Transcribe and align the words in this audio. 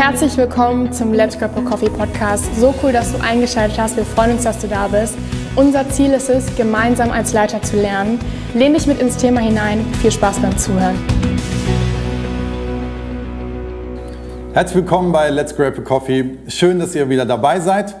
Herzlich 0.00 0.36
willkommen 0.36 0.92
zum 0.92 1.12
Let's 1.12 1.36
Grab 1.36 1.56
a 1.56 1.60
Coffee 1.60 1.90
Podcast. 1.90 2.44
So 2.54 2.72
cool, 2.84 2.92
dass 2.92 3.12
du 3.12 3.20
eingeschaltet 3.20 3.80
hast. 3.80 3.96
Wir 3.96 4.04
freuen 4.04 4.30
uns, 4.30 4.44
dass 4.44 4.60
du 4.60 4.68
da 4.68 4.86
bist. 4.86 5.16
Unser 5.56 5.90
Ziel 5.90 6.12
ist 6.12 6.30
es, 6.30 6.54
gemeinsam 6.54 7.10
als 7.10 7.32
Leiter 7.32 7.60
zu 7.62 7.78
lernen. 7.78 8.20
Lehn 8.54 8.74
dich 8.74 8.86
mit 8.86 9.00
ins 9.00 9.16
Thema 9.16 9.40
hinein. 9.40 9.84
Viel 10.00 10.12
Spaß 10.12 10.38
beim 10.38 10.56
Zuhören. 10.56 10.94
Herzlich 14.52 14.76
willkommen 14.76 15.10
bei 15.10 15.30
Let's 15.30 15.56
Grab 15.56 15.76
a 15.76 15.82
Coffee. 15.82 16.38
Schön, 16.46 16.78
dass 16.78 16.94
ihr 16.94 17.08
wieder 17.08 17.26
dabei 17.26 17.58
seid 17.58 17.96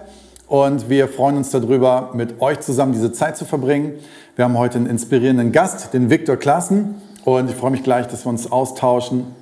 und 0.46 0.88
wir 0.88 1.08
freuen 1.08 1.36
uns 1.36 1.50
darüber, 1.50 2.10
mit 2.14 2.40
euch 2.40 2.60
zusammen 2.60 2.92
diese 2.92 3.10
Zeit 3.10 3.36
zu 3.36 3.44
verbringen. 3.44 3.94
Wir 4.36 4.44
haben 4.44 4.56
heute 4.56 4.78
einen 4.78 4.86
inspirierenden 4.86 5.50
Gast, 5.50 5.92
den 5.94 6.10
Viktor 6.10 6.36
Klassen 6.36 6.94
und 7.24 7.50
ich 7.50 7.56
freue 7.56 7.72
mich 7.72 7.82
gleich, 7.82 8.06
dass 8.06 8.24
wir 8.24 8.30
uns 8.30 8.52
austauschen. 8.52 9.34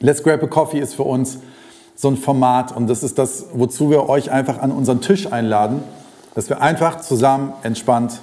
Let's 0.00 0.22
Grab 0.22 0.42
a 0.42 0.46
Coffee 0.46 0.78
ist 0.78 0.94
für 0.94 1.02
uns 1.02 1.38
so 2.02 2.08
ein 2.08 2.16
Format 2.16 2.76
und 2.76 2.88
das 2.90 3.04
ist 3.04 3.16
das, 3.16 3.46
wozu 3.52 3.88
wir 3.88 4.08
euch 4.08 4.32
einfach 4.32 4.60
an 4.60 4.72
unseren 4.72 5.00
Tisch 5.00 5.32
einladen, 5.32 5.84
dass 6.34 6.48
wir 6.48 6.60
einfach 6.60 7.00
zusammen 7.00 7.52
entspannt 7.62 8.22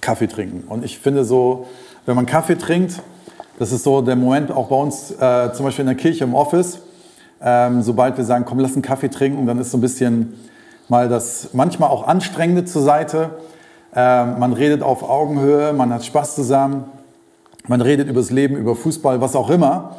Kaffee 0.00 0.28
trinken. 0.28 0.64
Und 0.66 0.82
ich 0.82 0.98
finde 0.98 1.26
so, 1.26 1.66
wenn 2.06 2.16
man 2.16 2.24
Kaffee 2.24 2.56
trinkt, 2.56 3.02
das 3.58 3.70
ist 3.70 3.84
so 3.84 4.00
der 4.00 4.16
Moment 4.16 4.50
auch 4.50 4.68
bei 4.68 4.76
uns, 4.76 5.10
äh, 5.10 5.52
zum 5.52 5.66
Beispiel 5.66 5.82
in 5.82 5.88
der 5.88 5.96
Kirche 5.96 6.24
im 6.24 6.34
Office, 6.34 6.78
ähm, 7.42 7.82
sobald 7.82 8.16
wir 8.16 8.24
sagen, 8.24 8.46
komm, 8.46 8.60
lass 8.60 8.72
einen 8.72 8.80
Kaffee 8.80 9.10
trinken, 9.10 9.46
dann 9.46 9.58
ist 9.58 9.72
so 9.72 9.76
ein 9.76 9.82
bisschen 9.82 10.32
mal 10.88 11.10
das 11.10 11.50
manchmal 11.52 11.90
auch 11.90 12.06
Anstrengende 12.06 12.64
zur 12.64 12.80
Seite. 12.80 13.32
Ähm, 13.94 14.38
man 14.38 14.54
redet 14.54 14.82
auf 14.82 15.02
Augenhöhe, 15.02 15.74
man 15.74 15.92
hat 15.92 16.02
Spaß 16.02 16.34
zusammen, 16.34 16.84
man 17.66 17.82
redet 17.82 18.08
über 18.08 18.20
das 18.20 18.30
Leben, 18.30 18.56
über 18.56 18.74
Fußball, 18.74 19.20
was 19.20 19.36
auch 19.36 19.50
immer. 19.50 19.96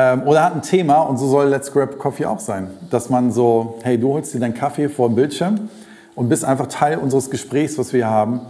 Ähm, 0.00 0.22
oder 0.22 0.44
hat 0.44 0.54
ein 0.54 0.62
Thema 0.62 1.02
und 1.02 1.18
so 1.18 1.28
soll 1.28 1.48
Let's 1.48 1.72
Grab 1.72 1.98
Coffee 1.98 2.24
auch 2.24 2.40
sein. 2.40 2.70
Dass 2.90 3.10
man 3.10 3.32
so, 3.32 3.78
hey, 3.82 3.98
du 3.98 4.14
holst 4.14 4.32
dir 4.32 4.40
deinen 4.40 4.54
Kaffee 4.54 4.88
vor 4.88 5.08
dem 5.08 5.14
Bildschirm 5.14 5.68
und 6.14 6.28
bist 6.28 6.44
einfach 6.44 6.68
Teil 6.68 6.98
unseres 6.98 7.30
Gesprächs, 7.30 7.76
was 7.76 7.92
wir 7.92 8.06
haben. 8.06 8.40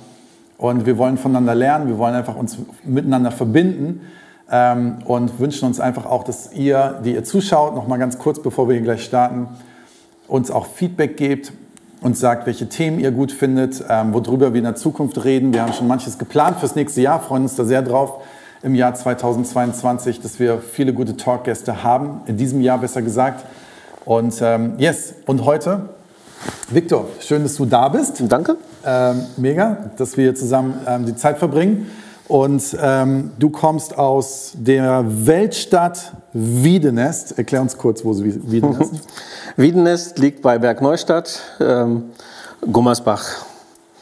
Und 0.58 0.86
wir 0.86 0.96
wollen 0.96 1.18
voneinander 1.18 1.54
lernen, 1.54 1.88
wir 1.88 1.98
wollen 1.98 2.14
einfach 2.14 2.36
uns 2.36 2.58
miteinander 2.84 3.32
verbinden 3.32 4.02
ähm, 4.50 4.98
und 5.06 5.40
wünschen 5.40 5.66
uns 5.66 5.80
einfach 5.80 6.06
auch, 6.06 6.22
dass 6.22 6.52
ihr, 6.52 7.00
die 7.04 7.14
ihr 7.14 7.24
zuschaut, 7.24 7.74
noch 7.74 7.88
mal 7.88 7.96
ganz 7.96 8.18
kurz, 8.18 8.40
bevor 8.40 8.68
wir 8.68 8.74
hier 8.74 8.84
gleich 8.84 9.02
starten, 9.02 9.48
uns 10.28 10.50
auch 10.50 10.66
Feedback 10.66 11.16
gebt 11.16 11.52
und 12.00 12.16
sagt, 12.16 12.46
welche 12.46 12.68
Themen 12.68 13.00
ihr 13.00 13.10
gut 13.10 13.32
findet, 13.32 13.82
ähm, 13.88 14.14
worüber 14.14 14.52
wir 14.52 14.58
in 14.58 14.64
der 14.64 14.76
Zukunft 14.76 15.24
reden. 15.24 15.52
Wir 15.52 15.62
haben 15.62 15.72
schon 15.72 15.88
manches 15.88 16.18
geplant 16.18 16.58
fürs 16.58 16.76
nächste 16.76 17.00
Jahr, 17.00 17.20
freuen 17.20 17.42
uns 17.42 17.56
da 17.56 17.64
sehr 17.64 17.82
drauf 17.82 18.20
im 18.62 18.74
Jahr 18.74 18.94
2022, 18.94 20.20
dass 20.20 20.38
wir 20.38 20.58
viele 20.58 20.92
gute 20.92 21.16
Talkgäste 21.16 21.82
haben, 21.82 22.20
in 22.26 22.36
diesem 22.36 22.60
Jahr 22.60 22.78
besser 22.78 23.02
gesagt. 23.02 23.44
Und 24.04 24.40
ähm, 24.42 24.74
yes, 24.78 25.14
und 25.26 25.44
heute, 25.44 25.88
Viktor, 26.68 27.06
schön, 27.20 27.42
dass 27.42 27.56
du 27.56 27.66
da 27.66 27.88
bist. 27.88 28.22
Danke. 28.28 28.56
Ähm, 28.84 29.26
mega, 29.36 29.90
dass 29.96 30.16
wir 30.16 30.34
zusammen 30.34 30.74
ähm, 30.86 31.06
die 31.06 31.16
Zeit 31.16 31.38
verbringen. 31.38 31.90
Und 32.28 32.76
ähm, 32.80 33.32
du 33.38 33.50
kommst 33.50 33.98
aus 33.98 34.52
der 34.54 35.04
Weltstadt 35.04 36.12
Wiedenest. 36.32 37.36
Erklär 37.38 37.60
uns 37.60 37.76
kurz, 37.76 38.04
wo 38.04 38.12
sie 38.12 38.40
Wiedenest 38.50 38.92
Wiedenest 39.56 40.18
liegt 40.18 40.42
bei 40.42 40.58
Bergneustadt, 40.58 41.40
ähm, 41.60 42.04
Gummersbach. 42.70 43.44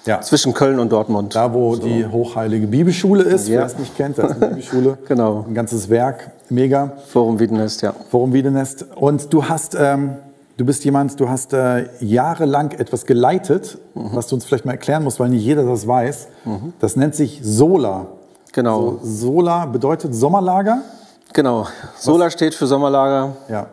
Ja. 0.08 0.22
Zwischen 0.22 0.54
Köln 0.54 0.78
und 0.78 0.90
Dortmund. 0.90 1.34
Da, 1.34 1.52
wo 1.52 1.74
so. 1.74 1.82
die 1.82 2.06
hochheilige 2.06 2.66
Bibelschule 2.66 3.24
ist, 3.24 3.46
ja. 3.46 3.58
wer 3.58 3.66
es 3.66 3.78
nicht 3.78 3.94
kennt, 3.94 4.16
das 4.16 4.30
ist 4.30 4.36
eine 4.36 4.46
Bibelschule. 4.46 4.96
genau. 5.06 5.44
Ein 5.46 5.54
ganzes 5.54 5.90
Werk, 5.90 6.30
mega. 6.48 6.92
Forum 7.08 7.38
Wiedenest, 7.38 7.82
ja. 7.82 7.92
Forum 8.10 8.32
Wiedenest. 8.32 8.86
Und 8.96 9.34
du 9.34 9.44
hast, 9.44 9.76
ähm, 9.78 10.16
du 10.56 10.64
bist 10.64 10.82
jemand, 10.86 11.20
du 11.20 11.28
hast 11.28 11.52
äh, 11.52 11.90
jahrelang 12.00 12.70
etwas 12.70 13.04
geleitet, 13.04 13.76
mhm. 13.94 14.08
was 14.14 14.28
du 14.28 14.36
uns 14.36 14.46
vielleicht 14.46 14.64
mal 14.64 14.72
erklären 14.72 15.04
musst, 15.04 15.20
weil 15.20 15.28
nicht 15.28 15.44
jeder 15.44 15.64
das 15.64 15.86
weiß. 15.86 16.28
Mhm. 16.46 16.72
Das 16.80 16.96
nennt 16.96 17.14
sich 17.14 17.40
Sola. 17.42 18.06
Genau. 18.54 18.98
So, 19.02 19.32
Sola 19.32 19.66
bedeutet 19.66 20.14
Sommerlager? 20.14 20.78
Genau. 21.34 21.66
Sola 21.98 22.26
was? 22.26 22.32
steht 22.32 22.54
für 22.54 22.66
Sommerlager. 22.66 23.36
Ja. 23.50 23.66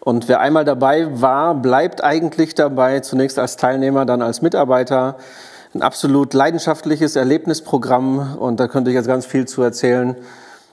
Und 0.00 0.26
wer 0.26 0.40
einmal 0.40 0.64
dabei 0.64 1.20
war, 1.20 1.54
bleibt 1.54 2.02
eigentlich 2.02 2.56
dabei, 2.56 2.98
zunächst 2.98 3.38
als 3.38 3.56
Teilnehmer, 3.56 4.06
dann 4.06 4.22
als 4.22 4.42
Mitarbeiter 4.42 5.16
ein 5.74 5.82
absolut 5.82 6.34
leidenschaftliches 6.34 7.16
Erlebnisprogramm 7.16 8.36
und 8.38 8.58
da 8.58 8.68
könnte 8.68 8.90
ich 8.90 8.94
jetzt 8.94 9.06
ganz 9.06 9.26
viel 9.26 9.46
zu 9.46 9.62
erzählen. 9.62 10.16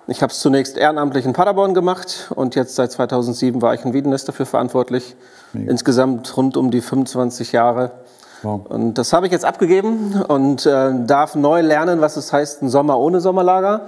Ich 0.08 0.22
habe 0.22 0.32
es 0.32 0.40
zunächst 0.40 0.78
ehrenamtlich 0.78 1.26
in 1.26 1.34
Paderborn 1.34 1.74
gemacht 1.74 2.32
und 2.36 2.56
jetzt 2.56 2.76
seit 2.76 2.92
2007 2.92 3.62
war 3.62 3.74
ich 3.74 3.84
in 3.84 3.94
Wiedenest 3.94 4.28
dafür 4.28 4.46
verantwortlich. 4.46 5.16
Mega. 5.54 5.72
Insgesamt 5.72 6.36
rund 6.38 6.58
um 6.58 6.70
die 6.70 6.82
25 6.82 7.52
Jahre. 7.52 7.92
Wow. 8.44 8.62
Und 8.70 8.96
das 8.96 9.14
habe 9.14 9.26
ich 9.26 9.32
jetzt 9.32 9.46
abgegeben 9.46 10.22
und 10.28 10.66
äh, 10.66 10.92
darf 11.06 11.36
neu 11.36 11.62
lernen, 11.62 12.02
was 12.02 12.18
es 12.18 12.32
heißt, 12.32 12.62
ein 12.62 12.70
Sommer 12.70 13.00
ohne 13.00 13.20
Sommerlager. 13.20 13.88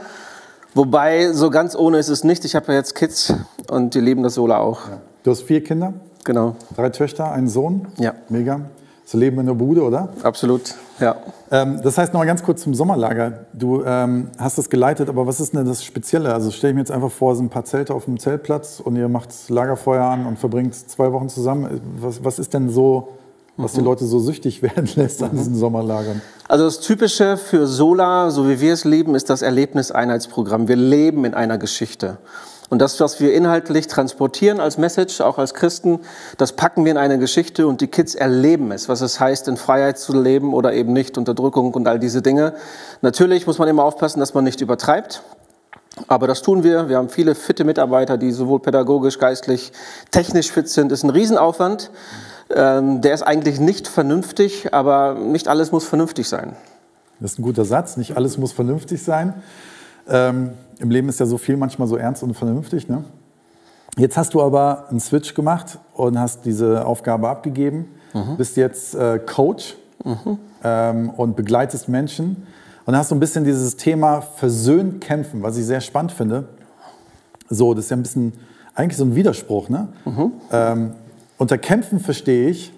Wobei, 0.74 1.32
so 1.34 1.50
ganz 1.50 1.76
ohne 1.76 2.00
ist 2.00 2.10
es 2.10 2.24
nicht. 2.24 2.46
Ich 2.46 2.56
habe 2.56 2.72
ja 2.72 2.80
jetzt 2.80 2.96
Kids 2.96 3.34
und 3.70 3.94
die 3.94 4.00
lieben 4.00 4.24
das 4.24 4.34
Sola 4.34 4.58
auch. 4.58 4.88
Ja. 4.90 4.98
Du 5.24 5.32
hast 5.32 5.44
vier 5.44 5.64
Kinder? 5.64 5.94
Genau. 6.24 6.56
Drei 6.76 6.90
Töchter, 6.90 7.32
einen 7.32 7.48
Sohn? 7.48 7.88
Ja. 7.98 8.14
Mega. 8.30 8.62
Das 9.08 9.14
Leben 9.14 9.40
in 9.40 9.46
der 9.46 9.54
Bude, 9.54 9.84
oder? 9.84 10.10
Absolut, 10.22 10.76
ja. 11.00 11.16
Ähm, 11.50 11.80
das 11.82 11.98
heißt, 11.98 12.12
noch 12.12 12.20
mal 12.20 12.26
ganz 12.26 12.44
kurz 12.44 12.64
zum 12.64 12.74
Sommerlager. 12.74 13.46
Du 13.54 13.82
ähm, 13.86 14.28
hast 14.38 14.58
das 14.58 14.70
geleitet, 14.70 15.08
aber 15.08 15.26
was 15.26 15.40
ist 15.40 15.54
denn 15.54 15.66
das 15.66 15.82
Spezielle? 15.82 16.34
Also 16.34 16.52
stelle 16.52 16.72
ich 16.72 16.76
mir 16.76 16.82
jetzt 16.82 16.92
einfach 16.92 17.10
vor, 17.10 17.34
so 17.34 17.42
ein 17.42 17.48
paar 17.48 17.64
Zelte 17.64 17.94
auf 17.94 18.06
einem 18.06 18.20
Zeltplatz 18.20 18.82
und 18.84 18.98
ihr 18.98 19.08
macht 19.08 19.30
Lagerfeuer 19.48 20.04
an 20.04 20.26
und 20.26 20.38
verbringt 20.38 20.76
zwei 20.76 21.14
Wochen 21.14 21.30
zusammen. 21.30 21.80
Was, 22.02 22.22
was 22.26 22.38
ist 22.38 22.54
denn 22.54 22.70
so, 22.70 23.14
was 23.56 23.72
die 23.72 23.80
mhm. 23.80 23.86
Leute 23.86 24.04
so 24.04 24.20
süchtig 24.20 24.62
werden 24.62 24.90
lässt 24.98 25.24
an 25.24 25.32
diesen 25.32 25.56
Sommerlagern? 25.56 26.22
Also 26.50 26.66
das 26.66 26.82
Typische 26.82 27.38
für 27.38 27.66
Sola, 27.66 28.30
so 28.30 28.50
wie 28.50 28.60
wir 28.60 28.74
es 28.74 28.84
leben, 28.84 29.16
ist 29.16 29.30
das 29.30 29.42
Erlebniseinheitsprogramm. 29.42 30.68
Wir 30.68 30.76
leben 30.76 31.24
in 31.24 31.34
einer 31.34 31.58
Geschichte. 31.58 32.18
Und 32.70 32.82
das, 32.82 33.00
was 33.00 33.22
wir 33.22 33.34
inhaltlich 33.34 33.88
transportieren 33.88 34.60
als 34.60 34.78
Message, 34.78 35.22
auch 35.22 35.38
als 35.38 35.54
Christen, 35.54 36.00
das 36.38 36.54
packen 36.54 36.84
wir 36.84 36.92
in 36.92 36.98
eine 36.98 37.18
Geschichte 37.18 37.66
und 37.68 37.80
die 37.80 37.88
Kids 37.88 38.14
erleben 38.14 38.72
es, 38.72 38.90
was 38.90 39.02
es 39.02 39.20
heißt, 39.20 39.48
in 39.48 39.56
Freiheit 39.56 39.98
zu 39.98 40.20
leben 40.20 40.54
oder 40.54 40.74
eben 40.74 40.92
nicht, 40.92 41.18
Unterdrückung 41.18 41.74
und 41.74 41.88
all 41.88 42.00
diese 42.00 42.22
Dinge. 42.22 42.56
Natürlich 43.02 43.48
muss 43.48 43.58
man 43.58 43.70
immer 43.70 43.84
aufpassen, 43.84 44.20
dass 44.20 44.34
man 44.34 44.44
nicht 44.44 44.60
übertreibt. 44.60 45.24
Aber 46.08 46.28
das 46.28 46.42
tun 46.42 46.64
wir. 46.64 46.90
Wir 46.90 46.98
haben 46.98 47.10
viele 47.10 47.34
fitte 47.34 47.64
Mitarbeiter, 47.64 48.18
die 48.18 48.32
sowohl 48.32 48.60
pädagogisch, 48.60 49.18
geistlich, 49.18 49.72
technisch 50.12 50.52
fit 50.52 50.70
sind. 50.70 50.92
Das 50.92 51.00
ist 51.00 51.04
ein 51.04 51.10
Riesenaufwand. 51.10 51.90
Ähm, 52.54 53.02
der 53.02 53.14
ist 53.14 53.24
eigentlich 53.24 53.60
nicht 53.60 53.88
vernünftig, 53.88 54.74
aber 54.74 55.16
nicht 55.16 55.48
alles 55.48 55.72
muss 55.72 55.86
vernünftig 55.86 56.30
sein. 56.30 56.56
Das 57.20 57.32
ist 57.32 57.40
ein 57.40 57.44
guter 57.44 57.66
Satz. 57.66 57.98
Nicht 57.98 58.16
alles 58.16 58.38
muss 58.38 58.52
vernünftig 58.52 59.04
sein. 59.04 59.42
Ähm, 60.10 60.52
Im 60.80 60.90
Leben 60.90 61.10
ist 61.10 61.20
ja 61.20 61.26
so 61.26 61.38
viel 61.38 61.58
manchmal 61.58 61.88
so 61.88 61.98
ernst 61.98 62.24
und 62.24 62.34
vernünftig. 62.34 62.88
Ne? 62.88 63.04
Jetzt 63.98 64.18
hast 64.18 64.34
du 64.34 64.42
aber 64.42 64.86
einen 64.90 65.00
Switch 65.00 65.34
gemacht 65.34 65.80
und 65.94 66.20
hast 66.20 66.46
diese 66.46 66.86
Aufgabe 66.86 67.30
abgegeben. 67.30 67.88
Mhm. 68.14 68.38
Bist 68.38 68.58
jetzt 68.58 68.96
äh, 68.96 69.20
Coach 69.20 69.76
mhm. 70.04 70.38
ähm, 70.64 71.10
und 71.10 71.36
begleitest 71.36 71.90
Menschen. 71.90 72.48
Und 72.86 72.96
hast 72.96 73.10
so 73.10 73.16
ein 73.16 73.20
bisschen 73.20 73.44
dieses 73.44 73.76
Thema 73.76 74.22
versöhnt 74.22 75.02
kämpfen, 75.02 75.44
was 75.44 75.58
ich 75.58 75.66
sehr 75.66 75.82
spannend 75.82 76.14
finde. 76.14 76.46
So, 77.50 77.74
das 77.74 77.86
ist 77.86 77.92
ja 77.92 77.98
ein 77.98 78.04
bisschen 78.04 78.34
eigentlich 78.76 78.98
so 78.98 79.04
ein 79.04 79.16
Widerspruch. 79.16 79.68
Ne? 79.68 79.90
Mhm. 80.06 80.32
Ähm, 80.52 80.92
unter 81.38 81.58
Kämpfen 81.58 82.00
verstehe 82.00 82.50
ich, 82.50 82.72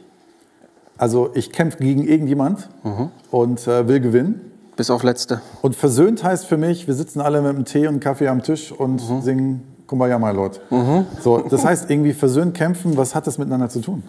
also 0.98 1.30
ich 1.34 1.52
kämpfe 1.52 1.78
gegen 1.80 2.06
irgendjemand 2.06 2.70
mhm. 2.84 3.10
und 3.32 3.68
äh, 3.68 3.88
will 3.88 4.00
gewinnen. 4.00 4.49
Bis 4.80 4.90
auf 4.90 5.04
letzte. 5.04 5.42
Und 5.62 5.76
versöhnt 5.76 6.24
heißt 6.24 6.46
für 6.46 6.56
mich, 6.56 6.88
wir 6.88 6.94
sitzen 6.94 7.20
alle 7.20 7.42
mit 7.42 7.50
einem 7.50 7.66
Tee 7.66 7.86
und 7.90 8.00
Kaffee 8.00 8.30
am 8.30 8.44
Tisch 8.44 8.72
und 8.72 9.10
mhm. 9.10 9.22
singen 9.22 9.78
Kumbaya, 9.88 10.18
my 10.18 10.32
Lord. 10.32 10.62
Mhm. 10.72 11.06
So, 11.22 11.40
das 11.40 11.66
heißt 11.66 11.90
irgendwie 11.90 12.14
versöhnt 12.14 12.56
kämpfen, 12.56 12.96
was 12.96 13.14
hat 13.14 13.28
das 13.28 13.38
miteinander 13.38 13.68
zu 13.68 13.82
tun? 13.82 14.04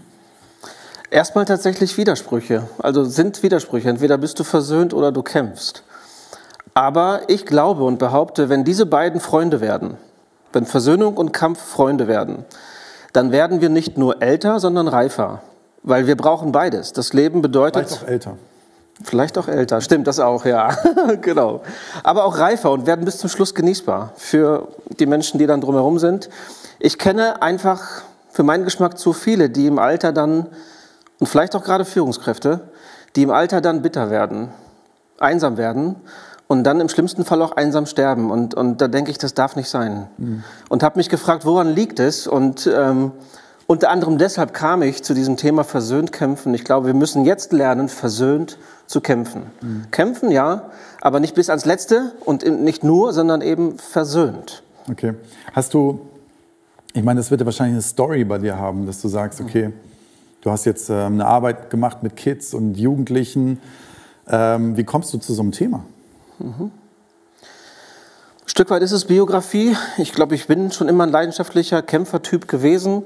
Erstmal 1.11 1.45
tatsächlich 1.45 1.99
Widersprüche. 1.99 2.69
Also 2.79 3.03
sind 3.03 3.43
Widersprüche. 3.43 3.89
Entweder 3.89 4.17
bist 4.17 4.39
du 4.39 4.45
versöhnt 4.45 4.95
oder 4.95 5.11
du 5.11 5.25
kämpfst. 5.25 5.83
Aber 6.73 7.23
ich 7.27 7.47
glaube 7.47 7.83
und 7.83 7.99
behaupte, 7.99 8.49
wenn 8.49 8.63
diese 8.63 8.87
beiden 8.87 9.19
Freunde 9.19 9.61
werden, 9.61 9.97
wenn 10.53 10.67
Versöhnung 10.67 11.17
und 11.17 11.33
Kampf 11.33 11.61
Freunde 11.61 12.07
werden, 12.07 12.45
dann 13.13 13.33
werden 13.33 13.61
wir 13.61 13.71
nicht 13.71 13.99
nur 13.99 14.23
älter, 14.23 14.61
sondern 14.61 14.87
reifer. 14.87 15.43
Weil 15.83 16.07
wir 16.07 16.17
brauchen 16.17 16.53
beides. 16.53 16.93
Das 16.93 17.13
Leben 17.13 17.43
bedeutet. 17.43 17.89
Vielleicht 17.89 18.05
auch 18.05 18.09
älter. 18.09 18.37
Vielleicht 19.03 19.39
auch 19.39 19.49
älter, 19.49 19.81
stimmt 19.81 20.07
das 20.07 20.21
auch, 20.21 20.45
ja, 20.45 20.77
genau. 21.23 21.63
Aber 22.03 22.25
auch 22.25 22.39
reifer 22.39 22.71
und 22.71 22.87
werden 22.87 23.05
bis 23.05 23.19
zum 23.19 23.31
Schluss 23.31 23.55
genießbar 23.55 24.13
für 24.17 24.69
die 24.99 25.07
Menschen, 25.07 25.39
die 25.39 25.47
dann 25.47 25.61
drumherum 25.61 25.99
sind. 25.99 26.29
Ich 26.79 26.99
kenne 26.99 27.41
einfach 27.41 28.03
für 28.31 28.43
meinen 28.43 28.65
Geschmack 28.65 28.99
zu 28.99 29.13
viele, 29.13 29.49
die 29.49 29.67
im 29.67 29.79
Alter 29.79 30.13
dann, 30.13 30.47
und 31.19 31.27
vielleicht 31.27 31.57
auch 31.57 31.65
gerade 31.65 31.85
Führungskräfte, 31.85 32.61
die 33.17 33.23
im 33.23 33.31
Alter 33.31 33.61
dann 33.61 33.83
bitter 33.83 34.11
werden, 34.11 34.51
einsam 35.19 35.57
werden 35.57 35.97
und 36.47 36.65
dann 36.65 36.81
im 36.81 36.89
schlimmsten 36.89 37.25
Fall 37.25 37.41
auch 37.43 37.53
einsam 37.53 37.87
sterben. 37.87 38.31
Und, 38.31 38.55
und 38.55 38.81
da 38.81 38.89
denke 38.89 39.11
ich, 39.11 39.19
das 39.19 39.35
darf 39.35 39.57
nicht 39.57 39.71
sein. 39.71 40.09
Mhm. 40.19 40.45
Und 40.69 40.83
habe 40.83 40.99
mich 40.99 41.09
gefragt, 41.09 41.45
woran 41.45 41.69
liegt 41.69 42.01
es? 42.01 42.27
Und, 42.27 42.67
ähm, 42.67 43.13
unter 43.71 43.89
anderem 43.91 44.19
deshalb 44.19 44.53
kam 44.53 44.83
ich 44.83 45.05
zu 45.05 45.15
diesem 45.15 45.37
Thema 45.37 45.63
versöhnt 45.63 46.11
kämpfen. 46.11 46.55
Ich 46.55 46.65
glaube, 46.65 46.89
wir 46.89 46.95
müssen 46.95 47.25
jetzt 47.25 47.53
lernen, 47.53 47.89
versöhnt 47.89 48.59
zu 48.87 49.01
kämpfen. 49.01 49.43
Mhm. 49.61 49.85
Kämpfen, 49.93 50.33
ja, 50.33 50.71
aber 51.01 51.21
nicht 51.21 51.37
bis 51.37 51.51
ans 51.51 51.67
Letzte 51.67 52.11
und 52.25 52.45
nicht 52.45 52.83
nur, 52.83 53.13
sondern 53.13 53.43
eben 53.43 53.79
versöhnt. 53.79 54.65
Okay. 54.91 55.15
Hast 55.53 55.73
du, 55.73 56.01
ich 56.95 57.05
meine, 57.05 57.21
das 57.21 57.31
wird 57.31 57.43
ja 57.43 57.45
wahrscheinlich 57.45 57.75
eine 57.75 57.83
Story 57.83 58.25
bei 58.25 58.39
dir 58.39 58.59
haben, 58.59 58.87
dass 58.87 59.01
du 59.01 59.07
sagst, 59.07 59.41
okay, 59.41 59.71
du 60.41 60.51
hast 60.51 60.65
jetzt 60.65 60.91
ähm, 60.91 61.13
eine 61.13 61.27
Arbeit 61.27 61.71
gemacht 61.71 62.03
mit 62.03 62.17
Kids 62.17 62.55
und 62.55 62.77
Jugendlichen. 62.77 63.61
Ähm, 64.27 64.77
wie 64.77 64.83
kommst 64.83 65.15
du 65.15 65.19
zu 65.19 65.33
so 65.33 65.43
einem 65.43 65.53
Thema? 65.53 65.85
Mhm. 66.41 66.73
Stück 68.47 68.69
weit 68.71 68.83
ist 68.83 68.91
es 68.91 69.05
Biografie. 69.05 69.77
Ich 69.97 70.13
glaube, 70.13 70.35
ich 70.35 70.49
bin 70.49 70.73
schon 70.73 70.89
immer 70.89 71.05
ein 71.05 71.13
leidenschaftlicher 71.13 71.83
Kämpfertyp 71.83 72.49
gewesen. 72.49 73.05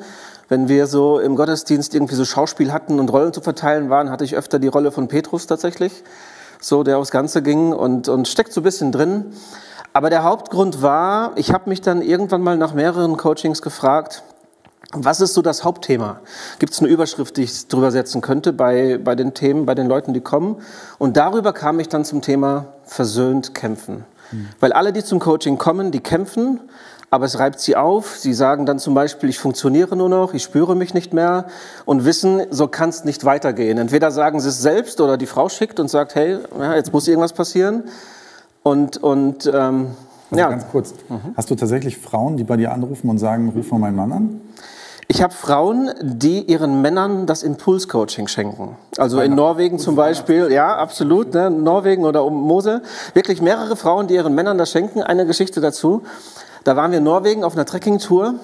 Wenn 0.49 0.69
wir 0.69 0.87
so 0.87 1.19
im 1.19 1.37
Gottesdienst 1.37 1.95
irgendwie 1.95 2.15
so 2.15 2.25
Schauspiel 2.25 2.73
hatten 2.73 3.01
und 3.01 3.11
Rollen 3.11 3.33
zu 3.33 3.41
verteilen 3.41 3.91
waren, 3.91 4.11
hatte 4.11 4.25
ich 4.25 4.37
öfter 4.37 4.59
die 4.59 4.69
Rolle 4.69 4.93
von 4.93 5.09
Petrus 5.09 5.47
tatsächlich, 5.47 6.05
so 6.61 6.83
der 6.83 6.99
aufs 6.99 7.11
Ganze 7.11 7.43
ging 7.43 7.73
und, 7.73 8.09
und 8.09 8.29
steckt 8.29 8.53
so 8.53 8.61
ein 8.61 8.65
bisschen 8.65 8.93
drin. 8.93 9.33
Aber 9.93 10.11
der 10.11 10.25
Hauptgrund 10.25 10.83
war, 10.83 11.33
ich 11.37 11.53
habe 11.53 11.71
mich 11.71 11.81
dann 11.81 12.03
irgendwann 12.03 12.43
mal 12.43 12.57
nach 12.57 12.75
mehreren 12.75 13.17
Coachings 13.17 13.63
gefragt, 13.63 14.23
was 14.93 15.21
ist 15.21 15.35
so 15.35 15.43
das 15.43 15.65
Hauptthema? 15.65 16.21
Gibt 16.59 16.73
es 16.73 16.81
eine 16.81 16.89
Überschrift, 16.89 17.37
die 17.37 17.43
ich 17.43 17.67
drüber 17.69 17.91
setzen 17.91 18.21
könnte 18.21 18.53
bei, 18.53 18.99
bei 19.03 19.15
den 19.15 19.35
Themen, 19.35 19.67
bei 19.67 19.75
den 19.75 19.89
Leuten, 19.89 20.13
die 20.13 20.21
kommen? 20.21 20.61
Und 20.99 21.17
darüber 21.17 21.53
kam 21.53 21.81
ich 21.81 21.89
dann 21.89 22.05
zum 22.05 22.23
Thema 22.23 22.67
versöhnt 22.85 23.55
kämpfen. 23.55 24.05
Weil 24.61 24.73
alle, 24.73 24.93
die 24.93 25.05
zum 25.05 25.21
Coaching 25.21 25.59
kommen, 25.59 25.91
die 25.91 26.01
kämpfen, 26.01 26.61
aber 27.15 27.27
es 27.27 27.39
reibt 27.39 27.61
sie 27.61 27.77
auf. 27.77 28.17
Sie 28.19 28.35
sagen 28.35 28.67
dann 28.67 28.81
zum 28.81 28.93
Beispiel, 28.93 29.29
ich 29.29 29.39
funktioniere 29.39 29.95
nur 29.95 30.09
noch, 30.09 30.35
ich 30.35 30.43
spüre 30.43 30.75
mich 30.75 30.95
nicht 30.95 31.13
mehr 31.13 31.47
und 31.85 32.05
wissen, 32.05 32.43
so 32.51 32.67
kann 32.67 32.89
es 32.89 33.05
nicht 33.05 33.25
weitergehen. 33.25 33.79
Entweder 33.79 34.11
sagen 34.11 34.41
sie 34.41 34.49
es 34.49 34.61
selbst 34.61 35.01
oder 35.01 35.17
die 35.17 35.27
Frau 35.27 35.49
schickt 35.49 35.79
und 35.79 35.87
sagt, 35.87 36.17
hey, 36.17 36.39
ja, 36.59 36.75
jetzt 36.75 36.93
muss 36.93 37.07
irgendwas 37.07 37.33
passieren. 37.33 37.85
Und, 38.65 38.97
und 38.97 39.47
ähm, 39.47 39.93
also 40.33 40.43
ja. 40.43 40.49
Ganz 40.49 40.67
kurz, 40.73 40.93
mhm. 41.09 41.21
hast 41.37 41.49
du 41.53 41.55
tatsächlich 41.55 41.99
Frauen, 41.99 42.37
die 42.37 42.43
bei 42.43 42.57
dir 42.57 42.73
anrufen 42.73 43.09
und 43.09 43.19
sagen, 43.19 43.53
ruf 43.55 43.71
mal 43.71 43.79
meinen 43.79 43.97
Mann 43.97 44.13
an? 44.13 44.41
Ich 45.07 45.23
habe 45.23 45.35
Frauen, 45.35 45.91
die 46.03 46.41
ihren 46.43 46.83
Männern 46.83 47.27
das 47.27 47.45
Impulscoaching 47.45 48.27
schenken. 48.27 48.77
Also 48.97 49.21
in 49.21 49.37
Norwegen 49.37 49.79
zum 49.79 49.95
Beispiel, 49.95 50.51
ja, 50.51 50.75
absolut, 50.77 51.33
ne, 51.33 51.49
Norwegen 51.49 52.05
oder 52.05 52.25
um 52.25 52.41
Mose. 52.43 52.83
Wirklich 53.13 53.41
mehrere 53.41 53.77
Frauen, 53.77 54.09
die 54.09 54.15
ihren 54.15 54.35
Männern 54.35 54.59
das 54.59 54.73
schenken. 54.73 55.01
Eine 55.01 55.27
Geschichte 55.27 55.61
dazu. 55.61 56.03
Da 56.65 56.77
waren 56.77 56.93
wir 56.93 56.99
in 56.99 57.05
Norwegen 57.05 57.45
auf 57.45 57.53
einer 57.53 57.67
Trekkingtour 57.67 58.37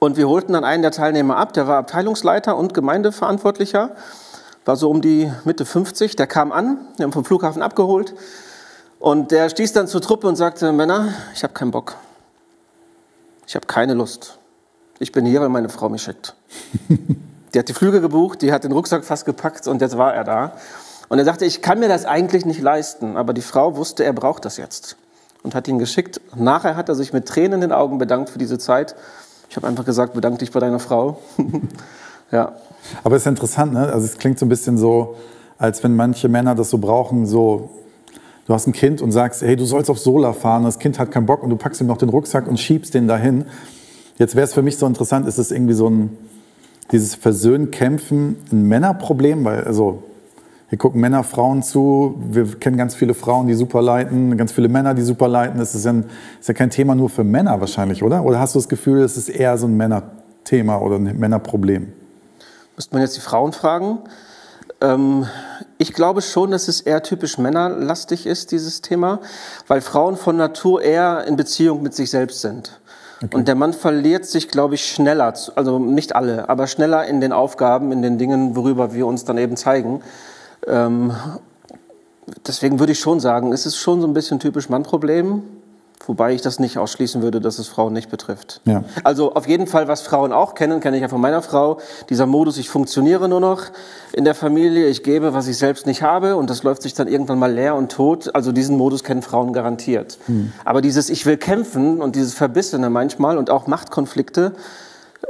und 0.00 0.16
wir 0.16 0.28
holten 0.28 0.54
dann 0.54 0.64
einen 0.64 0.82
der 0.82 0.90
Teilnehmer 0.90 1.36
ab. 1.36 1.52
Der 1.52 1.68
war 1.68 1.78
Abteilungsleiter 1.78 2.56
und 2.56 2.74
Gemeindeverantwortlicher. 2.74 3.92
War 4.64 4.74
so 4.74 4.90
um 4.90 5.00
die 5.00 5.32
Mitte 5.44 5.64
50. 5.64 6.16
Der 6.16 6.26
kam 6.26 6.50
an, 6.50 6.78
wir 6.96 7.04
haben 7.04 7.12
vom 7.12 7.24
Flughafen 7.24 7.62
abgeholt. 7.62 8.12
Und 8.98 9.30
der 9.30 9.48
stieß 9.50 9.72
dann 9.72 9.86
zur 9.86 10.00
Truppe 10.00 10.26
und 10.26 10.34
sagte, 10.34 10.72
Männer, 10.72 11.14
ich 11.32 11.44
habe 11.44 11.54
keinen 11.54 11.70
Bock. 11.70 11.94
Ich 13.46 13.54
habe 13.54 13.66
keine 13.66 13.94
Lust. 13.94 14.36
Ich 14.98 15.12
bin 15.12 15.24
hier, 15.24 15.40
weil 15.40 15.48
meine 15.48 15.68
Frau 15.68 15.88
mich 15.88 16.02
schickt. 16.02 16.34
die 17.54 17.58
hat 17.60 17.68
die 17.68 17.72
Flüge 17.72 18.00
gebucht, 18.00 18.42
die 18.42 18.52
hat 18.52 18.64
den 18.64 18.72
Rucksack 18.72 19.04
fast 19.04 19.24
gepackt 19.24 19.68
und 19.68 19.80
jetzt 19.80 19.96
war 19.96 20.12
er 20.12 20.24
da. 20.24 20.52
Und 21.08 21.20
er 21.20 21.24
sagte, 21.24 21.44
ich 21.44 21.62
kann 21.62 21.78
mir 21.78 21.88
das 21.88 22.04
eigentlich 22.04 22.44
nicht 22.44 22.60
leisten, 22.60 23.16
aber 23.16 23.32
die 23.32 23.42
Frau 23.42 23.76
wusste, 23.76 24.02
er 24.02 24.12
braucht 24.12 24.44
das 24.44 24.56
jetzt 24.56 24.96
und 25.48 25.54
hat 25.54 25.66
ihn 25.66 25.78
geschickt. 25.78 26.20
Nachher 26.36 26.76
hat 26.76 26.90
er 26.90 26.94
sich 26.94 27.14
mit 27.14 27.26
Tränen 27.26 27.54
in 27.54 27.60
den 27.62 27.72
Augen 27.72 27.96
bedankt 27.96 28.28
für 28.28 28.38
diese 28.38 28.58
Zeit. 28.58 28.94
Ich 29.48 29.56
habe 29.56 29.66
einfach 29.66 29.86
gesagt, 29.86 30.12
bedank 30.12 30.40
dich 30.40 30.52
bei 30.52 30.60
deiner 30.60 30.78
Frau. 30.78 31.20
ja. 32.30 32.52
Aber 33.02 33.16
es 33.16 33.22
ist 33.22 33.28
interessant, 33.28 33.72
ne? 33.72 33.90
Also 33.90 34.04
es 34.04 34.18
klingt 34.18 34.38
so 34.38 34.44
ein 34.44 34.50
bisschen 34.50 34.76
so, 34.76 35.16
als 35.56 35.82
wenn 35.82 35.96
manche 35.96 36.28
Männer 36.28 36.54
das 36.54 36.68
so 36.68 36.76
brauchen, 36.76 37.24
so 37.24 37.70
du 38.46 38.52
hast 38.52 38.66
ein 38.66 38.74
Kind 38.74 39.00
und 39.00 39.10
sagst, 39.10 39.40
hey, 39.40 39.56
du 39.56 39.64
sollst 39.64 39.88
auf 39.88 39.98
Sola 39.98 40.34
fahren, 40.34 40.64
das 40.64 40.78
Kind 40.78 40.98
hat 40.98 41.10
keinen 41.12 41.24
Bock 41.24 41.42
und 41.42 41.48
du 41.48 41.56
packst 41.56 41.80
ihm 41.80 41.86
noch 41.86 41.96
den 41.96 42.10
Rucksack 42.10 42.46
und 42.46 42.60
schiebst 42.60 42.92
den 42.92 43.08
dahin. 43.08 43.46
Jetzt 44.18 44.34
wäre 44.34 44.44
es 44.44 44.52
für 44.52 44.62
mich 44.62 44.76
so 44.76 44.84
interessant, 44.84 45.26
ist 45.26 45.38
es 45.38 45.50
irgendwie 45.50 45.72
so 45.72 45.88
ein, 45.88 46.10
dieses 46.92 47.14
Versöhnen, 47.14 47.70
Kämpfen 47.70 48.36
ein 48.52 48.64
Männerproblem? 48.64 49.46
Weil, 49.46 49.64
also, 49.64 50.02
hier 50.68 50.76
gucken 50.76 51.00
Männer, 51.00 51.24
Frauen 51.24 51.62
zu. 51.62 52.14
Wir 52.18 52.46
kennen 52.56 52.76
ganz 52.76 52.94
viele 52.94 53.14
Frauen, 53.14 53.46
die 53.46 53.54
super 53.54 53.80
leiten, 53.80 54.36
ganz 54.36 54.52
viele 54.52 54.68
Männer, 54.68 54.92
die 54.92 55.02
super 55.02 55.26
leiten. 55.26 55.58
Das 55.58 55.74
ist 55.74 55.84
ja, 55.84 55.92
ein, 55.92 56.04
ist 56.38 56.46
ja 56.46 56.54
kein 56.54 56.68
Thema 56.68 56.94
nur 56.94 57.08
für 57.08 57.24
Männer 57.24 57.58
wahrscheinlich, 57.60 58.02
oder? 58.02 58.22
Oder 58.24 58.38
hast 58.38 58.54
du 58.54 58.58
das 58.58 58.68
Gefühl, 58.68 59.00
es 59.00 59.16
ist 59.16 59.30
eher 59.30 59.56
so 59.56 59.66
ein 59.66 59.76
Männerthema 59.78 60.76
oder 60.78 60.96
ein 60.96 61.18
Männerproblem? 61.18 61.90
Müsste 62.76 62.94
man 62.94 63.02
jetzt 63.02 63.16
die 63.16 63.22
Frauen 63.22 63.52
fragen? 63.52 64.00
Ähm, 64.82 65.26
ich 65.78 65.94
glaube 65.94 66.20
schon, 66.20 66.50
dass 66.50 66.68
es 66.68 66.82
eher 66.82 67.02
typisch 67.02 67.38
männerlastig 67.38 68.26
ist, 68.26 68.52
dieses 68.52 68.82
Thema, 68.82 69.20
weil 69.68 69.80
Frauen 69.80 70.16
von 70.16 70.36
Natur 70.36 70.82
eher 70.82 71.24
in 71.26 71.36
Beziehung 71.36 71.82
mit 71.82 71.94
sich 71.94 72.10
selbst 72.10 72.42
sind. 72.42 72.78
Okay. 73.22 73.34
Und 73.34 73.48
der 73.48 73.54
Mann 73.54 73.72
verliert 73.72 74.26
sich, 74.26 74.48
glaube 74.48 74.74
ich, 74.74 74.86
schneller, 74.86 75.32
also 75.56 75.78
nicht 75.78 76.14
alle, 76.14 76.48
aber 76.48 76.66
schneller 76.66 77.06
in 77.06 77.20
den 77.22 77.32
Aufgaben, 77.32 77.90
in 77.90 78.02
den 78.02 78.18
Dingen, 78.18 78.54
worüber 78.54 78.92
wir 78.92 79.06
uns 79.06 79.24
dann 79.24 79.38
eben 79.38 79.56
zeigen. 79.56 80.02
Ähm, 80.66 81.12
deswegen 82.46 82.78
würde 82.78 82.92
ich 82.92 83.00
schon 83.00 83.20
sagen, 83.20 83.52
es 83.52 83.66
ist 83.66 83.76
schon 83.76 84.00
so 84.00 84.06
ein 84.06 84.14
bisschen 84.14 84.40
typisch 84.40 84.68
Mannproblem. 84.68 85.42
Wobei 86.06 86.32
ich 86.32 86.40
das 86.40 86.58
nicht 86.58 86.78
ausschließen 86.78 87.20
würde, 87.20 87.38
dass 87.38 87.58
es 87.58 87.68
Frauen 87.68 87.92
nicht 87.92 88.10
betrifft. 88.10 88.62
Ja. 88.64 88.82
Also 89.04 89.34
auf 89.34 89.46
jeden 89.46 89.66
Fall, 89.66 89.88
was 89.88 90.00
Frauen 90.00 90.32
auch 90.32 90.54
kennen, 90.54 90.80
kenne 90.80 90.96
ich 90.96 91.02
ja 91.02 91.08
von 91.08 91.20
meiner 91.20 91.42
Frau. 91.42 91.80
Dieser 92.08 92.24
Modus, 92.24 92.56
ich 92.56 92.70
funktioniere 92.70 93.28
nur 93.28 93.40
noch 93.40 93.64
in 94.14 94.24
der 94.24 94.34
Familie, 94.34 94.86
ich 94.86 95.02
gebe, 95.02 95.34
was 95.34 95.48
ich 95.48 95.58
selbst 95.58 95.86
nicht 95.86 96.02
habe 96.02 96.36
und 96.36 96.48
das 96.48 96.62
läuft 96.62 96.80
sich 96.80 96.94
dann 96.94 97.08
irgendwann 97.08 97.38
mal 97.38 97.52
leer 97.52 97.74
und 97.74 97.92
tot. 97.92 98.34
Also 98.34 98.52
diesen 98.52 98.78
Modus 98.78 99.04
kennen 99.04 99.20
Frauen 99.20 99.52
garantiert. 99.52 100.18
Hm. 100.26 100.52
Aber 100.64 100.80
dieses 100.80 101.10
Ich 101.10 101.26
will 101.26 101.36
kämpfen 101.36 102.00
und 102.00 102.16
dieses 102.16 102.32
Verbissene 102.32 102.88
manchmal 102.88 103.36
und 103.36 103.50
auch 103.50 103.66
Machtkonflikte, 103.66 104.52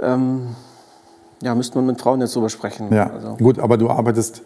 ähm, 0.01 0.55
ja, 1.43 1.57
müsste 1.57 1.79
man 1.79 1.87
mit 1.87 2.01
Frauen 2.01 2.21
jetzt 2.21 2.37
drüber 2.37 2.51
sprechen. 2.51 2.95
Ja, 2.95 3.11
also. 3.11 3.37
gut, 3.37 3.59
aber 3.59 3.79
du 3.79 3.91
arbeitest 3.91 4.43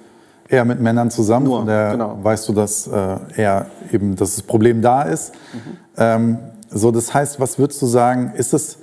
eher 0.52 0.64
mit 0.66 0.80
Männern 0.80 1.10
zusammen. 1.10 1.46
Nur, 1.46 1.64
der 1.64 1.92
genau. 1.92 2.18
weißt 2.22 2.48
du, 2.48 2.52
dass 2.52 2.86
äh, 2.86 3.16
eher 3.36 3.66
eben, 3.90 4.14
dass 4.16 4.36
das 4.36 4.42
Problem 4.42 4.82
da 4.82 5.02
ist. 5.02 5.34
Mhm. 5.34 5.58
Ähm, 5.96 6.38
so, 6.70 6.90
das 6.90 7.12
heißt, 7.12 7.40
was 7.40 7.58
würdest 7.58 7.80
du 7.80 7.86
sagen, 7.86 8.32
ist 8.36 8.52
es, 8.52 8.78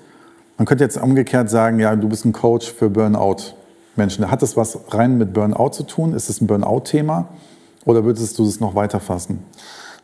man 0.58 0.66
könnte 0.66 0.84
jetzt 0.84 1.02
umgekehrt 1.02 1.50
sagen, 1.50 1.80
ja, 1.80 1.96
du 1.96 2.10
bist 2.10 2.26
ein 2.26 2.34
Coach 2.34 2.72
für 2.72 2.90
Burnout-Menschen. 2.90 4.30
Hat 4.30 4.42
das 4.42 4.58
was 4.58 4.80
rein 4.90 5.18
mit 5.18 5.34
Burnout 5.34 5.70
zu 5.70 5.84
tun? 5.84 6.14
Ist 6.14 6.30
es 6.30 6.42
ein 6.42 6.48
Burnout-Thema? 6.48 7.30
Oder 7.86 8.04
würdest 8.04 8.38
du 8.38 8.46
das 8.46 8.60
noch 8.60 8.76
weiter 8.76 9.00
fassen? 9.00 9.44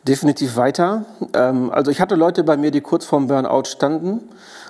Definitiv 0.06 0.56
weiter. 0.56 1.04
Ähm, 1.34 1.70
also 1.72 1.90
ich 1.90 2.00
hatte 2.00 2.14
Leute 2.14 2.44
bei 2.44 2.56
mir, 2.56 2.70
die 2.70 2.80
kurz 2.80 3.04
vorm 3.04 3.26
Burnout 3.26 3.64
standen 3.64 4.20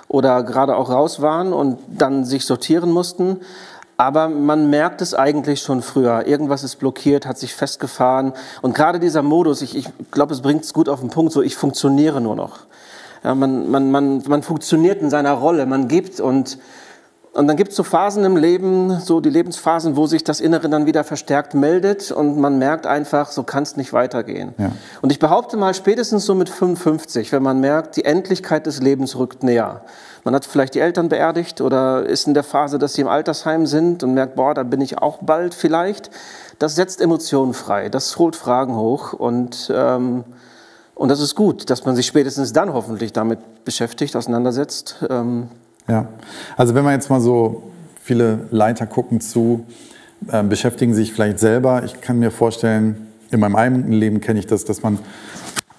oder 0.07 0.41
gerade 0.41 0.75
auch 0.75 0.89
raus 0.89 1.21
waren 1.21 1.53
und 1.53 1.77
dann 1.89 2.25
sich 2.25 2.45
sortieren 2.45 2.91
mussten. 2.91 3.37
Aber 3.97 4.29
man 4.29 4.69
merkt 4.69 5.01
es 5.01 5.15
eigentlich 5.15 5.61
schon 5.61 5.81
früher. 5.81 6.27
Irgendwas 6.27 6.63
ist 6.63 6.75
blockiert, 6.75 7.25
hat 7.25 7.39
sich 7.39 7.55
festgefahren. 7.55 8.33
Und 8.61 8.75
gerade 8.75 8.99
dieser 8.99 9.23
Modus, 9.23 9.63
ich, 9.63 9.75
ich 9.75 9.87
glaube, 10.11 10.35
es 10.35 10.41
bringt 10.41 10.63
es 10.63 10.73
gut 10.73 10.87
auf 10.87 10.99
den 10.99 11.09
Punkt, 11.09 11.33
so 11.33 11.41
ich 11.41 11.55
funktioniere 11.55 12.21
nur 12.21 12.35
noch. 12.35 12.59
Ja, 13.23 13.33
man, 13.33 13.69
man, 13.71 13.89
man, 13.89 14.23
man 14.27 14.43
funktioniert 14.43 15.01
in 15.01 15.09
seiner 15.09 15.33
Rolle, 15.33 15.65
man 15.65 15.87
gibt 15.87 16.19
und, 16.19 16.59
und 17.33 17.47
dann 17.47 17.57
gibt 17.57 17.71
es 17.71 17.75
so 17.75 17.83
Phasen 17.83 18.23
im 18.23 18.37
Leben, 18.37 18.99
so 18.99 19.19
die 19.19 19.31
Lebensphasen, 19.31 19.95
wo 19.95 20.05
sich 20.05 20.23
das 20.23 20.39
Innere 20.39 20.69
dann 20.69 20.85
wieder 20.85 21.03
verstärkt 21.03 21.55
meldet 21.55 22.11
und 22.11 22.37
man 22.37 22.59
merkt 22.59 22.85
einfach, 22.85 23.31
so 23.31 23.41
kann 23.41 23.63
es 23.63 23.75
nicht 23.77 23.93
weitergehen. 23.93 24.53
Ja. 24.59 24.71
Und 25.01 25.11
ich 25.11 25.17
behaupte 25.17 25.57
mal, 25.57 25.73
spätestens 25.73 26.25
so 26.25 26.35
mit 26.35 26.49
55, 26.49 27.31
wenn 27.31 27.41
man 27.41 27.59
merkt, 27.59 27.95
die 27.95 28.05
Endlichkeit 28.05 28.67
des 28.67 28.79
Lebens 28.79 29.15
rückt 29.17 29.41
näher 29.41 29.81
man 30.27 30.35
hat 30.35 30.43
vielleicht 30.43 30.75
die 30.75 30.81
Eltern 30.81 31.07
beerdigt 31.07 31.61
oder 31.61 32.05
ist 32.05 32.27
in 32.27 32.33
der 32.33 32.43
Phase, 32.43 32.77
dass 32.79 32.95
sie 32.95 33.01
im 33.01 33.07
Altersheim 33.07 33.65
sind 33.65 34.03
und 34.03 34.13
merkt, 34.13 34.35
boah, 34.35 34.53
da 34.53 34.63
bin 34.63 34.81
ich 34.81 34.97
auch 34.97 35.19
bald 35.21 35.53
vielleicht. 35.53 36.11
Das 36.59 36.75
setzt 36.75 36.99
Emotionen 36.99 37.53
frei, 37.53 37.87
das 37.87 38.17
holt 38.17 38.35
Fragen 38.35 38.75
hoch 38.75 39.13
und, 39.13 39.71
ähm, 39.73 40.25
und 40.95 41.07
das 41.07 41.21
ist 41.21 41.33
gut, 41.35 41.69
dass 41.69 41.85
man 41.85 41.95
sich 41.95 42.07
spätestens 42.07 42.51
dann 42.51 42.73
hoffentlich 42.73 43.13
damit 43.13 43.39
beschäftigt, 43.63 44.17
auseinandersetzt. 44.17 44.97
Ähm. 45.09 45.47
Ja, 45.87 46.09
also 46.57 46.75
wenn 46.75 46.83
man 46.83 46.91
jetzt 46.91 47.09
mal 47.09 47.21
so 47.21 47.63
viele 48.03 48.47
Leiter 48.51 48.85
gucken 48.85 49.21
zu, 49.21 49.65
äh, 50.29 50.43
beschäftigen 50.43 50.93
sich 50.93 51.13
vielleicht 51.13 51.39
selber. 51.39 51.85
Ich 51.85 52.01
kann 52.01 52.19
mir 52.19 52.31
vorstellen, 52.31 53.07
in 53.31 53.39
meinem 53.39 53.55
eigenen 53.55 53.93
Leben 53.93 54.19
kenne 54.19 54.39
ich 54.39 54.47
das, 54.47 54.65
dass 54.65 54.83
man 54.83 54.99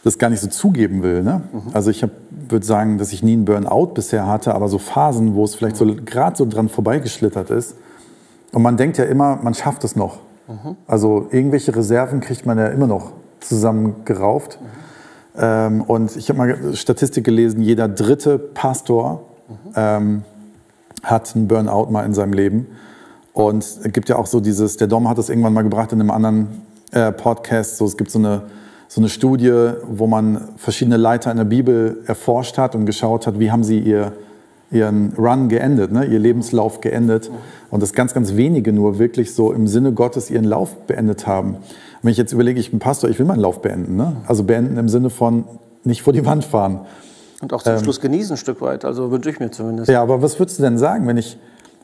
das 0.05 0.19
gar 0.19 0.31
nicht 0.31 0.41
so 0.41 0.49
zugeben 0.49 1.03
will. 1.03 1.23
Ne? 1.23 1.43
Mhm. 1.53 1.63
Also 1.73 1.91
ich 1.91 2.05
würde 2.31 2.65
sagen, 2.65 2.99
dass 2.99 3.13
ich 3.13 3.23
nie 3.23 3.33
einen 3.35 3.45
Burnout 3.45 3.93
bisher 3.95 4.27
hatte, 4.27 4.55
aber 4.55 4.69
so 4.69 4.79
Phasen, 4.79 5.35
wo 5.35 5.45
es 5.45 5.55
vielleicht 5.55 5.77
so 5.77 5.87
gerade 5.87 6.37
so 6.37 6.47
dran 6.47 6.69
vorbeigeschlittert 6.69 7.51
ist. 7.51 7.75
Und 8.53 8.63
man 8.63 8.77
denkt 8.77 8.99
ja 8.99 9.05
immer, 9.05 9.37
man 9.43 9.55
schafft 9.55 9.85
es 9.85 9.97
noch. 9.97 10.21
Mhm. 10.47 10.77
Also 10.87 11.27
irgendwelche 11.31 11.75
Reserven 11.75 12.21
kriegt 12.21 12.47
man 12.47 12.59
ja 12.59 12.69
immer 12.69 12.87
noch 12.87 13.13
zusammengerauft. 13.41 14.59
Mhm. 14.61 14.67
Ähm, 15.41 15.83
und 15.83 16.17
ich 16.17 16.29
habe 16.29 16.39
mal 16.39 16.75
Statistik 16.75 17.25
gelesen, 17.25 17.61
jeder 17.61 17.89
dritte 17.89 18.39
Pastor 18.39 19.25
mhm. 19.49 19.73
ähm, 19.77 20.23
hat 21.03 21.35
einen 21.37 21.49
Burnout 21.49 21.91
mal 21.91 22.05
in 22.05 22.15
seinem 22.15 22.33
Leben. 22.33 22.67
Und 23.33 23.63
es 23.63 23.93
gibt 23.93 24.09
ja 24.09 24.17
auch 24.17 24.27
so 24.27 24.41
dieses, 24.41 24.79
der 24.79 24.89
Dom 24.89 25.09
hat 25.09 25.19
das 25.19 25.29
irgendwann 25.29 25.53
mal 25.53 25.63
gebracht 25.63 25.93
in 25.93 26.01
einem 26.01 26.11
anderen 26.11 26.63
äh, 26.91 27.13
Podcast, 27.13 27.77
so 27.77 27.85
es 27.85 27.97
gibt 27.97 28.11
so 28.11 28.19
eine, 28.19 28.43
so 28.89 29.03
eine 29.03 29.11
Studie, 29.11 29.73
wo 29.87 30.07
man 30.07 30.49
verschiedene 30.57 30.97
Leiter 30.97 31.31
in 31.31 31.37
der 31.37 31.45
Bibel 31.45 31.99
erforscht 32.07 32.57
hat 32.57 32.75
und 32.75 32.87
geschaut 32.87 33.27
hat, 33.27 33.39
wie 33.39 33.53
haben 33.53 33.63
sie 33.63 33.79
ihr, 33.79 34.13
ihren 34.71 35.13
Run 35.13 35.51
geendet, 35.51 35.93
ne? 35.93 36.07
ihr 36.07 36.19
Lebenslauf 36.19 36.81
geendet. 36.81 37.31
Und 37.71 37.83
dass 37.83 37.93
ganz, 37.93 38.15
ganz 38.15 38.35
wenige 38.35 38.73
nur 38.73 38.99
wirklich 38.99 39.35
so 39.35 39.53
im 39.53 39.67
Sinne 39.67 39.93
Gottes 39.93 40.31
ihren 40.31 40.45
Lauf 40.45 40.75
beendet 40.87 41.27
haben. 41.27 41.57
Wenn 42.03 42.13
ich 42.13 42.17
jetzt 42.17 42.33
überlege, 42.33 42.59
ich 42.59 42.71
bin 42.71 42.79
Pastor, 42.79 43.11
ich 43.11 43.19
will 43.19 43.27
meinen 43.27 43.41
Lauf 43.41 43.61
beenden. 43.61 43.97
Ne? 43.97 44.17
Also 44.27 44.45
beenden 44.45 44.79
im 44.79 44.89
Sinne 44.89 45.11
von 45.11 45.45
nicht 45.85 46.01
vor 46.03 46.15
die 46.15 46.25
Wand 46.25 46.45
fahren. 46.45 46.81
Und 47.43 47.53
auch 47.53 47.63
zum 47.63 47.75
ähm, 47.75 47.81
Schluss 47.81 48.01
genießen 48.01 48.35
ein 48.35 48.37
Stück 48.39 48.63
weit, 48.63 48.85
also 48.85 49.11
wünsche 49.11 49.31
ich 49.31 49.39
mir 49.39 49.51
zumindest. 49.51 49.91
Ja, 49.91 50.03
aber 50.03 50.23
was 50.23 50.39
würdest 50.39 50.59
du 50.59 50.63
denn 50.63 50.79
sagen, 50.79 51.07
wenn 51.07 51.19
ich, 51.19 51.39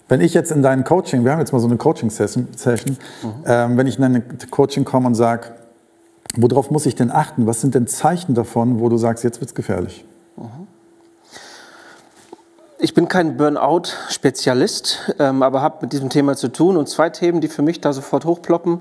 wenn 0.09 0.21
ich 0.21 0.35
jetzt 0.35 0.51
in 0.51 0.63
dein 0.63 0.85
Coaching, 0.85 1.25
wir 1.25 1.33
haben 1.33 1.39
jetzt 1.39 1.53
mal 1.53 1.61
so 1.61 1.69
eine 1.69 1.77
Coaching-Session, 1.77 2.49
Session, 2.57 2.97
mhm. 3.23 3.29
ähm, 3.47 3.77
wenn 3.77 3.87
ich 3.87 3.97
in 3.97 4.03
dein 4.03 4.23
Coaching 4.51 4.85
komme 4.85 5.07
und 5.07 5.15
sage, 5.15 5.53
worauf 6.37 6.71
muss 6.71 6.87
ich 6.87 6.95
denn 6.95 7.11
achten? 7.11 7.47
Was 7.47 7.61
sind 7.61 7.75
denn 7.75 7.87
Zeichen 7.87 8.35
davon, 8.35 8.81
wo 8.81 8.89
du 8.89 8.97
sagst, 8.97 9.25
jetzt 9.25 9.41
wird 9.41 9.51
es 9.51 9.55
gefährlich? 9.55 10.05
Mhm. 10.37 10.67
Ich 12.79 12.93
bin 12.93 13.09
kein 13.09 13.37
Burnout-Spezialist, 13.37 15.15
ähm, 15.19 15.43
aber 15.43 15.63
habe 15.63 15.79
mit 15.83 15.93
diesem 15.93 16.11
Thema 16.11 16.37
zu 16.37 16.49
tun. 16.49 16.77
Und 16.77 16.89
zwei 16.89 17.09
Themen, 17.09 17.41
die 17.41 17.49
für 17.49 17.63
mich 17.63 17.81
da 17.81 17.93
sofort 17.93 18.25
hochploppen. 18.25 18.81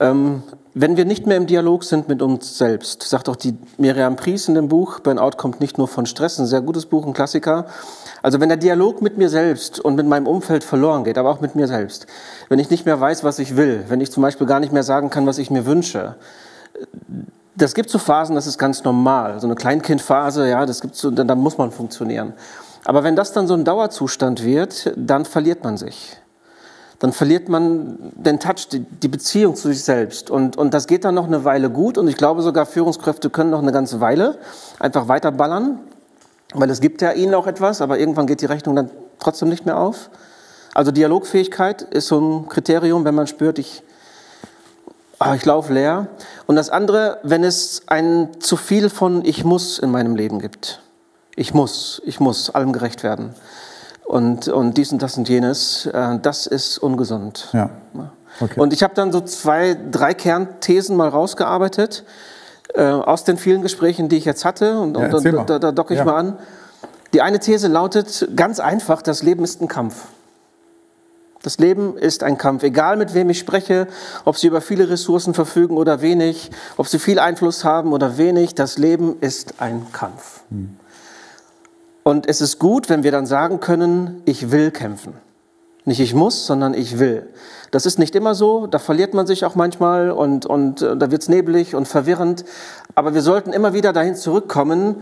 Ähm, 0.00 0.42
wenn 0.74 0.98
wir 0.98 1.06
nicht 1.06 1.26
mehr 1.26 1.38
im 1.38 1.46
Dialog 1.46 1.84
sind 1.84 2.08
mit 2.08 2.20
uns 2.20 2.58
selbst, 2.58 3.02
sagt 3.02 3.30
auch 3.30 3.36
die 3.36 3.56
Miriam 3.78 4.16
Pries 4.16 4.46
in 4.46 4.54
dem 4.54 4.68
Buch, 4.68 5.00
Burnout 5.00 5.38
kommt 5.38 5.58
nicht 5.58 5.78
nur 5.78 5.88
von 5.88 6.04
Stress, 6.04 6.38
ein 6.38 6.44
sehr 6.44 6.60
gutes 6.60 6.84
Buch, 6.84 7.06
ein 7.06 7.14
Klassiker. 7.14 7.64
Also 8.22 8.40
wenn 8.40 8.50
der 8.50 8.58
Dialog 8.58 9.00
mit 9.00 9.16
mir 9.16 9.30
selbst 9.30 9.80
und 9.80 9.94
mit 9.94 10.06
meinem 10.06 10.26
Umfeld 10.26 10.64
verloren 10.64 11.04
geht, 11.04 11.16
aber 11.16 11.30
auch 11.30 11.40
mit 11.40 11.54
mir 11.54 11.66
selbst, 11.66 12.06
wenn 12.50 12.58
ich 12.58 12.68
nicht 12.68 12.84
mehr 12.84 13.00
weiß, 13.00 13.24
was 13.24 13.38
ich 13.38 13.56
will, 13.56 13.84
wenn 13.88 14.02
ich 14.02 14.12
zum 14.12 14.22
Beispiel 14.22 14.46
gar 14.46 14.60
nicht 14.60 14.72
mehr 14.72 14.82
sagen 14.82 15.08
kann, 15.08 15.26
was 15.26 15.38
ich 15.38 15.50
mir 15.50 15.64
wünsche, 15.64 16.16
das 17.54 17.74
gibt 17.74 17.88
so 17.88 17.98
Phasen, 17.98 18.34
das 18.34 18.46
ist 18.46 18.58
ganz 18.58 18.84
normal. 18.84 19.40
So 19.40 19.46
eine 19.46 19.54
Kleinkindphase, 19.54 20.46
ja, 20.46 20.66
das 20.66 20.82
gibt 20.82 20.94
so, 20.94 21.10
da 21.10 21.34
muss 21.34 21.56
man 21.56 21.70
funktionieren. 21.70 22.34
Aber 22.84 23.02
wenn 23.02 23.16
das 23.16 23.32
dann 23.32 23.46
so 23.46 23.54
ein 23.54 23.64
Dauerzustand 23.64 24.44
wird, 24.44 24.92
dann 24.94 25.24
verliert 25.24 25.64
man 25.64 25.78
sich 25.78 26.18
dann 26.98 27.12
verliert 27.12 27.48
man 27.48 27.98
den 28.14 28.40
Touch, 28.40 28.68
die, 28.70 28.80
die, 28.80 29.08
Beziehung 29.08 29.54
zu 29.54 29.68
sich 29.68 29.84
selbst. 29.84 30.30
Und, 30.30 30.56
und 30.56 30.72
das 30.72 30.86
geht 30.86 31.04
dann 31.04 31.14
noch 31.14 31.26
eine 31.26 31.44
Weile 31.44 31.68
gut. 31.68 31.98
Und 31.98 32.08
ich 32.08 32.16
glaube 32.16 32.42
sogar, 32.42 32.64
Führungskräfte 32.64 33.28
können 33.28 33.50
noch 33.50 33.60
eine 33.60 33.72
ganze 33.72 34.00
Weile 34.00 34.38
einfach 34.78 35.08
weiterballern, 35.08 35.78
weil 36.54 36.70
es 36.70 36.80
gibt 36.80 37.02
ja 37.02 37.12
ihnen 37.12 37.34
auch 37.34 37.46
etwas, 37.46 37.82
aber 37.82 37.98
irgendwann 37.98 38.26
geht 38.26 38.40
die 38.40 38.46
Rechnung 38.46 38.76
dann 38.76 38.90
trotzdem 39.18 39.48
nicht 39.48 39.66
mehr 39.66 39.78
auf. 39.78 40.10
Also 40.72 40.90
Dialogfähigkeit 40.90 41.82
ist 41.82 42.06
so 42.06 42.20
ein 42.20 42.48
Kriterium, 42.48 43.04
wenn 43.04 43.14
man 43.14 43.26
spürt, 43.26 43.58
ich, 43.58 43.82
ah, 45.18 45.34
ich 45.34 45.44
laufe 45.44 45.74
leer. 45.74 46.06
Und 46.46 46.56
das 46.56 46.70
andere, 46.70 47.18
wenn 47.22 47.44
es 47.44 47.82
ein 47.88 48.40
zu 48.40 48.56
viel 48.56 48.88
von 48.88 49.24
ich 49.24 49.44
muss 49.44 49.78
in 49.78 49.90
meinem 49.90 50.16
Leben 50.16 50.38
gibt. 50.38 50.80
Ich 51.34 51.52
muss, 51.52 52.00
ich 52.06 52.20
muss 52.20 52.48
allem 52.48 52.72
gerecht 52.72 53.02
werden 53.02 53.34
und, 54.06 54.48
und 54.48 54.76
dies 54.76 54.92
und 54.92 55.02
das 55.02 55.16
und 55.16 55.28
jenes, 55.28 55.86
äh, 55.86 56.18
das 56.20 56.46
ist 56.46 56.78
ungesund. 56.78 57.48
Ja. 57.52 57.70
Okay. 58.40 58.60
Und 58.60 58.72
ich 58.72 58.82
habe 58.82 58.94
dann 58.94 59.12
so 59.12 59.20
zwei, 59.20 59.76
drei 59.90 60.14
Kernthesen 60.14 60.96
mal 60.96 61.08
rausgearbeitet 61.08 62.04
äh, 62.74 62.82
aus 62.82 63.24
den 63.24 63.38
vielen 63.38 63.62
Gesprächen, 63.62 64.08
die 64.08 64.16
ich 64.16 64.24
jetzt 64.24 64.44
hatte. 64.44 64.78
Und, 64.78 64.96
ja, 64.96 65.14
und 65.14 65.50
da, 65.50 65.58
da, 65.58 65.72
docke 65.72 65.94
ich 65.94 65.98
ja. 65.98 66.04
mal 66.04 66.16
an. 66.16 66.38
Die 67.14 67.22
eine 67.22 67.40
These 67.40 67.68
lautet 67.68 68.28
ganz 68.36 68.60
einfach, 68.60 69.00
das 69.00 69.22
Leben 69.22 69.42
ist 69.42 69.60
ein 69.62 69.68
Kampf. 69.68 70.04
Das 71.42 71.58
Leben 71.58 71.96
ist 71.96 72.24
ein 72.24 72.38
Kampf, 72.38 72.64
egal 72.64 72.96
mit 72.96 73.14
wem 73.14 73.30
ich 73.30 73.38
spreche, 73.38 73.86
ob 74.24 74.36
sie 74.36 74.48
über 74.48 74.60
viele 74.60 74.88
Ressourcen 74.88 75.32
verfügen 75.32 75.76
oder 75.76 76.00
wenig, 76.00 76.50
ob 76.76 76.88
sie 76.88 76.98
viel 76.98 77.20
Einfluss 77.20 77.62
haben 77.62 77.92
oder 77.92 78.18
wenig, 78.18 78.56
das 78.56 78.78
Leben 78.78 79.16
ist 79.20 79.54
ein 79.60 79.86
Kampf. 79.92 80.40
Hm. 80.50 80.76
Und 82.06 82.28
es 82.28 82.40
ist 82.40 82.60
gut, 82.60 82.88
wenn 82.88 83.02
wir 83.02 83.10
dann 83.10 83.26
sagen 83.26 83.58
können, 83.58 84.22
ich 84.26 84.52
will 84.52 84.70
kämpfen. 84.70 85.14
Nicht 85.84 85.98
ich 85.98 86.14
muss, 86.14 86.46
sondern 86.46 86.72
ich 86.72 87.00
will. 87.00 87.26
Das 87.72 87.84
ist 87.84 87.98
nicht 87.98 88.14
immer 88.14 88.36
so, 88.36 88.68
da 88.68 88.78
verliert 88.78 89.12
man 89.12 89.26
sich 89.26 89.44
auch 89.44 89.56
manchmal 89.56 90.12
und, 90.12 90.46
und 90.46 90.82
äh, 90.82 90.96
da 90.96 91.10
wird 91.10 91.22
es 91.22 91.28
neblig 91.28 91.74
und 91.74 91.88
verwirrend. 91.88 92.44
Aber 92.94 93.14
wir 93.14 93.22
sollten 93.22 93.52
immer 93.52 93.72
wieder 93.72 93.92
dahin 93.92 94.14
zurückkommen, 94.14 94.98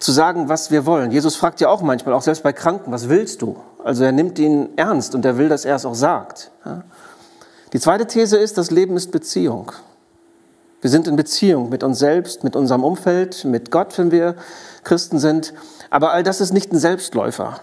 zu 0.00 0.10
sagen, 0.10 0.48
was 0.48 0.72
wir 0.72 0.86
wollen. 0.86 1.12
Jesus 1.12 1.36
fragt 1.36 1.60
ja 1.60 1.68
auch 1.68 1.82
manchmal, 1.82 2.16
auch 2.16 2.22
selbst 2.22 2.42
bei 2.42 2.52
Kranken, 2.52 2.90
was 2.90 3.08
willst 3.08 3.40
du? 3.40 3.54
Also 3.84 4.02
er 4.02 4.10
nimmt 4.10 4.36
ihn 4.40 4.70
ernst 4.74 5.14
und 5.14 5.24
er 5.24 5.38
will, 5.38 5.48
dass 5.48 5.64
er 5.64 5.76
es 5.76 5.86
auch 5.86 5.94
sagt. 5.94 6.50
Die 7.72 7.78
zweite 7.78 8.08
These 8.08 8.38
ist, 8.38 8.58
das 8.58 8.72
Leben 8.72 8.96
ist 8.96 9.12
Beziehung. 9.12 9.70
Wir 10.80 10.90
sind 10.90 11.06
in 11.06 11.14
Beziehung 11.14 11.68
mit 11.68 11.84
uns 11.84 12.00
selbst, 12.00 12.42
mit 12.42 12.56
unserem 12.56 12.82
Umfeld, 12.82 13.44
mit 13.44 13.70
Gott, 13.70 13.96
wenn 13.98 14.10
wir 14.10 14.34
Christen 14.82 15.20
sind. 15.20 15.54
Aber 15.94 16.10
all 16.10 16.24
das 16.24 16.40
ist 16.40 16.52
nicht 16.52 16.72
ein 16.72 16.78
Selbstläufer. 16.80 17.60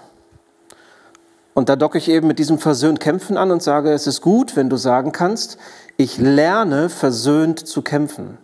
Und 1.54 1.68
da 1.68 1.76
docke 1.76 1.98
ich 1.98 2.08
eben 2.08 2.28
mit 2.28 2.40
diesem 2.40 2.60
versöhnt 2.60 3.02
kämpfen 3.02 3.36
an 3.36 3.52
und 3.52 3.62
sage, 3.62 3.92
es 3.92 4.08
ist 4.08 4.22
gut, 4.22 4.56
wenn 4.56 4.70
du 4.70 4.78
sagen 4.78 5.12
kannst, 5.12 5.58
ich 5.98 6.18
lerne 6.18 6.88
versöhnt 6.88 7.60
zu 7.60 7.82
kämpfen. 7.82 8.38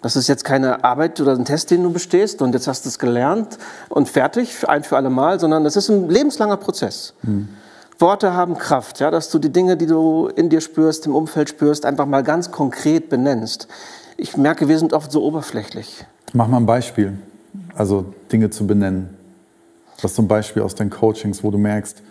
Das 0.00 0.16
ist 0.16 0.28
jetzt 0.28 0.44
keine 0.44 0.82
Arbeit 0.82 1.20
oder 1.20 1.32
ein 1.32 1.44
Test, 1.44 1.70
den 1.70 1.82
du 1.82 1.92
bestehst 1.92 2.40
und 2.40 2.54
jetzt 2.54 2.68
hast 2.68 2.86
du 2.86 2.88
es 2.88 2.98
gelernt 2.98 3.58
und 3.90 4.08
fertig, 4.08 4.66
ein 4.66 4.82
für 4.82 4.96
alle 4.96 5.10
Mal, 5.10 5.38
sondern 5.38 5.66
es 5.66 5.76
ist 5.76 5.90
ein 5.90 6.08
lebenslanger 6.08 6.56
Prozess. 6.56 7.12
Hm. 7.20 7.50
Worte 7.98 8.32
haben 8.32 8.56
Kraft, 8.56 8.98
ja, 8.98 9.10
dass 9.10 9.28
du 9.28 9.38
die 9.38 9.52
Dinge, 9.52 9.76
die 9.76 9.84
du 9.84 10.28
in 10.28 10.48
dir 10.48 10.62
spürst, 10.62 11.04
im 11.04 11.14
Umfeld 11.14 11.50
spürst, 11.50 11.84
einfach 11.84 12.06
mal 12.06 12.22
ganz 12.22 12.50
konkret 12.50 13.10
benennst. 13.10 13.68
Ich 14.16 14.38
merke, 14.38 14.68
wir 14.68 14.78
sind 14.78 14.94
oft 14.94 15.12
so 15.12 15.22
oberflächlich. 15.22 16.06
Mach 16.32 16.48
mal 16.48 16.56
ein 16.56 16.66
Beispiel, 16.66 17.18
also 17.76 18.06
Dinge 18.32 18.48
zu 18.48 18.66
benennen. 18.66 19.17
Was 20.00 20.14
zum 20.14 20.28
Beispiel 20.28 20.62
aus 20.62 20.74
deinen 20.74 20.90
Coachings, 20.90 21.42
wo 21.42 21.50
du 21.50 21.58
merkst, 21.58 22.02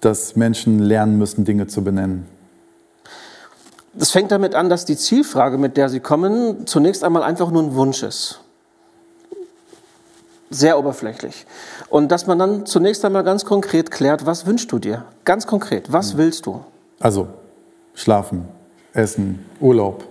dass 0.00 0.36
Menschen 0.36 0.80
lernen 0.80 1.18
müssen, 1.18 1.44
Dinge 1.44 1.66
zu 1.66 1.82
benennen? 1.82 2.26
Das 3.94 4.10
fängt 4.10 4.30
damit 4.30 4.54
an, 4.54 4.70
dass 4.70 4.84
die 4.84 4.96
Zielfrage, 4.96 5.58
mit 5.58 5.76
der 5.76 5.88
sie 5.88 6.00
kommen, 6.00 6.66
zunächst 6.66 7.04
einmal 7.04 7.22
einfach 7.22 7.50
nur 7.50 7.62
ein 7.62 7.74
Wunsch 7.74 8.02
ist. 8.02 8.40
Sehr 10.50 10.78
oberflächlich. 10.78 11.46
Und 11.88 12.08
dass 12.12 12.26
man 12.26 12.38
dann 12.38 12.66
zunächst 12.66 13.04
einmal 13.04 13.24
ganz 13.24 13.44
konkret 13.44 13.90
klärt, 13.90 14.26
was 14.26 14.46
wünschst 14.46 14.70
du 14.72 14.78
dir? 14.78 15.04
Ganz 15.24 15.46
konkret, 15.46 15.92
was 15.92 16.12
hm. 16.12 16.18
willst 16.18 16.46
du? 16.46 16.60
Also 17.00 17.28
schlafen, 17.94 18.46
essen, 18.92 19.44
Urlaub, 19.60 20.04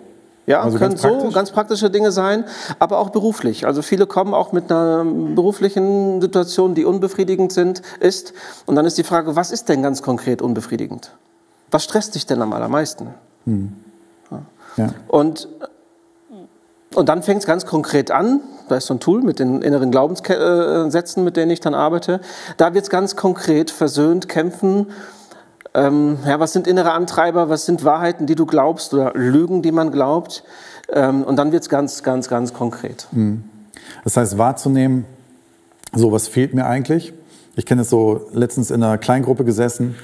ja, 0.52 0.62
also 0.62 0.78
können 0.78 0.96
ganz 0.96 1.02
so 1.02 1.30
ganz 1.32 1.52
praktische 1.52 1.90
Dinge 1.90 2.12
sein, 2.12 2.44
aber 2.78 3.00
auch 3.00 3.10
beruflich. 3.10 3.66
Also 3.66 3.82
viele 3.82 4.06
kommen 4.06 4.34
auch 4.34 4.52
mit 4.52 4.70
einer 4.70 5.06
beruflichen 5.06 6.22
Situation, 6.22 6.76
die 6.76 6.84
unbefriedigend 6.84 7.54
sind, 7.54 7.82
ist. 8.00 8.34
Und 8.66 8.76
dann 8.76 8.86
ist 8.86 8.98
die 8.98 9.04
Frage, 9.04 9.36
was 9.36 9.52
ist 9.52 9.70
denn 9.70 9.82
ganz 9.82 10.02
konkret 10.02 10.42
unbefriedigend? 10.42 11.12
Was 11.72 11.86
stresst 11.86 12.16
dich 12.16 12.26
denn 12.26 12.42
am 12.42 12.52
allermeisten? 12.52 13.08
Hm. 13.46 13.74
Ja. 14.78 14.90
Und, 15.08 15.48
und 16.96 17.10
dann 17.10 17.24
fängt 17.24 17.42
es 17.42 17.48
ganz 17.48 17.66
konkret 17.66 18.12
an. 18.12 18.42
Da 18.68 18.78
ist 18.78 18.88
so 18.88 18.94
ein 18.94 19.00
Tool 19.00 19.22
mit 19.22 19.40
den 19.40 19.62
inneren 19.62 19.92
Glaubenssätzen, 19.92 21.24
mit 21.24 21.38
denen 21.38 21.52
ich 21.52 21.60
dann 21.60 21.76
arbeite. 21.76 22.22
Da 22.58 22.74
wird 22.74 22.84
es 22.84 22.90
ganz 22.90 23.16
konkret 23.16 23.72
versöhnt, 23.72 24.28
kämpfen 24.30 24.88
ähm, 25.74 26.18
ja, 26.26 26.40
was 26.40 26.54
sind 26.54 26.68
innere 26.68 26.92
Antreiber, 26.92 27.50
was 27.50 27.66
sind 27.66 27.86
Wahrheiten, 27.86 28.26
die 28.26 28.36
du 28.36 28.46
glaubst 28.46 28.94
oder 28.94 29.14
Lügen, 29.14 29.62
die 29.62 29.72
man 29.72 29.92
glaubt. 29.92 30.44
Ähm, 30.92 31.24
und 31.24 31.38
dann 31.38 31.52
wird 31.52 31.64
es 31.64 31.70
ganz, 31.70 32.04
ganz, 32.04 32.28
ganz 32.28 32.54
konkret. 32.54 33.08
Mhm. 33.12 33.44
Das 34.04 34.18
heißt, 34.18 34.38
wahrzunehmen, 34.38 35.06
so 35.94 36.12
was 36.12 36.28
fehlt 36.28 36.54
mir 36.54 36.66
eigentlich. 36.66 37.14
Ich 37.56 37.66
kenne 37.66 37.82
es 37.82 37.90
so 37.90 38.28
letztens 38.34 38.72
in 38.72 38.84
einer 38.84 38.98
Kleingruppe 38.98 39.46
gesessen. 39.46 39.96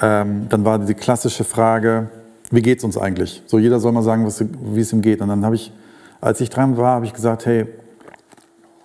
Ähm, 0.00 0.46
dann 0.48 0.64
war 0.64 0.78
die 0.78 0.94
klassische 0.94 1.44
Frage, 1.44 2.08
wie 2.50 2.62
geht 2.62 2.78
es 2.78 2.84
uns 2.84 2.98
eigentlich? 2.98 3.42
So 3.46 3.58
jeder 3.58 3.80
soll 3.80 3.92
mal 3.92 4.02
sagen, 4.02 4.26
wie 4.26 4.80
es 4.80 4.92
ihm 4.92 5.00
geht. 5.00 5.20
Und 5.22 5.28
dann 5.28 5.44
habe 5.44 5.54
ich, 5.54 5.72
als 6.20 6.40
ich 6.40 6.50
dran 6.50 6.76
war, 6.76 6.96
habe 6.96 7.06
ich 7.06 7.14
gesagt, 7.14 7.46
hey, 7.46 7.66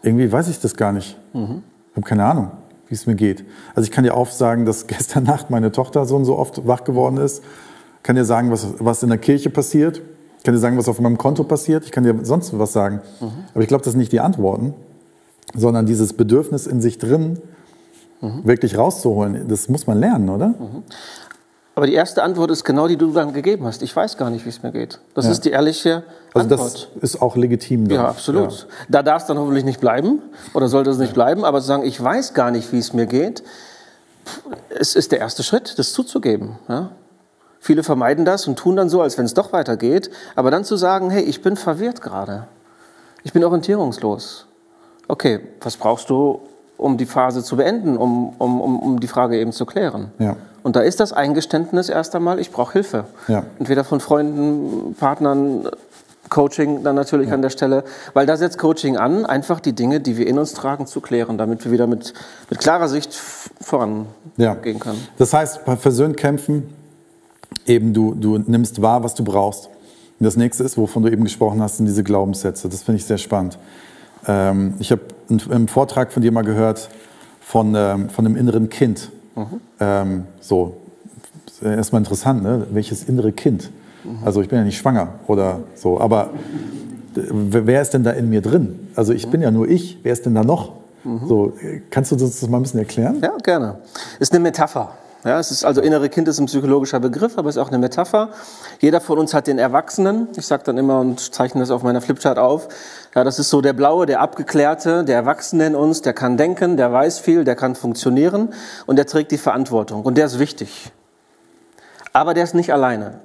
irgendwie 0.04 0.32
weiß 0.32 0.48
ich 0.48 0.60
das 0.60 0.76
gar 0.76 0.94
nicht. 0.94 1.18
Mhm. 1.34 1.64
Ich 1.92 1.98
habe 1.98 2.08
keine 2.08 2.26
Ahnung 2.26 2.52
wie 2.90 2.96
es 2.96 3.06
mir 3.06 3.16
geht. 3.16 3.44
Also 3.76 3.86
ich 3.88 3.92
kann 3.92 4.04
dir 4.04 4.16
auch 4.16 4.30
sagen, 4.30 4.66
dass 4.66 4.88
gestern 4.88 5.24
Nacht 5.24 5.50
meine 5.50 5.72
Tochter 5.72 6.06
so 6.06 6.16
und 6.16 6.26
so 6.26 6.38
oft 6.38 6.68
wach 6.68 6.84
geworden 6.84 7.18
ist. 7.18 7.44
Ich 7.98 8.04
kann 8.04 8.16
dir 8.16 8.26
sagen, 8.26 8.52
was, 8.52 8.68
was 8.80 9.04
in 9.04 9.10
der 9.10 9.18
Kirche 9.18 9.50
passiert. 9.50 10.02
Ich 10.38 10.44
kann 10.44 10.54
dir 10.54 10.60
sagen, 10.60 10.78
was 10.78 10.88
auf 10.88 11.00
meinem 11.00 11.18
Konto 11.18 11.44
passiert. 11.44 11.84
Ich 11.86 11.92
kann 11.92 12.04
dir 12.04 12.16
sonst 12.24 12.58
was 12.58 12.72
sagen. 12.72 13.02
Mhm. 13.20 13.32
Aber 13.54 13.62
ich 13.62 13.68
glaube, 13.68 13.84
das 13.84 13.94
sind 13.94 14.00
nicht 14.00 14.12
die 14.12 14.22
Antworten, 14.22 14.74
sondern 15.54 15.86
dieses 15.86 16.14
Bedürfnis 16.14 16.68
in 16.68 16.82
sich 16.82 16.98
drin, 16.98 17.40
mhm. 18.22 18.46
wirklich 18.46 18.78
rauszuholen. 18.78 19.48
Das 19.48 19.68
muss 19.68 19.88
man 19.88 20.00
lernen, 20.00 20.30
oder? 20.30 20.50
Mhm. 20.50 20.84
Aber 21.78 21.86
die 21.86 21.94
erste 21.94 22.24
Antwort 22.24 22.50
ist 22.50 22.64
genau 22.64 22.88
die, 22.88 22.98
die 22.98 23.06
du 23.06 23.12
dann 23.12 23.34
gegeben 23.34 23.68
hast. 23.68 23.84
Ich 23.84 23.96
weiß 23.96 24.18
gar 24.18 24.32
nicht, 24.32 24.44
wie 24.46 24.50
es 24.50 24.64
mir 24.64 24.72
geht. 24.72 25.00
Das 25.14 25.26
ja. 25.26 25.32
ist 25.32 25.46
die 25.46 25.52
ehrliche 25.52 26.02
also 26.34 26.50
Antwort. 26.50 26.60
Also 26.60 26.88
das 26.96 27.14
ist 27.14 27.22
auch 27.22 27.36
legitim. 27.36 27.88
Dann. 27.88 27.98
Ja, 28.00 28.08
absolut. 28.08 28.52
Ja. 28.52 28.66
Da 28.90 29.04
darf 29.04 29.22
es 29.22 29.28
dann 29.28 29.38
hoffentlich 29.38 29.64
nicht 29.64 29.80
bleiben 29.80 30.24
oder 30.56 30.70
sollte 30.70 30.90
es 30.90 30.98
nicht 30.98 31.14
bleiben. 31.14 31.46
Aber 31.46 31.62
zu 31.62 31.68
sagen, 31.68 31.84
ich 31.86 32.04
weiß 32.04 32.34
gar 32.34 32.50
nicht, 32.50 32.74
wie 32.74 32.80
es 32.80 32.94
mir 32.94 33.06
geht, 33.06 33.44
es 34.70 34.96
ist 34.96 35.12
der 35.12 35.20
erste 35.20 35.44
Schritt, 35.44 35.78
das 35.78 35.94
zuzugeben. 35.94 36.58
Ja? 36.68 36.90
Viele 37.60 37.84
vermeiden 37.84 38.26
das 38.26 38.48
und 38.48 38.58
tun 38.58 38.76
dann 38.76 38.90
so, 38.90 39.04
als 39.04 39.20
wenn 39.20 39.26
es 39.26 39.36
doch 39.36 39.54
weitergeht. 39.54 40.10
Aber 40.36 40.50
dann 40.50 40.64
zu 40.64 40.78
sagen, 40.78 41.12
hey, 41.12 41.22
ich 41.26 41.44
bin 41.44 41.56
verwirrt 41.56 42.02
gerade. 42.02 42.48
Ich 43.24 43.34
bin 43.34 43.44
orientierungslos. 43.44 44.48
Okay, 45.08 45.42
was 45.62 45.78
brauchst 45.78 46.10
du, 46.10 46.40
um 46.76 46.98
die 46.98 47.06
Phase 47.06 47.44
zu 47.44 47.56
beenden, 47.56 47.98
um, 47.98 48.30
um, 48.40 48.62
um, 48.62 48.80
um 48.80 49.00
die 49.00 49.08
Frage 49.08 49.40
eben 49.40 49.52
zu 49.52 49.68
klären? 49.68 50.12
Ja. 50.18 50.38
Und 50.68 50.76
da 50.76 50.82
ist 50.82 51.00
das 51.00 51.14
Eingeständnis 51.14 51.88
erst 51.88 52.14
einmal, 52.14 52.40
ich 52.40 52.52
brauche 52.52 52.74
Hilfe. 52.74 53.06
Ja. 53.30 53.46
Entweder 53.58 53.86
von 53.86 54.02
Freunden, 54.02 54.96
Partnern, 55.00 55.70
Coaching 56.28 56.84
dann 56.84 56.94
natürlich 56.94 57.32
an 57.32 57.42
der 57.42 57.52
Stelle, 57.52 57.86
weil 58.14 58.26
da 58.26 58.36
setzt 58.36 58.58
Coaching 58.58 58.98
an, 58.98 59.26
einfach 59.26 59.62
die 59.62 59.72
Dinge, 59.72 60.02
die 60.02 60.18
wir 60.18 60.28
in 60.28 60.38
uns 60.38 60.52
tragen, 60.52 60.86
zu 60.86 61.00
klären, 61.00 61.38
damit 61.38 61.64
wir 61.64 61.72
wieder 61.72 61.88
mit, 61.88 62.14
mit 62.50 62.60
klarer 62.60 62.90
Sicht 62.90 63.14
vorangehen 63.62 64.08
Ja. 64.36 64.56
können. 64.56 65.08
Das 65.18 65.34
heißt, 65.34 65.64
bei 65.64 65.78
versöhnt 65.78 66.18
kämpfen, 66.18 66.64
eben 67.66 67.94
du, 67.94 68.14
du 68.14 68.38
nimmst 68.38 68.82
wahr, 68.82 69.06
was 69.06 69.16
du 69.16 69.24
brauchst. 69.24 69.68
Und 70.20 70.26
das 70.26 70.36
nächste 70.36 70.66
ist, 70.66 70.78
wovon 70.78 71.02
du 71.02 71.10
eben 71.10 71.24
gesprochen 71.24 71.62
hast, 71.62 71.78
sind 71.78 71.86
diese 71.86 72.04
Glaubenssätze. 72.04 72.68
Das 72.68 72.84
finde 72.84 72.98
ich 73.00 73.06
sehr 73.06 73.20
spannend. 73.20 73.58
Ähm, 74.28 74.74
ich 74.80 74.92
habe 74.92 75.00
einen 75.30 75.70
Vortrag 75.70 76.12
von 76.12 76.22
dir 76.22 76.34
mal 76.34 76.44
gehört 76.44 76.90
von, 77.40 77.74
ähm, 77.74 78.10
von 78.10 78.26
einem 78.26 78.36
inneren 78.36 78.68
Kind. 78.68 79.12
Ähm, 79.80 80.26
so, 80.42 80.78
erstmal 81.64 82.02
interessant, 82.02 82.44
ne? 82.44 82.68
welches 82.72 83.04
innere 83.04 83.32
Kind? 83.32 83.70
Also 84.24 84.42
ich 84.42 84.48
bin 84.48 84.58
ja 84.60 84.64
nicht 84.64 84.78
schwanger 84.78 85.10
oder 85.28 85.60
so, 85.76 86.00
aber 86.00 86.30
wer 87.14 87.82
ist 87.82 87.94
denn 87.94 88.04
da 88.04 88.12
in 88.12 88.30
mir 88.30 88.42
drin? 88.42 88.88
Also 88.96 89.12
ich 89.12 89.28
bin 89.28 89.42
ja 89.42 89.52
nur 89.52 89.68
ich, 89.68 90.00
wer 90.04 90.14
ist 90.14 90.26
denn 90.26 90.36
da 90.36 90.44
noch? 90.44 90.74
So, 91.26 91.54
kannst 91.90 92.12
du 92.12 92.16
das 92.16 92.48
mal 92.50 92.58
ein 92.58 92.64
bisschen 92.64 92.80
erklären? 92.80 93.20
Ja, 93.22 93.32
gerne. 93.44 93.80
Ist 94.20 94.34
eine 94.34 94.42
Metapher. 94.42 94.92
Ja, 95.24 95.40
es 95.40 95.52
ist 95.52 95.66
also 95.66 95.82
innere 95.82 96.10
Kind 96.10 96.28
ist 96.28 96.40
ein 96.40 96.46
psychologischer 96.46 97.00
Begriff, 97.00 97.38
aber 97.38 97.50
es 97.50 97.56
ist 97.56 97.62
auch 97.62 97.70
eine 97.70 97.80
Metapher. 97.80 98.30
Jeder 98.80 99.02
von 99.02 99.18
uns 99.18 99.34
hat 99.34 99.48
den 99.48 99.58
Erwachsenen. 99.58 100.28
Ich 100.38 100.46
sage 100.46 100.64
dann 100.64 100.78
immer 100.78 101.00
und 101.00 101.34
zeichne 101.34 101.62
das 101.62 101.72
auf 101.72 101.82
meiner 101.84 102.02
Flipchart 102.02 102.38
auf. 102.38 102.68
Ja, 103.16 103.24
das 103.24 103.40
ist 103.40 103.50
so 103.50 103.62
der 103.62 103.74
blaue, 103.74 104.06
der 104.06 104.22
abgeklärte, 104.22 105.04
der 105.04 105.16
Erwachsene 105.16 105.66
in 105.66 105.76
uns, 105.76 106.02
der 106.02 106.14
kann 106.14 106.38
denken, 106.38 106.78
der 106.78 106.94
weiß 106.94 107.20
viel, 107.20 107.44
der 107.44 107.56
kann 107.56 107.76
funktionieren 107.76 108.54
und 108.86 108.96
der 108.96 109.08
trägt 109.08 109.32
die 109.32 109.38
Verantwortung 109.38 110.04
und 110.04 110.18
der 110.18 110.28
ist 110.28 110.38
wichtig. 110.38 110.92
Aber 112.14 112.34
der 112.34 112.44
ist 112.44 112.54
nicht 112.54 112.72
alleine. 112.72 113.20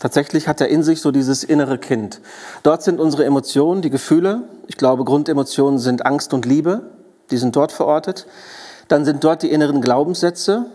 Tatsächlich 0.00 0.46
hat 0.46 0.60
er 0.60 0.68
in 0.68 0.82
sich 0.82 1.00
so 1.00 1.10
dieses 1.10 1.42
innere 1.42 1.78
Kind. 1.78 2.20
Dort 2.62 2.82
sind 2.82 3.00
unsere 3.00 3.24
Emotionen, 3.24 3.82
die 3.82 3.90
Gefühle. 3.90 4.42
Ich 4.68 4.76
glaube, 4.76 5.04
Grundemotionen 5.04 5.78
sind 5.78 6.06
Angst 6.06 6.32
und 6.34 6.46
Liebe. 6.46 6.82
Die 7.30 7.36
sind 7.36 7.56
dort 7.56 7.72
verortet. 7.72 8.26
Dann 8.86 9.04
sind 9.04 9.24
dort 9.24 9.42
die 9.42 9.50
inneren 9.50 9.80
Glaubenssätze, 9.80 10.66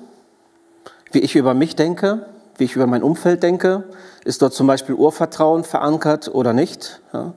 wie 1.13 1.20
ich 1.20 1.36
über 1.36 1.53
mich 1.53 1.75
denke, 1.75 2.25
wie 2.58 2.65
ich 2.65 2.75
über 2.75 2.88
mein 2.88 3.03
Umfeld 3.03 3.43
denke. 3.43 3.84
Ist 4.25 4.41
dort 4.41 4.53
zum 4.53 4.67
Beispiel 4.67 4.96
Urvertrauen 4.96 5.63
verankert 5.63 6.34
oder 6.34 6.53
nicht? 6.53 7.01
Ja. 7.13 7.34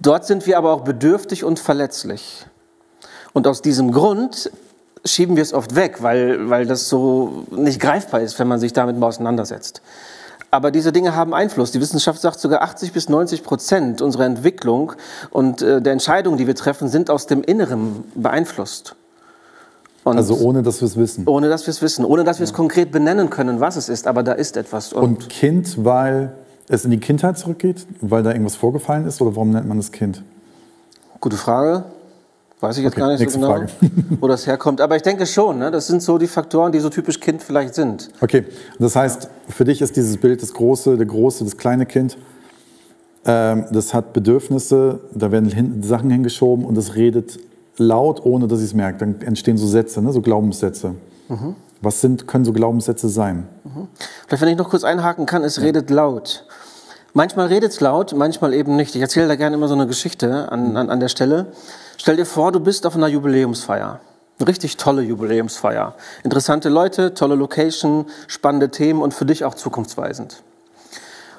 Dort 0.00 0.26
sind 0.26 0.46
wir 0.46 0.58
aber 0.58 0.72
auch 0.72 0.82
bedürftig 0.82 1.44
und 1.44 1.58
verletzlich. 1.58 2.46
Und 3.32 3.46
aus 3.46 3.62
diesem 3.62 3.92
Grund 3.92 4.50
schieben 5.04 5.36
wir 5.36 5.42
es 5.42 5.52
oft 5.52 5.74
weg, 5.74 6.02
weil, 6.02 6.48
weil 6.50 6.66
das 6.66 6.88
so 6.88 7.44
nicht 7.50 7.80
greifbar 7.80 8.20
ist, 8.20 8.38
wenn 8.38 8.48
man 8.48 8.58
sich 8.58 8.72
damit 8.72 8.98
mal 8.98 9.08
auseinandersetzt. 9.08 9.82
Aber 10.50 10.70
diese 10.70 10.92
Dinge 10.92 11.16
haben 11.16 11.34
Einfluss. 11.34 11.72
Die 11.72 11.80
Wissenschaft 11.80 12.20
sagt 12.20 12.38
sogar 12.38 12.62
80 12.62 12.92
bis 12.92 13.08
90 13.08 13.42
Prozent 13.42 14.02
unserer 14.02 14.24
Entwicklung 14.24 14.92
und 15.30 15.62
äh, 15.62 15.82
der 15.82 15.92
Entscheidungen, 15.92 16.38
die 16.38 16.46
wir 16.46 16.54
treffen, 16.54 16.88
sind 16.88 17.10
aus 17.10 17.26
dem 17.26 17.42
Inneren 17.42 18.04
beeinflusst. 18.14 18.94
Und 20.04 20.16
Also 20.18 20.36
ohne, 20.36 20.62
dass 20.62 20.80
wir 20.80 20.86
es 20.86 20.96
wissen. 20.96 21.26
ohne 21.26 21.48
dass 21.48 21.66
wir 21.66 21.70
es 21.70 21.80
wissen, 21.82 22.04
ohne 22.04 22.24
dass 22.24 22.38
wir 22.38 22.44
es 22.44 22.52
konkret 22.52 22.92
benennen 22.92 23.30
können, 23.30 23.58
was 23.60 23.76
es 23.76 23.88
ist, 23.88 24.06
aber 24.06 24.22
da 24.22 24.32
ist 24.32 24.56
etwas. 24.56 24.92
Und 24.92 25.28
Kind, 25.30 25.82
weil 25.84 26.32
es 26.68 26.84
in 26.84 26.90
die 26.90 27.00
Kindheit 27.00 27.38
zurückgeht, 27.38 27.86
weil 28.00 28.22
da 28.22 28.30
irgendwas 28.30 28.56
vorgefallen 28.56 29.06
ist, 29.06 29.20
oder 29.22 29.34
warum 29.34 29.50
nennt 29.50 29.66
man 29.66 29.78
das 29.78 29.92
Kind? 29.92 30.22
Gute 31.20 31.36
Frage. 31.36 31.84
Weiß 32.60 32.76
ich 32.78 32.84
jetzt 32.84 32.92
Okay, 32.92 33.00
gar 33.00 33.08
nicht 33.16 33.30
so 33.30 33.38
genau, 33.38 33.50
Frage. 33.52 33.66
wo 34.20 34.28
das 34.28 34.46
herkommt. 34.46 34.80
Aber 34.80 34.96
ich 34.96 35.02
denke 35.02 35.26
schon, 35.26 35.58
ne? 35.58 35.70
das 35.70 35.86
sind 35.86 36.02
so 36.02 36.16
die 36.18 36.26
Faktoren, 36.26 36.72
die 36.72 36.80
so 36.80 36.88
typisch 36.88 37.18
Kind 37.20 37.42
vielleicht 37.42 37.74
sind. 37.74 38.10
Okay, 38.20 38.44
das 38.78 38.96
heißt, 38.96 39.28
für 39.48 39.64
dich 39.64 39.82
ist 39.82 39.96
dieses 39.96 40.16
Bild 40.18 40.42
das 40.42 40.52
große, 40.54 40.96
der 40.96 41.06
große, 41.06 41.44
das 41.44 41.56
kleine 41.56 41.84
Kind, 41.84 42.16
ähm, 43.26 43.64
das 43.72 43.92
hat 43.92 44.12
Bedürfnisse, 44.12 45.00
da 45.14 45.32
werden 45.32 45.50
hin, 45.50 45.82
Sachen 45.82 46.10
hingeschoben 46.10 46.64
und 46.64 46.76
es 46.78 46.94
redet 46.94 47.38
laut, 47.76 48.24
ohne 48.24 48.48
dass 48.48 48.60
ich 48.60 48.66
es 48.66 48.74
merke. 48.74 48.98
Dann 48.98 49.20
entstehen 49.22 49.56
so 49.56 49.66
Sätze, 49.66 50.02
ne? 50.02 50.12
so 50.12 50.20
Glaubenssätze. 50.20 50.94
Was 51.80 52.00
sind, 52.00 52.26
können 52.26 52.44
so 52.44 52.52
Glaubenssätze 52.52 53.08
sein? 53.08 53.48
Vielleicht, 54.26 54.42
wenn 54.42 54.48
ich 54.48 54.58
noch 54.58 54.70
kurz 54.70 54.84
einhaken 54.84 55.26
kann, 55.26 55.44
es 55.44 55.60
redet 55.60 55.90
laut. 55.90 56.46
Manchmal 57.12 57.46
redet 57.46 57.72
es 57.72 57.80
laut, 57.80 58.12
manchmal 58.14 58.54
eben 58.54 58.74
nicht. 58.74 58.94
Ich 58.96 59.00
erzähle 59.00 59.28
da 59.28 59.36
gerne 59.36 59.56
immer 59.56 59.68
so 59.68 59.74
eine 59.74 59.86
Geschichte 59.86 60.50
an, 60.50 60.76
an, 60.76 60.90
an 60.90 60.98
der 60.98 61.08
Stelle. 61.08 61.46
Stell 61.96 62.16
dir 62.16 62.26
vor, 62.26 62.50
du 62.50 62.60
bist 62.60 62.86
auf 62.86 62.96
einer 62.96 63.06
Jubiläumsfeier. 63.06 64.00
Eine 64.38 64.48
richtig 64.48 64.76
tolle 64.76 65.02
Jubiläumsfeier. 65.02 65.94
Interessante 66.24 66.68
Leute, 66.68 67.14
tolle 67.14 67.36
Location, 67.36 68.06
spannende 68.26 68.70
Themen 68.70 69.00
und 69.00 69.14
für 69.14 69.24
dich 69.24 69.44
auch 69.44 69.54
zukunftsweisend. 69.54 70.42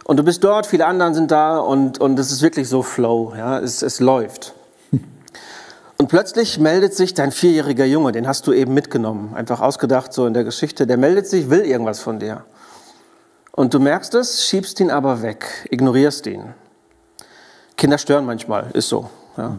Und 0.06 0.18
du 0.18 0.24
bist 0.24 0.44
dort, 0.44 0.66
viele 0.66 0.86
anderen 0.86 1.14
sind 1.14 1.32
da 1.32 1.58
und, 1.58 2.00
und 2.00 2.18
es 2.20 2.32
ist 2.32 2.42
wirklich 2.42 2.70
so 2.70 2.82
Flow, 2.82 3.34
ja, 3.38 3.60
es, 3.60 3.82
es 3.82 4.00
läuft. 4.00 4.55
Und 5.98 6.08
plötzlich 6.10 6.60
meldet 6.60 6.94
sich 6.94 7.14
dein 7.14 7.32
vierjähriger 7.32 7.86
Junge, 7.86 8.12
den 8.12 8.28
hast 8.28 8.48
du 8.48 8.54
eben 8.54 8.74
mitgenommen, 8.74 9.34
einfach 9.34 9.62
ausgedacht 9.62 10.12
so 10.12 10.28
in 10.28 10.34
der 10.34 10.44
Geschichte, 10.44 10.86
der 10.86 10.98
meldet 10.98 11.28
sich, 11.28 11.50
will 11.50 11.62
irgendwas 11.62 12.00
von 12.00 12.20
dir. 12.20 12.44
Und 13.54 13.74
du 13.74 13.80
merkst 13.80 14.14
es, 14.16 14.46
schiebst 14.46 14.80
ihn 14.82 14.92
aber 14.92 15.22
weg, 15.22 15.68
ignorierst 15.70 16.28
ihn. 16.28 16.54
Kinder 17.78 17.98
stören 17.98 18.26
manchmal, 18.26 18.70
ist 18.74 18.90
so. 18.90 19.10
Ja. 19.38 19.58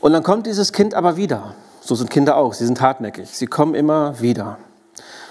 Und 0.00 0.12
dann 0.12 0.24
kommt 0.24 0.46
dieses 0.46 0.72
Kind 0.72 0.94
aber 0.94 1.16
wieder. 1.16 1.54
So 1.80 1.94
sind 1.94 2.10
Kinder 2.10 2.36
auch, 2.36 2.52
sie 2.52 2.66
sind 2.66 2.80
hartnäckig, 2.80 3.30
sie 3.30 3.46
kommen 3.46 3.74
immer 3.74 4.20
wieder. 4.20 4.58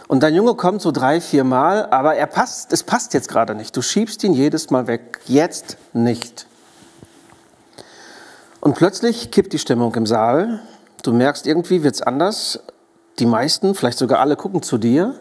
Und 0.08 0.24
dein 0.24 0.34
Junge 0.34 0.56
kommt 0.56 0.82
so 0.82 0.92
drei, 0.92 1.20
vier 1.20 1.44
Mal, 1.44 1.86
aber 1.88 2.16
er 2.16 2.28
passt, 2.28 2.72
es 2.72 2.84
passt 2.84 3.14
jetzt 3.14 3.28
gerade 3.28 3.56
nicht. 3.56 3.76
Du 3.76 3.82
schiebst 3.82 4.24
ihn 4.24 4.34
jedes 4.34 4.70
Mal 4.70 4.88
weg, 4.88 5.20
jetzt 5.26 5.78
nicht. 5.92 6.47
Und 8.68 8.74
plötzlich 8.74 9.32
kippt 9.32 9.54
die 9.54 9.60
Stimmung 9.60 9.96
im 9.96 10.06
Saal. 10.06 10.60
Du 11.02 11.14
merkst, 11.14 11.48
irgendwie 11.48 11.84
wird's 11.84 12.02
anders. 12.02 12.60
Die 13.18 13.26
meisten, 13.26 13.76
vielleicht 13.76 13.98
sogar 13.98 14.20
alle, 14.20 14.36
gucken 14.36 14.62
zu 14.62 14.78
dir. 14.78 15.18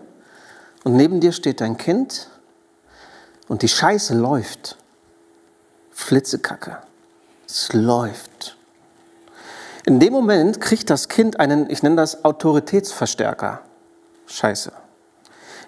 Und 0.82 0.96
neben 0.96 1.20
dir 1.20 1.30
steht 1.30 1.61
dein 1.61 1.76
Kind. 1.76 2.28
Und 3.46 3.62
die 3.62 3.68
Scheiße 3.68 4.16
läuft. 4.16 4.76
Flitzekacke. 5.92 6.78
Es 7.46 7.72
läuft. 7.72 8.56
In 9.85 10.00
dem 10.00 10.12
Moment 10.12 10.61
kriegt 10.61 10.90
das 10.90 11.09
Kind 11.09 11.38
einen, 11.38 11.70
ich 11.70 11.85
nenne 11.85 11.94
das 11.94 12.24
Autoritätsverstärker. 12.24 13.61
Scheiße. 14.26 14.72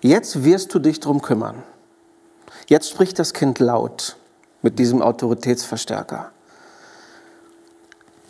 Jetzt 0.00 0.42
wirst 0.42 0.74
du 0.74 0.80
dich 0.80 0.98
drum 0.98 1.22
kümmern. 1.22 1.62
Jetzt 2.66 2.90
spricht 2.90 3.20
das 3.20 3.32
Kind 3.34 3.60
laut 3.60 4.16
mit 4.62 4.80
diesem 4.80 5.00
Autoritätsverstärker. 5.00 6.32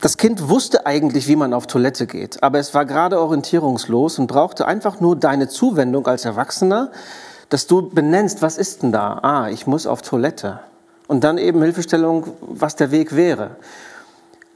Das 0.00 0.16
Kind 0.16 0.48
wusste 0.48 0.86
eigentlich, 0.86 1.26
wie 1.26 1.34
man 1.34 1.52
auf 1.52 1.66
Toilette 1.66 2.06
geht, 2.06 2.40
aber 2.44 2.60
es 2.60 2.72
war 2.72 2.86
gerade 2.86 3.20
orientierungslos 3.20 4.20
und 4.20 4.28
brauchte 4.28 4.64
einfach 4.64 5.00
nur 5.00 5.16
deine 5.16 5.48
Zuwendung 5.48 6.06
als 6.06 6.24
Erwachsener, 6.24 6.92
dass 7.48 7.66
du 7.66 7.88
benennst, 7.88 8.40
was 8.40 8.58
ist 8.58 8.84
denn 8.84 8.92
da? 8.92 9.18
Ah, 9.22 9.48
ich 9.48 9.66
muss 9.66 9.88
auf 9.88 10.02
Toilette. 10.02 10.60
Und 11.08 11.24
dann 11.24 11.36
eben 11.36 11.60
Hilfestellung, 11.62 12.28
was 12.42 12.76
der 12.76 12.92
Weg 12.92 13.16
wäre. 13.16 13.56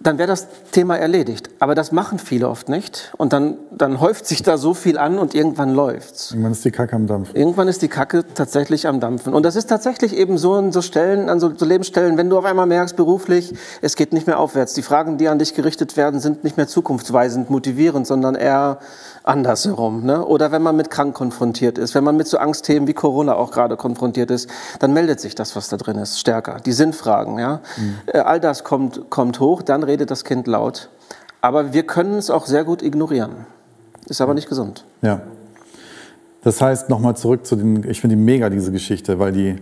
Dann 0.02 0.18
wäre 0.18 0.28
das 0.28 0.48
Thema 0.72 0.96
erledigt. 0.96 1.50
Aber 1.60 1.74
das 1.74 1.92
machen 1.92 2.18
viele 2.18 2.48
oft 2.48 2.68
nicht. 2.68 3.12
Und 3.16 3.32
dann, 3.32 3.56
dann 3.70 4.00
häuft 4.00 4.26
sich 4.26 4.42
da 4.42 4.56
so 4.56 4.74
viel 4.74 4.98
an 4.98 5.18
und 5.18 5.34
irgendwann 5.34 5.74
läuft's. 5.74 6.32
Irgendwann 6.32 6.52
ist 6.52 6.64
die 6.64 6.70
Kacke 6.70 6.96
am 6.96 7.06
Dampf. 7.06 7.30
Irgendwann 7.34 7.68
ist 7.68 7.82
die 7.82 7.88
Kacke 7.88 8.24
tatsächlich 8.34 8.86
am 8.86 9.00
Dampfen. 9.00 9.34
Und 9.34 9.44
das 9.44 9.56
ist 9.56 9.68
tatsächlich 9.68 10.16
eben 10.16 10.38
so 10.38 10.54
an 10.54 10.72
so 10.72 10.82
Stellen, 10.82 11.28
an 11.28 11.40
so, 11.40 11.52
so 11.56 11.64
Lebensstellen, 11.64 12.16
wenn 12.16 12.30
du 12.30 12.38
auf 12.38 12.44
einmal 12.44 12.66
merkst, 12.66 12.96
beruflich, 12.96 13.54
es 13.80 13.96
geht 13.96 14.12
nicht 14.12 14.26
mehr 14.26 14.38
aufwärts. 14.38 14.74
Die 14.74 14.82
Fragen, 14.82 15.18
die 15.18 15.28
an 15.28 15.38
dich 15.38 15.54
gerichtet 15.54 15.96
werden, 15.96 16.20
sind 16.20 16.44
nicht 16.44 16.56
mehr 16.56 16.68
zukunftsweisend, 16.68 17.50
motivierend, 17.50 18.06
sondern 18.06 18.34
eher 18.34 18.78
andersherum. 19.24 20.04
Ne? 20.04 20.24
Oder 20.24 20.52
wenn 20.52 20.62
man 20.62 20.76
mit 20.76 20.90
krank 20.90 21.14
konfrontiert 21.14 21.78
ist, 21.78 21.94
wenn 21.94 22.04
man 22.04 22.16
mit 22.16 22.26
so 22.26 22.38
Angstthemen 22.38 22.88
wie 22.88 22.94
Corona 22.94 23.34
auch 23.34 23.50
gerade 23.50 23.76
konfrontiert 23.76 24.30
ist, 24.30 24.48
dann 24.80 24.92
meldet 24.92 25.20
sich 25.20 25.34
das, 25.34 25.54
was 25.56 25.68
da 25.68 25.76
drin 25.76 25.98
ist, 25.98 26.18
stärker. 26.18 26.58
Die 26.64 26.72
Sinnfragen, 26.72 27.38
ja. 27.38 27.60
Äh, 28.06 28.18
All 28.18 28.40
das 28.40 28.64
kommt, 28.64 29.10
kommt 29.10 29.40
hoch, 29.40 29.62
dann 29.62 29.82
redet 29.92 30.10
das 30.10 30.24
Kind 30.24 30.46
laut. 30.46 30.88
Aber 31.40 31.72
wir 31.74 31.84
können 31.84 32.14
es 32.14 32.30
auch 32.30 32.46
sehr 32.46 32.64
gut 32.64 32.82
ignorieren. 32.82 33.46
Ist 34.06 34.20
aber 34.20 34.34
nicht 34.34 34.48
gesund. 34.48 34.84
Ja. 35.02 35.20
Das 36.42 36.60
heißt, 36.60 36.88
nochmal 36.88 37.16
zurück 37.16 37.46
zu 37.46 37.56
den, 37.56 37.88
ich 37.88 38.00
finde 38.00 38.16
die 38.16 38.22
mega, 38.22 38.48
diese 38.48 38.72
Geschichte, 38.72 39.18
weil 39.18 39.32
die, 39.32 39.56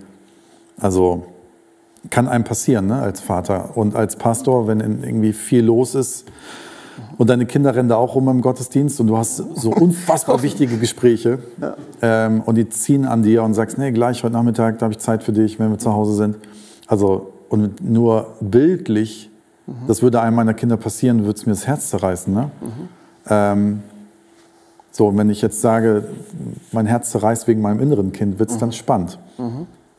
also, 0.81 1.25
kann 2.09 2.29
einem 2.29 2.45
passieren, 2.45 2.87
ne, 2.87 3.03
als 3.03 3.21
Vater. 3.21 3.77
Und 3.77 3.95
als 3.95 4.17
Pastor, 4.17 4.67
wenn 4.67 4.81
irgendwie 4.81 5.35
viel 5.35 5.65
los 5.65 5.95
ist, 5.95 6.25
und 7.17 7.29
deine 7.31 7.47
Kinder 7.47 7.75
rennen 7.75 7.89
da 7.89 7.97
auch 7.97 8.15
rum 8.15 8.29
im 8.29 8.41
Gottesdienst 8.41 9.01
und 9.01 9.07
du 9.07 9.17
hast 9.17 9.37
so 9.37 9.71
unfassbar 9.75 10.43
wichtige 10.43 10.77
Gespräche 10.77 11.39
ja. 11.61 11.77
ähm, 12.03 12.43
und 12.43 12.57
die 12.57 12.69
ziehen 12.69 13.07
an 13.07 13.23
dir 13.23 13.43
und 13.43 13.55
sagst, 13.55 13.79
nee, 13.79 13.91
gleich 13.91 14.23
heute 14.23 14.35
Nachmittag, 14.35 14.79
da 14.79 14.85
habe 14.85 14.93
ich 14.93 14.99
Zeit 14.99 15.23
für 15.23 15.33
dich, 15.33 15.59
wenn 15.59 15.71
wir 15.71 15.79
zu 15.79 15.93
Hause 15.93 16.15
sind. 16.15 16.37
Also 16.87 17.33
und 17.49 17.83
nur 17.83 18.37
bildlich, 18.41 19.30
das 19.87 20.03
würde 20.03 20.21
einem 20.21 20.37
meiner 20.37 20.55
Kinder 20.55 20.77
passieren, 20.77 21.25
würde 21.25 21.39
es 21.39 21.47
mir 21.47 21.53
das 21.53 21.67
Herz 21.67 21.91
zerreißen. 21.91 22.33
Ne? 22.33 22.51
Mhm. 22.61 22.89
Ähm, 23.29 23.83
so, 24.91 25.17
wenn 25.17 25.31
ich 25.31 25.43
jetzt 25.43 25.61
sage, 25.61 26.09
mein 26.73 26.87
Herz 26.87 27.11
zerreißt 27.11 27.47
wegen 27.47 27.61
meinem 27.61 27.81
inneren 27.81 28.13
Kind, 28.13 28.39
wird 28.39 28.51
es 28.51 28.57
mhm. 28.57 28.61
dann 28.61 28.73
spannend. 28.73 29.19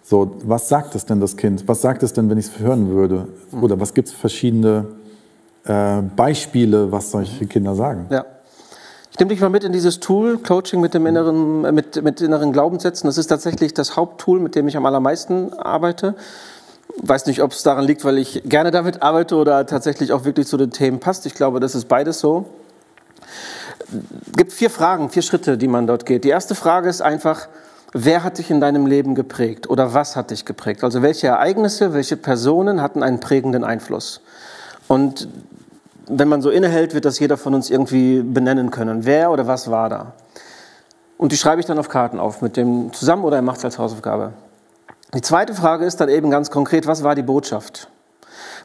So, 0.04 0.36
was 0.44 0.68
sagt 0.68 0.96
es 0.96 1.06
denn 1.06 1.22
das 1.22 1.38
Kind? 1.38 1.68
Was 1.68 1.82
sagt 1.82 2.04
es 2.04 2.12
denn, 2.12 2.30
wenn 2.30 2.38
ich 2.38 2.48
es 2.48 2.60
hören 2.60 2.90
würde? 2.90 3.28
Oder 3.62 3.80
was 3.80 3.94
gibt 3.94 4.10
es 4.10 4.14
verschiedene 4.14 4.86
äh, 5.64 6.02
Beispiele, 6.02 6.92
was 6.92 7.12
solche 7.12 7.46
Kinder 7.46 7.76
sagen? 7.76 8.08
Ja. 8.10 8.26
Ich 9.12 9.20
nehme 9.20 9.30
dich 9.30 9.42
mal 9.42 9.50
mit 9.50 9.64
in 9.64 9.74
dieses 9.74 10.00
Tool, 10.00 10.38
Coaching 10.38 10.80
mit 10.80 10.94
dem 10.94 11.06
inneren, 11.06 11.66
äh, 11.66 11.72
mit, 11.72 12.02
mit 12.04 12.22
inneren 12.22 12.52
Glaubenssätzen. 12.52 13.08
Das 13.08 13.18
ist 13.18 13.28
tatsächlich 13.28 13.74
das 13.74 13.96
Haupttool, 13.96 14.40
mit 14.40 14.56
dem 14.56 14.68
ich 14.68 14.78
am 14.78 14.86
allermeisten 14.86 15.54
arbeite. 15.54 16.16
Weiß 16.98 17.26
nicht, 17.26 17.42
ob 17.42 17.52
es 17.52 17.64
daran 17.64 17.86
liegt, 17.86 18.04
weil 18.06 18.18
ich 18.18 18.44
gerne 18.46 18.72
damit 18.72 19.02
arbeite 19.02 19.36
oder 19.36 19.66
tatsächlich 19.66 20.12
auch 20.14 20.26
wirklich 20.26 20.48
zu 20.48 20.58
den 20.58 20.72
Themen 20.72 21.00
passt. 21.00 21.26
Ich 21.26 21.34
glaube, 21.34 21.60
das 21.60 21.76
ist 21.76 21.88
beides 21.88 22.20
so. 22.20 22.46
Es 24.28 24.38
gibt 24.38 24.54
vier 24.54 24.70
Fragen, 24.70 25.10
vier 25.10 25.22
Schritte, 25.22 25.58
die 25.58 25.68
man 25.68 25.88
dort 25.88 26.06
geht. 26.06 26.24
Die 26.24 26.30
erste 26.30 26.56
Frage 26.56 26.90
ist 26.90 27.02
einfach, 27.02 27.48
wer 27.94 28.24
hat 28.24 28.38
dich 28.38 28.52
in 28.52 28.62
deinem 28.62 28.86
Leben 28.86 29.16
geprägt 29.16 29.70
oder 29.70 29.94
was 29.94 30.16
hat 30.16 30.32
dich 30.32 30.46
geprägt? 30.46 30.84
Also 30.84 31.02
welche 31.02 31.28
Ereignisse, 31.28 31.94
welche 31.94 32.18
Personen 32.18 32.82
hatten 32.82 33.04
einen 33.04 33.20
prägenden 33.20 33.64
Einfluss? 33.64 34.22
Und 34.88 35.28
wenn 36.08 36.28
man 36.28 36.42
so 36.42 36.50
innehält, 36.50 36.94
wird 36.94 37.06
das 37.06 37.20
jeder 37.20 37.38
von 37.38 37.54
uns 37.54 37.70
irgendwie 37.70 38.22
benennen 38.22 38.72
können. 38.72 39.06
Wer 39.06 39.32
oder 39.32 39.48
was 39.48 39.72
war 39.72 39.90
da? 39.90 40.14
Und 41.18 41.32
die 41.32 41.38
schreibe 41.38 41.62
ich 41.62 41.68
dann 41.68 41.78
auf 41.80 41.90
Karten 41.90 42.20
auf, 42.20 42.42
mit 42.42 42.58
dem 42.58 42.92
zusammen 42.94 43.24
oder 43.24 43.38
er 43.38 43.42
macht 43.42 43.60
es 43.60 43.66
als 43.66 43.78
Hausaufgabe. 43.78 44.34
Die 45.14 45.22
zweite 45.22 45.54
Frage 45.54 45.86
ist 45.86 46.00
dann 46.00 46.08
eben 46.08 46.30
ganz 46.30 46.52
konkret, 46.52 46.88
was 46.88 47.04
war 47.04 47.16
die 47.16 47.22
Botschaft? 47.22 47.90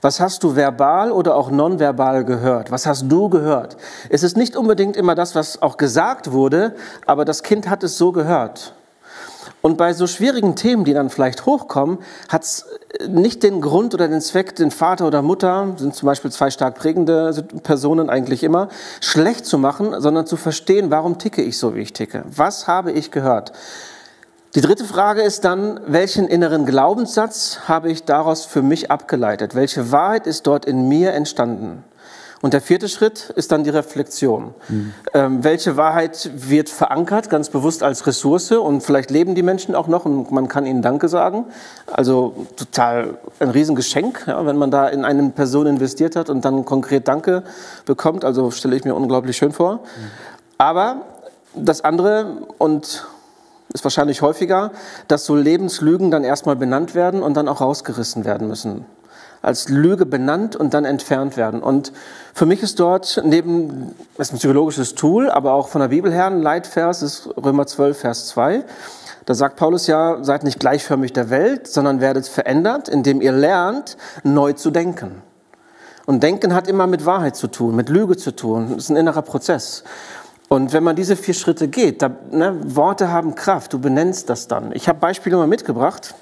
Was 0.00 0.20
hast 0.20 0.44
du 0.44 0.54
verbal 0.54 1.10
oder 1.10 1.34
auch 1.34 1.50
nonverbal 1.50 2.24
gehört? 2.24 2.70
Was 2.70 2.86
hast 2.86 3.10
du 3.10 3.28
gehört? 3.28 3.76
Es 4.10 4.22
ist 4.22 4.36
nicht 4.36 4.56
unbedingt 4.56 4.96
immer 4.96 5.16
das, 5.16 5.34
was 5.34 5.60
auch 5.60 5.76
gesagt 5.76 6.30
wurde, 6.30 6.76
aber 7.04 7.24
das 7.24 7.42
Kind 7.42 7.68
hat 7.68 7.82
es 7.82 7.98
so 7.98 8.12
gehört. 8.12 8.74
Und 9.60 9.76
bei 9.76 9.92
so 9.92 10.06
schwierigen 10.06 10.54
Themen, 10.54 10.84
die 10.84 10.94
dann 10.94 11.10
vielleicht 11.10 11.46
hochkommen, 11.46 11.98
hat 12.28 12.44
es 12.44 12.66
nicht 13.08 13.42
den 13.42 13.60
Grund 13.60 13.94
oder 13.94 14.06
den 14.06 14.20
Zweck, 14.20 14.54
den 14.54 14.70
Vater 14.70 15.08
oder 15.08 15.22
Mutter, 15.22 15.74
sind 15.76 15.96
zum 15.96 16.06
Beispiel 16.06 16.30
zwei 16.30 16.50
stark 16.50 16.76
prägende 16.76 17.44
Personen 17.64 18.08
eigentlich 18.08 18.44
immer, 18.44 18.68
schlecht 19.00 19.46
zu 19.46 19.58
machen, 19.58 20.00
sondern 20.00 20.26
zu 20.26 20.36
verstehen, 20.36 20.92
warum 20.92 21.18
ticke 21.18 21.42
ich 21.42 21.58
so, 21.58 21.74
wie 21.74 21.80
ich 21.80 21.92
ticke? 21.92 22.22
Was 22.28 22.68
habe 22.68 22.92
ich 22.92 23.10
gehört? 23.10 23.50
Die 24.56 24.62
dritte 24.62 24.84
Frage 24.84 25.20
ist 25.20 25.44
dann, 25.44 25.80
welchen 25.86 26.28
inneren 26.28 26.64
Glaubenssatz 26.64 27.58
habe 27.68 27.90
ich 27.90 28.04
daraus 28.04 28.46
für 28.46 28.62
mich 28.62 28.90
abgeleitet? 28.90 29.54
Welche 29.54 29.92
Wahrheit 29.92 30.26
ist 30.26 30.46
dort 30.46 30.64
in 30.64 30.88
mir 30.88 31.12
entstanden? 31.12 31.84
Und 32.40 32.54
der 32.54 32.62
vierte 32.62 32.88
Schritt 32.88 33.28
ist 33.36 33.52
dann 33.52 33.64
die 33.64 33.70
Reflexion. 33.70 34.54
Mhm. 34.70 34.94
Ähm, 35.12 35.44
welche 35.44 35.76
Wahrheit 35.76 36.30
wird 36.34 36.70
verankert, 36.70 37.28
ganz 37.28 37.50
bewusst 37.50 37.82
als 37.82 38.06
Ressource 38.06 38.52
und 38.52 38.80
vielleicht 38.80 39.10
leben 39.10 39.34
die 39.34 39.42
Menschen 39.42 39.74
auch 39.74 39.88
noch 39.88 40.06
und 40.06 40.30
man 40.30 40.48
kann 40.48 40.64
ihnen 40.64 40.80
Danke 40.80 41.10
sagen. 41.10 41.44
Also 41.86 42.46
total 42.56 43.18
ein 43.40 43.50
Riesengeschenk, 43.50 44.24
ja, 44.26 44.46
wenn 44.46 44.56
man 44.56 44.70
da 44.70 44.88
in 44.88 45.04
eine 45.04 45.28
Person 45.28 45.66
investiert 45.66 46.16
hat 46.16 46.30
und 46.30 46.46
dann 46.46 46.64
konkret 46.64 47.08
Danke 47.08 47.42
bekommt. 47.84 48.24
Also 48.24 48.50
stelle 48.50 48.74
ich 48.74 48.86
mir 48.86 48.94
unglaublich 48.94 49.36
schön 49.36 49.52
vor. 49.52 49.74
Mhm. 49.74 49.80
Aber 50.56 50.96
das 51.54 51.82
andere 51.82 52.38
und 52.56 53.06
ist 53.72 53.84
wahrscheinlich 53.84 54.22
häufiger, 54.22 54.72
dass 55.08 55.24
so 55.24 55.34
Lebenslügen 55.34 56.10
dann 56.10 56.24
erstmal 56.24 56.56
benannt 56.56 56.94
werden 56.94 57.22
und 57.22 57.34
dann 57.34 57.48
auch 57.48 57.60
rausgerissen 57.60 58.24
werden 58.24 58.48
müssen 58.48 58.86
als 59.46 59.68
Lüge 59.68 60.06
benannt 60.06 60.56
und 60.56 60.74
dann 60.74 60.84
entfernt 60.84 61.36
werden. 61.36 61.62
Und 61.62 61.92
für 62.34 62.46
mich 62.46 62.64
ist 62.64 62.80
dort 62.80 63.22
neben, 63.24 63.94
das 64.16 64.28
ist 64.28 64.34
ein 64.34 64.38
psychologisches 64.38 64.96
Tool, 64.96 65.30
aber 65.30 65.52
auch 65.52 65.68
von 65.68 65.80
der 65.80 65.88
Bibel 65.88 66.12
her 66.12 66.26
ein 66.26 66.42
Leitvers, 66.42 67.00
ist 67.02 67.28
Römer 67.36 67.66
12, 67.66 67.96
Vers 67.96 68.26
2. 68.28 68.64
Da 69.24 69.34
sagt 69.34 69.56
Paulus 69.56 69.86
ja, 69.86 70.18
seid 70.22 70.42
nicht 70.42 70.58
gleichförmig 70.58 71.12
der 71.12 71.30
Welt, 71.30 71.68
sondern 71.68 72.00
werdet 72.00 72.26
verändert, 72.26 72.88
indem 72.88 73.20
ihr 73.20 73.32
lernt, 73.32 73.96
neu 74.24 74.52
zu 74.52 74.72
denken. 74.72 75.22
Und 76.06 76.22
Denken 76.22 76.54
hat 76.54 76.68
immer 76.68 76.86
mit 76.86 77.04
Wahrheit 77.04 77.34
zu 77.34 77.48
tun, 77.48 77.74
mit 77.74 77.88
Lüge 77.88 78.16
zu 78.16 78.34
tun. 78.34 78.74
Das 78.74 78.84
ist 78.84 78.90
ein 78.90 78.96
innerer 78.96 79.22
Prozess. 79.22 79.82
Und 80.48 80.72
wenn 80.72 80.84
man 80.84 80.94
diese 80.94 81.16
vier 81.16 81.34
Schritte 81.34 81.68
geht, 81.68 82.02
da, 82.02 82.10
ne, 82.30 82.56
Worte 82.76 83.10
haben 83.10 83.34
Kraft, 83.34 83.72
du 83.72 83.78
benennst 83.78 84.30
das 84.30 84.46
dann. 84.46 84.72
Ich 84.72 84.88
habe 84.88 84.98
Beispiele 84.98 85.36
mal 85.36 85.48
mitgebracht. 85.48 86.14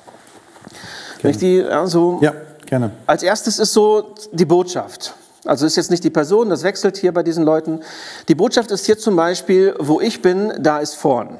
Wenn 1.21 1.31
ich 1.31 1.39
die 1.39 1.57
ja, 1.57 1.87
so 1.87 2.19
ja. 2.23 2.33
Gerne. 2.67 2.93
Als 3.07 3.23
erstes 3.23 3.59
ist 3.59 3.73
so 3.73 4.15
die 4.33 4.45
Botschaft. 4.45 5.15
Also 5.45 5.67
ist 5.67 5.77
jetzt 5.77 5.91
nicht 5.91 6.03
die 6.05 6.11
Person, 6.11 6.49
das 6.49 6.63
wechselt 6.63 6.97
hier 6.97 7.13
bei 7.13 7.23
diesen 7.23 7.45
Leuten. 7.45 7.81
Die 8.29 8.35
Botschaft 8.35 8.71
ist 8.71 8.87
hier 8.87 8.99
zum 8.99 9.15
Beispiel, 9.17 9.75
wo 9.79 10.01
ich 10.01 10.23
bin, 10.23 10.53
da 10.59 10.79
ist 10.79 10.95
vorn. 10.95 11.37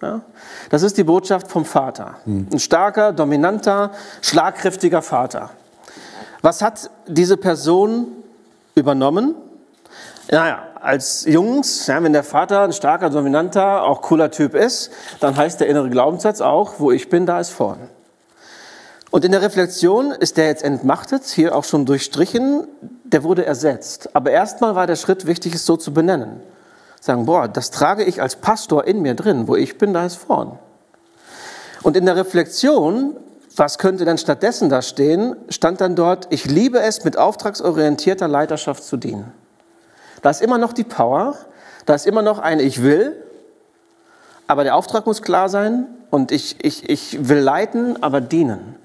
Ja? 0.00 0.20
Das 0.70 0.82
ist 0.82 0.96
die 0.96 1.04
Botschaft 1.04 1.50
vom 1.50 1.64
Vater. 1.64 2.16
Hm. 2.24 2.46
Ein 2.52 2.58
starker, 2.60 3.12
dominanter, 3.12 3.90
schlagkräftiger 4.22 5.02
Vater. 5.02 5.50
Was 6.42 6.62
hat 6.62 6.90
diese 7.08 7.36
Person 7.36 8.06
übernommen? 8.76 9.34
Naja, 10.30 10.62
als 10.84 11.24
Jungs, 11.24 11.86
ja, 11.86 12.02
wenn 12.02 12.12
der 12.12 12.22
Vater 12.22 12.60
ein 12.60 12.74
starker, 12.74 13.08
dominanter, 13.08 13.84
auch 13.84 14.02
cooler 14.02 14.30
Typ 14.30 14.54
ist, 14.54 14.90
dann 15.18 15.34
heißt 15.34 15.58
der 15.58 15.66
innere 15.66 15.88
Glaubenssatz 15.88 16.42
auch, 16.42 16.74
wo 16.78 16.92
ich 16.92 17.08
bin, 17.08 17.24
da 17.24 17.40
ist 17.40 17.48
vorn. 17.48 17.88
Und 19.10 19.24
in 19.24 19.32
der 19.32 19.40
Reflexion 19.40 20.10
ist 20.10 20.36
der 20.36 20.48
jetzt 20.48 20.62
entmachtet, 20.62 21.24
hier 21.24 21.56
auch 21.56 21.64
schon 21.64 21.86
durchstrichen, 21.86 22.68
der 23.04 23.22
wurde 23.22 23.46
ersetzt. 23.46 24.14
Aber 24.14 24.30
erstmal 24.30 24.74
war 24.74 24.86
der 24.86 24.96
Schritt 24.96 25.24
wichtig, 25.24 25.54
es 25.54 25.64
so 25.64 25.78
zu 25.78 25.94
benennen. 25.94 26.42
Sagen, 27.00 27.24
boah, 27.24 27.48
das 27.48 27.70
trage 27.70 28.04
ich 28.04 28.20
als 28.20 28.36
Pastor 28.36 28.86
in 28.86 29.00
mir 29.00 29.14
drin, 29.14 29.48
wo 29.48 29.56
ich 29.56 29.78
bin, 29.78 29.94
da 29.94 30.04
ist 30.04 30.16
vorn. 30.16 30.58
Und 31.82 31.96
in 31.96 32.04
der 32.04 32.16
Reflexion, 32.16 33.16
was 33.56 33.78
könnte 33.78 34.04
denn 34.04 34.18
stattdessen 34.18 34.68
da 34.68 34.82
stehen, 34.82 35.34
stand 35.48 35.80
dann 35.80 35.96
dort, 35.96 36.26
ich 36.28 36.44
liebe 36.44 36.80
es, 36.80 37.04
mit 37.04 37.16
auftragsorientierter 37.16 38.28
Leiterschaft 38.28 38.84
zu 38.84 38.98
dienen. 38.98 39.32
Da 40.24 40.30
ist 40.30 40.40
immer 40.40 40.56
noch 40.56 40.72
die 40.72 40.84
Power, 40.84 41.34
da 41.84 41.94
ist 41.94 42.06
immer 42.06 42.22
noch 42.22 42.38
ein 42.38 42.58
Ich 42.58 42.82
will, 42.82 43.14
aber 44.46 44.64
der 44.64 44.74
Auftrag 44.74 45.04
muss 45.04 45.20
klar 45.20 45.50
sein 45.50 45.84
und 46.08 46.32
ich, 46.32 46.56
ich, 46.64 46.88
ich 46.88 47.28
will 47.28 47.40
leiten, 47.40 48.02
aber 48.02 48.22
dienen 48.22 48.76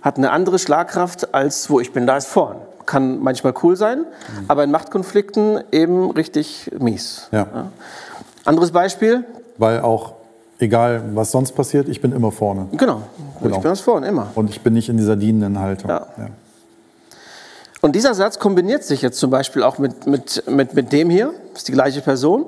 hat 0.00 0.16
eine 0.16 0.30
andere 0.30 0.58
Schlagkraft 0.58 1.34
als 1.34 1.68
wo 1.68 1.80
ich 1.80 1.92
bin, 1.92 2.06
da 2.06 2.16
ist 2.16 2.28
vorn. 2.28 2.56
Kann 2.86 3.18
manchmal 3.18 3.52
cool 3.62 3.76
sein, 3.76 3.98
mhm. 3.98 4.44
aber 4.48 4.64
in 4.64 4.70
Machtkonflikten 4.70 5.64
eben 5.70 6.12
richtig 6.12 6.70
mies. 6.78 7.28
Ja. 7.30 7.46
Ja. 7.54 7.70
Anderes 8.46 8.70
Beispiel? 8.70 9.26
Weil 9.58 9.80
auch, 9.80 10.14
egal 10.60 11.02
was 11.12 11.30
sonst 11.30 11.52
passiert, 11.52 11.90
ich 11.90 12.00
bin 12.00 12.12
immer 12.12 12.32
vorne. 12.32 12.68
Genau, 12.72 13.02
genau. 13.42 13.56
ich 13.56 13.60
bin 13.60 13.70
das 13.70 13.80
vorne, 13.82 14.06
immer. 14.06 14.28
Und 14.34 14.48
ich 14.48 14.62
bin 14.62 14.72
nicht 14.72 14.88
in 14.88 14.96
dieser 14.96 15.16
dienenden 15.16 15.60
Haltung. 15.60 15.90
Ja. 15.90 16.06
ja. 16.16 16.28
Und 17.86 17.92
dieser 17.92 18.14
Satz 18.14 18.40
kombiniert 18.40 18.82
sich 18.82 19.00
jetzt 19.00 19.16
zum 19.16 19.30
Beispiel 19.30 19.62
auch 19.62 19.78
mit, 19.78 20.08
mit, 20.08 20.42
mit, 20.48 20.74
mit 20.74 20.90
dem 20.90 21.08
hier, 21.08 21.32
das 21.52 21.58
ist 21.58 21.68
die 21.68 21.72
gleiche 21.72 22.00
Person. 22.00 22.46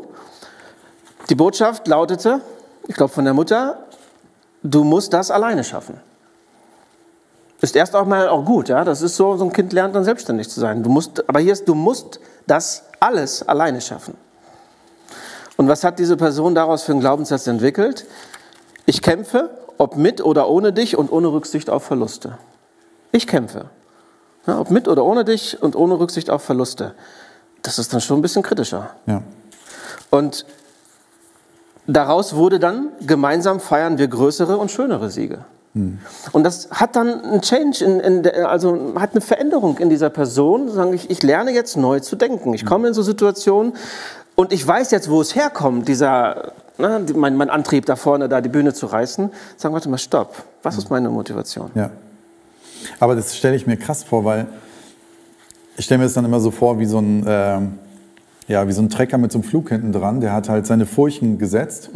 Die 1.30 1.36
Botschaft 1.36 1.86
lautete, 1.86 2.40
ich 2.88 2.96
glaube 2.96 3.12
von 3.12 3.24
der 3.24 3.34
Mutter, 3.34 3.84
du 4.64 4.82
musst 4.82 5.12
das 5.12 5.30
alleine 5.30 5.62
schaffen. 5.62 6.00
Ist 7.60 7.76
erst 7.76 7.94
auch 7.94 8.04
mal 8.04 8.28
auch 8.28 8.44
gut, 8.44 8.68
ja. 8.68 8.82
Das 8.82 9.00
ist 9.00 9.14
so, 9.14 9.36
so 9.36 9.44
ein 9.44 9.52
Kind 9.52 9.72
lernt 9.72 9.94
dann 9.94 10.02
selbstständig 10.02 10.48
zu 10.48 10.58
sein. 10.58 10.82
Du 10.82 10.90
musst, 10.90 11.28
aber 11.28 11.38
hier 11.38 11.52
ist, 11.52 11.68
du 11.68 11.76
musst 11.76 12.18
das 12.48 12.82
alles 12.98 13.46
alleine 13.46 13.80
schaffen. 13.80 14.16
Und 15.56 15.68
was 15.68 15.84
hat 15.84 16.00
diese 16.00 16.16
Person 16.16 16.56
daraus 16.56 16.82
für 16.82 16.90
einen 16.90 17.00
Glaubenssatz 17.00 17.46
entwickelt? 17.46 18.06
Ich 18.86 19.02
kämpfe, 19.02 19.50
ob 19.76 19.96
mit 19.96 20.20
oder 20.20 20.48
ohne 20.48 20.72
dich 20.72 20.96
und 20.96 21.12
ohne 21.12 21.28
Rücksicht 21.28 21.70
auf 21.70 21.84
Verluste. 21.84 22.38
Ich 23.12 23.28
kämpfe. 23.28 23.66
Ja, 24.48 24.58
ob 24.58 24.70
mit 24.70 24.88
oder 24.88 25.04
ohne 25.04 25.26
dich 25.26 25.62
und 25.62 25.76
ohne 25.76 26.00
Rücksicht 26.00 26.30
auf 26.30 26.42
Verluste. 26.42 26.94
Das 27.60 27.78
ist 27.78 27.92
dann 27.92 28.00
schon 28.00 28.18
ein 28.18 28.22
bisschen 28.22 28.42
kritischer. 28.42 28.90
Ja. 29.06 29.22
Und 30.08 30.46
daraus 31.86 32.34
wurde 32.34 32.58
dann, 32.58 32.88
gemeinsam 33.06 33.60
feiern 33.60 33.98
wir 33.98 34.08
größere 34.08 34.56
und 34.56 34.70
schönere 34.70 35.10
Siege. 35.10 35.44
Hm. 35.74 35.98
Und 36.32 36.44
das 36.44 36.70
hat 36.70 36.96
dann 36.96 37.22
einen 37.22 37.42
Change, 37.42 37.84
in, 37.84 38.00
in 38.00 38.22
der, 38.22 38.48
also 38.48 38.94
hat 38.98 39.10
eine 39.12 39.20
Veränderung 39.20 39.76
in 39.76 39.90
dieser 39.90 40.08
Person. 40.08 40.70
Sagen 40.70 40.94
ich, 40.94 41.10
ich 41.10 41.22
lerne 41.22 41.50
jetzt 41.52 41.76
neu 41.76 42.00
zu 42.00 42.16
denken. 42.16 42.54
Ich 42.54 42.64
komme 42.64 42.88
in 42.88 42.94
so 42.94 43.02
Situationen 43.02 43.74
und 44.34 44.54
ich 44.54 44.66
weiß 44.66 44.92
jetzt, 44.92 45.10
wo 45.10 45.20
es 45.20 45.34
herkommt, 45.34 45.88
dieser, 45.88 46.52
ne, 46.78 47.04
mein, 47.14 47.36
mein, 47.36 47.50
Antrieb 47.50 47.84
da 47.84 47.96
vorne, 47.96 48.30
da 48.30 48.40
die 48.40 48.48
Bühne 48.48 48.72
zu 48.72 48.86
reißen. 48.86 49.30
Sagen, 49.58 49.74
warte 49.74 49.90
mal, 49.90 49.98
stopp. 49.98 50.42
Was 50.62 50.78
ist 50.78 50.88
meine 50.88 51.10
Motivation? 51.10 51.70
Ja. 51.74 51.90
Aber 53.00 53.14
das 53.14 53.36
stelle 53.36 53.56
ich 53.56 53.66
mir 53.66 53.76
krass 53.76 54.04
vor, 54.04 54.24
weil 54.24 54.46
ich 55.76 55.84
stelle 55.84 55.98
mir 55.98 56.04
das 56.04 56.14
dann 56.14 56.24
immer 56.24 56.40
so 56.40 56.50
vor 56.50 56.78
wie 56.78 56.86
so 56.86 56.98
ein, 56.98 57.26
äh, 57.26 57.60
ja, 58.48 58.66
wie 58.66 58.72
so 58.72 58.82
ein 58.82 58.90
Trecker 58.90 59.18
mit 59.18 59.30
so 59.30 59.38
einem 59.38 59.44
Flug 59.44 59.68
hinten 59.68 59.92
dran. 59.92 60.20
Der 60.20 60.32
hat 60.32 60.48
halt 60.48 60.66
seine 60.66 60.86
Furchen 60.86 61.38
gesetzt. 61.38 61.90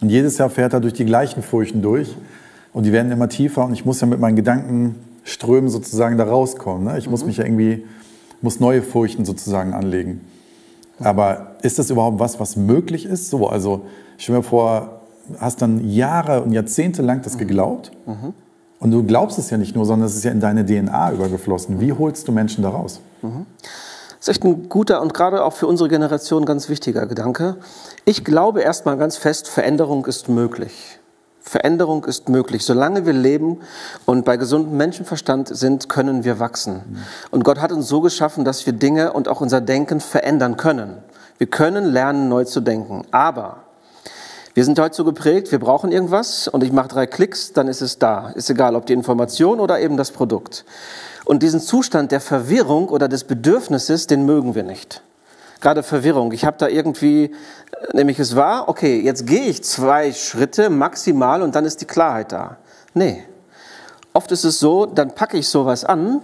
Und 0.00 0.08
jedes 0.08 0.38
Jahr 0.38 0.50
fährt 0.50 0.72
er 0.72 0.80
durch 0.80 0.94
die 0.94 1.04
gleichen 1.04 1.42
Furchen 1.42 1.82
durch. 1.82 2.16
Und 2.72 2.84
die 2.84 2.92
werden 2.92 3.10
immer 3.12 3.28
tiefer. 3.28 3.64
Und 3.64 3.72
ich 3.72 3.84
muss 3.84 4.00
ja 4.00 4.06
mit 4.06 4.20
meinen 4.20 4.36
Gedankenströmen 4.36 5.68
sozusagen 5.68 6.16
da 6.16 6.24
rauskommen. 6.24 6.84
Ne? 6.84 6.98
Ich 6.98 7.10
muss 7.10 7.24
mich 7.24 7.38
ja 7.38 7.44
irgendwie, 7.44 7.84
muss 8.40 8.60
neue 8.60 8.82
Furchen 8.82 9.24
sozusagen 9.24 9.72
anlegen. 9.74 10.20
Aber 10.98 11.56
ist 11.62 11.78
das 11.78 11.90
überhaupt 11.90 12.18
was, 12.18 12.40
was 12.40 12.56
möglich 12.56 13.04
ist? 13.04 13.28
So, 13.28 13.48
also 13.48 13.82
stell 14.16 14.36
mir 14.36 14.42
vor, 14.42 15.00
hast 15.38 15.60
dann 15.60 15.88
Jahre 15.90 16.42
und 16.42 16.52
Jahrzehnte 16.52 17.02
lang 17.02 17.22
das 17.22 17.36
geglaubt. 17.38 17.92
Und 18.78 18.90
du 18.90 19.02
glaubst 19.04 19.38
es 19.38 19.50
ja 19.50 19.56
nicht 19.56 19.74
nur, 19.74 19.86
sondern 19.86 20.06
es 20.06 20.16
ist 20.16 20.24
ja 20.24 20.30
in 20.30 20.40
deine 20.40 20.64
DNA 20.64 21.12
übergeflossen. 21.12 21.80
Wie 21.80 21.92
holst 21.92 22.28
du 22.28 22.32
Menschen 22.32 22.62
da 22.62 22.70
raus? 22.70 23.00
Das 24.18 24.20
ist 24.20 24.28
echt 24.28 24.44
ein 24.44 24.68
guter 24.68 25.02
und 25.02 25.14
gerade 25.14 25.44
auch 25.44 25.52
für 25.52 25.66
unsere 25.66 25.88
Generation 25.88 26.44
ganz 26.44 26.68
wichtiger 26.68 27.06
Gedanke. 27.06 27.56
Ich 28.04 28.24
glaube 28.24 28.60
erstmal 28.60 28.96
ganz 28.96 29.16
fest, 29.16 29.48
Veränderung 29.48 30.04
ist 30.06 30.28
möglich. 30.28 30.98
Veränderung 31.40 32.04
ist 32.04 32.28
möglich. 32.28 32.64
Solange 32.64 33.06
wir 33.06 33.12
leben 33.12 33.60
und 34.04 34.24
bei 34.24 34.36
gesundem 34.36 34.76
Menschenverstand 34.76 35.56
sind, 35.56 35.88
können 35.88 36.24
wir 36.24 36.40
wachsen. 36.40 36.80
Und 37.30 37.44
Gott 37.44 37.60
hat 37.60 37.70
uns 37.70 37.86
so 37.86 38.00
geschaffen, 38.00 38.44
dass 38.44 38.66
wir 38.66 38.72
Dinge 38.72 39.12
und 39.12 39.28
auch 39.28 39.40
unser 39.40 39.60
Denken 39.60 40.00
verändern 40.00 40.56
können. 40.56 40.96
Wir 41.38 41.46
können 41.46 41.84
lernen, 41.84 42.28
neu 42.28 42.44
zu 42.44 42.60
denken. 42.60 43.02
Aber 43.12 43.65
wir 44.56 44.64
sind 44.64 44.78
heute 44.78 44.96
so 44.96 45.04
geprägt, 45.04 45.52
wir 45.52 45.58
brauchen 45.58 45.92
irgendwas 45.92 46.48
und 46.48 46.64
ich 46.64 46.72
mache 46.72 46.88
drei 46.88 47.06
Klicks, 47.06 47.52
dann 47.52 47.68
ist 47.68 47.82
es 47.82 47.98
da. 47.98 48.30
Ist 48.30 48.48
egal, 48.48 48.74
ob 48.74 48.86
die 48.86 48.94
Information 48.94 49.60
oder 49.60 49.80
eben 49.80 49.98
das 49.98 50.12
Produkt. 50.12 50.64
Und 51.26 51.42
diesen 51.42 51.60
Zustand 51.60 52.10
der 52.10 52.22
Verwirrung 52.22 52.88
oder 52.88 53.06
des 53.06 53.24
Bedürfnisses, 53.24 54.06
den 54.06 54.24
mögen 54.24 54.54
wir 54.54 54.62
nicht. 54.62 55.02
Gerade 55.60 55.82
Verwirrung. 55.82 56.32
Ich 56.32 56.46
habe 56.46 56.56
da 56.56 56.68
irgendwie, 56.68 57.34
nämlich 57.92 58.18
es 58.18 58.34
war, 58.34 58.70
okay, 58.70 58.98
jetzt 58.98 59.26
gehe 59.26 59.44
ich 59.44 59.62
zwei 59.62 60.10
Schritte 60.14 60.70
maximal 60.70 61.42
und 61.42 61.54
dann 61.54 61.66
ist 61.66 61.82
die 61.82 61.86
Klarheit 61.86 62.32
da. 62.32 62.56
Nee. 62.94 63.24
Oft 64.14 64.32
ist 64.32 64.44
es 64.44 64.58
so, 64.58 64.86
dann 64.86 65.14
packe 65.14 65.36
ich 65.36 65.50
sowas 65.50 65.84
an, 65.84 66.22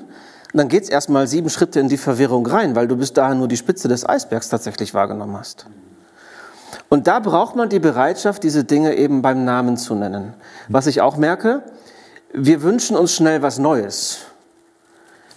und 0.53 0.59
dann 0.59 0.69
geht 0.69 0.85
es 0.85 0.89
erstmal 0.89 1.27
sieben 1.27 1.51
Schritte 1.51 1.81
in 1.81 1.89
die 1.91 1.99
Verwirrung 1.99 2.47
rein, 2.47 2.75
weil 2.75 2.89
du 2.89 2.97
bis 2.97 3.13
dahin 3.13 3.37
nur 3.37 3.49
die 3.49 3.59
Spitze 3.59 3.89
des 3.89 4.09
Eisbergs 4.09 4.49
tatsächlich 4.49 4.95
wahrgenommen 4.95 5.37
hast. 5.37 5.67
Und 6.93 7.07
da 7.07 7.21
braucht 7.21 7.57
man 7.57 7.71
die 7.71 7.79
Bereitschaft, 7.79 8.43
diese 8.43 8.65
Dinge 8.65 8.97
eben 8.97 9.23
beim 9.23 9.47
Namen 9.47 9.79
zu 9.79 9.95
nennen. 9.95 10.35
Was 10.69 10.87
ich 10.87 11.01
auch 11.01 11.17
merke, 11.17 11.63
wir 12.35 12.61
wünschen 12.61 12.99
uns 12.99 13.15
schnell 13.15 13.41
was 13.41 13.59
Neues. 13.59 14.19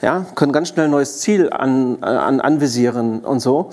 Ja, 0.02 0.26
können 0.36 0.52
ganz 0.52 0.68
schnell 0.68 0.88
ein 0.88 0.92
neues 0.92 1.22
Ziel 1.22 1.50
an, 1.50 2.04
an, 2.04 2.42
anvisieren 2.42 3.22
und 3.22 3.40
so. 3.40 3.70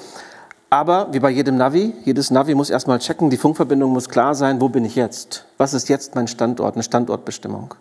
Aber 0.70 1.08
wie 1.10 1.18
bei 1.18 1.30
jedem 1.30 1.56
Navi, 1.56 1.92
jedes 2.04 2.30
Navi 2.30 2.54
muss 2.54 2.70
erstmal 2.70 3.00
checken, 3.00 3.30
die 3.30 3.36
Funkverbindung 3.36 3.92
muss 3.92 4.08
klar 4.08 4.36
sein, 4.36 4.60
wo 4.60 4.68
bin 4.68 4.84
ich 4.84 4.94
jetzt? 4.94 5.46
Was 5.58 5.74
ist 5.74 5.88
jetzt 5.88 6.14
mein 6.14 6.28
Standort, 6.28 6.76
eine 6.76 6.84
Standortbestimmung? 6.84 7.74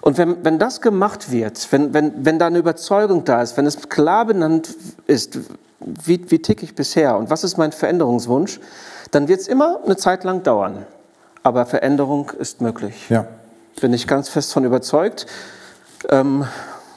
Und 0.00 0.16
wenn, 0.16 0.42
wenn 0.46 0.58
das 0.58 0.80
gemacht 0.80 1.30
wird, 1.30 1.70
wenn, 1.72 1.92
wenn, 1.92 2.24
wenn 2.24 2.38
da 2.38 2.46
eine 2.46 2.56
Überzeugung 2.56 3.24
da 3.24 3.42
ist, 3.42 3.58
wenn 3.58 3.66
es 3.66 3.86
klar 3.90 4.24
benannt 4.24 4.74
ist, 5.06 5.38
wie, 5.78 6.30
wie 6.30 6.38
ticke 6.38 6.64
ich 6.64 6.74
bisher 6.74 7.18
und 7.18 7.28
was 7.28 7.44
ist 7.44 7.58
mein 7.58 7.72
Veränderungswunsch, 7.72 8.60
dann 9.10 9.28
wird 9.28 9.40
es 9.40 9.48
immer 9.48 9.80
eine 9.84 9.96
Zeit 9.96 10.24
lang 10.24 10.42
dauern. 10.42 10.86
Aber 11.42 11.66
Veränderung 11.66 12.30
ist 12.38 12.60
möglich. 12.60 13.08
Ja. 13.08 13.26
Bin 13.80 13.92
ich 13.92 14.06
ganz 14.06 14.28
fest 14.28 14.52
von 14.52 14.64
überzeugt. 14.64 15.26
Ähm, 16.08 16.44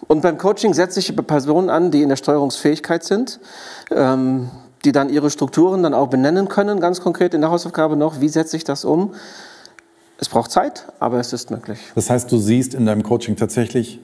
und 0.08 0.21
beim 0.21 0.38
Coaching 0.38 0.73
setze 0.73 0.99
ich 0.99 1.15
Personen 1.15 1.69
an, 1.69 1.91
die 1.91 2.02
in 2.02 2.10
der 2.10 2.17
Steuerungsfähigkeit 2.17 3.04
sind, 3.04 3.39
ähm, 3.91 4.49
die 4.84 4.91
dann 4.91 5.10
ihre 5.10 5.30
Strukturen 5.30 5.82
dann 5.84 5.93
auch 5.93 6.08
benennen 6.08 6.49
können, 6.49 6.82
ganz 6.82 6.99
konkret 7.02 7.34
in 7.34 7.41
der 7.41 7.52
Hausaufgabe 7.52 7.95
noch, 7.95 8.19
wie 8.19 8.28
setze 8.28 8.58
ich 8.58 8.65
das 8.65 8.84
um. 8.84 9.13
Es 10.19 10.28
braucht 10.28 10.52
Zeit, 10.52 10.86
aber 10.99 11.19
es 11.19 11.32
ist 11.32 11.52
möglich. 11.52 11.80
Das 11.95 12.10
heißt, 12.10 12.30
du 12.32 12.38
siehst 12.38 12.73
in 12.73 12.86
deinem 12.86 13.04
Coaching 13.04 13.36
tatsächlich 13.38 13.99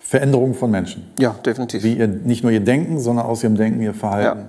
Veränderungen 0.00 0.54
von 0.54 0.70
Menschen. 0.70 1.10
Ja, 1.18 1.34
definitiv. 1.44 1.82
Wie 1.84 1.94
ihr 1.98 2.06
nicht 2.08 2.42
nur 2.42 2.50
ihr 2.52 2.60
Denken, 2.60 2.98
sondern 2.98 3.26
aus 3.26 3.42
ihrem 3.44 3.56
Denken 3.56 3.82
ihr 3.82 3.92
Verhalten 3.92 4.40
Ja. 4.40 4.46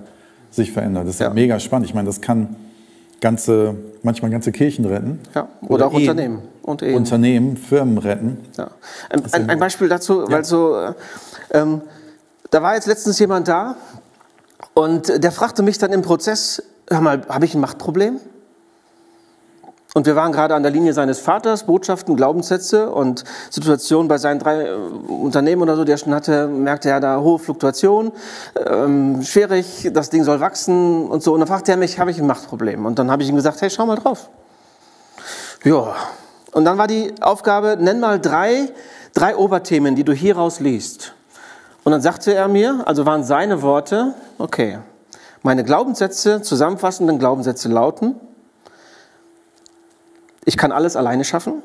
sich 0.50 0.72
verändert. 0.72 1.06
Das 1.06 1.14
ist 1.16 1.20
ja. 1.20 1.28
Ja. 1.28 1.34
mega 1.34 1.60
spannend. 1.60 1.86
Ich 1.86 1.94
meine, 1.94 2.06
das 2.06 2.22
kann 2.22 2.56
ganze, 3.20 3.74
manchmal 4.02 4.30
ganze 4.30 4.52
Kirchen 4.52 4.84
retten. 4.84 5.20
Ja, 5.34 5.48
oder 5.62 5.86
auch 5.86 5.92
Ehen. 5.92 6.00
Unternehmen. 6.08 6.42
Und 6.62 6.82
Ehen. 6.82 6.94
Unternehmen, 6.96 7.56
Firmen 7.56 7.98
retten. 7.98 8.38
Ja. 8.56 8.70
Ein, 9.10 9.22
ein, 9.32 9.50
ein 9.50 9.58
Beispiel 9.58 9.88
dazu, 9.88 10.24
weil 10.28 10.44
so, 10.44 10.76
äh, 10.76 10.94
ähm, 11.52 11.82
da 12.50 12.62
war 12.62 12.74
jetzt 12.74 12.86
letztens 12.86 13.18
jemand 13.18 13.48
da 13.48 13.76
und 14.74 15.22
der 15.22 15.32
fragte 15.32 15.62
mich 15.62 15.78
dann 15.78 15.92
im 15.92 16.02
Prozess, 16.02 16.62
hör 16.88 17.00
mal, 17.00 17.22
habe 17.28 17.44
ich 17.44 17.54
ein 17.54 17.60
Machtproblem? 17.60 18.20
Und 20.00 20.06
wir 20.06 20.16
waren 20.16 20.32
gerade 20.32 20.54
an 20.54 20.62
der 20.62 20.72
Linie 20.72 20.94
seines 20.94 21.18
Vaters, 21.18 21.64
Botschaften, 21.64 22.16
Glaubenssätze 22.16 22.88
und 22.88 23.22
Situationen 23.50 24.08
bei 24.08 24.16
seinen 24.16 24.38
drei 24.38 24.62
äh, 24.62 24.74
Unternehmen 24.74 25.60
oder 25.60 25.76
so, 25.76 25.84
die 25.84 25.92
er 25.92 25.98
schon 25.98 26.14
hatte, 26.14 26.46
merkte 26.46 26.88
er 26.88 27.00
da 27.00 27.20
hohe 27.20 27.38
Fluktuation, 27.38 28.10
ähm, 28.66 29.22
schwierig, 29.22 29.90
das 29.92 30.08
Ding 30.08 30.24
soll 30.24 30.40
wachsen 30.40 31.06
und 31.06 31.22
so. 31.22 31.34
Und 31.34 31.40
dann 31.40 31.48
fragte 31.48 31.72
er 31.72 31.76
mich, 31.76 31.98
habe 31.98 32.10
ich 32.10 32.18
ein 32.18 32.26
Machtproblem? 32.26 32.86
Und 32.86 32.98
dann 32.98 33.10
habe 33.10 33.22
ich 33.22 33.28
ihm 33.28 33.36
gesagt, 33.36 33.60
hey, 33.60 33.68
schau 33.68 33.84
mal 33.84 33.96
drauf. 33.96 34.30
Ja. 35.64 35.94
Und 36.52 36.64
dann 36.64 36.78
war 36.78 36.86
die 36.86 37.12
Aufgabe, 37.20 37.76
nenn 37.78 38.00
mal 38.00 38.18
drei, 38.18 38.70
drei 39.12 39.36
Oberthemen, 39.36 39.96
die 39.96 40.04
du 40.04 40.14
hieraus 40.14 40.60
liest. 40.60 41.12
Und 41.84 41.92
dann 41.92 42.00
sagte 42.00 42.32
er 42.32 42.48
mir, 42.48 42.84
also 42.86 43.04
waren 43.04 43.22
seine 43.22 43.60
Worte, 43.60 44.14
okay, 44.38 44.78
meine 45.42 45.62
Glaubenssätze, 45.62 46.40
zusammenfassenden 46.40 47.18
Glaubenssätze 47.18 47.68
lauten, 47.68 48.14
ich 50.44 50.56
kann 50.56 50.72
alles 50.72 50.96
alleine 50.96 51.24
schaffen, 51.24 51.62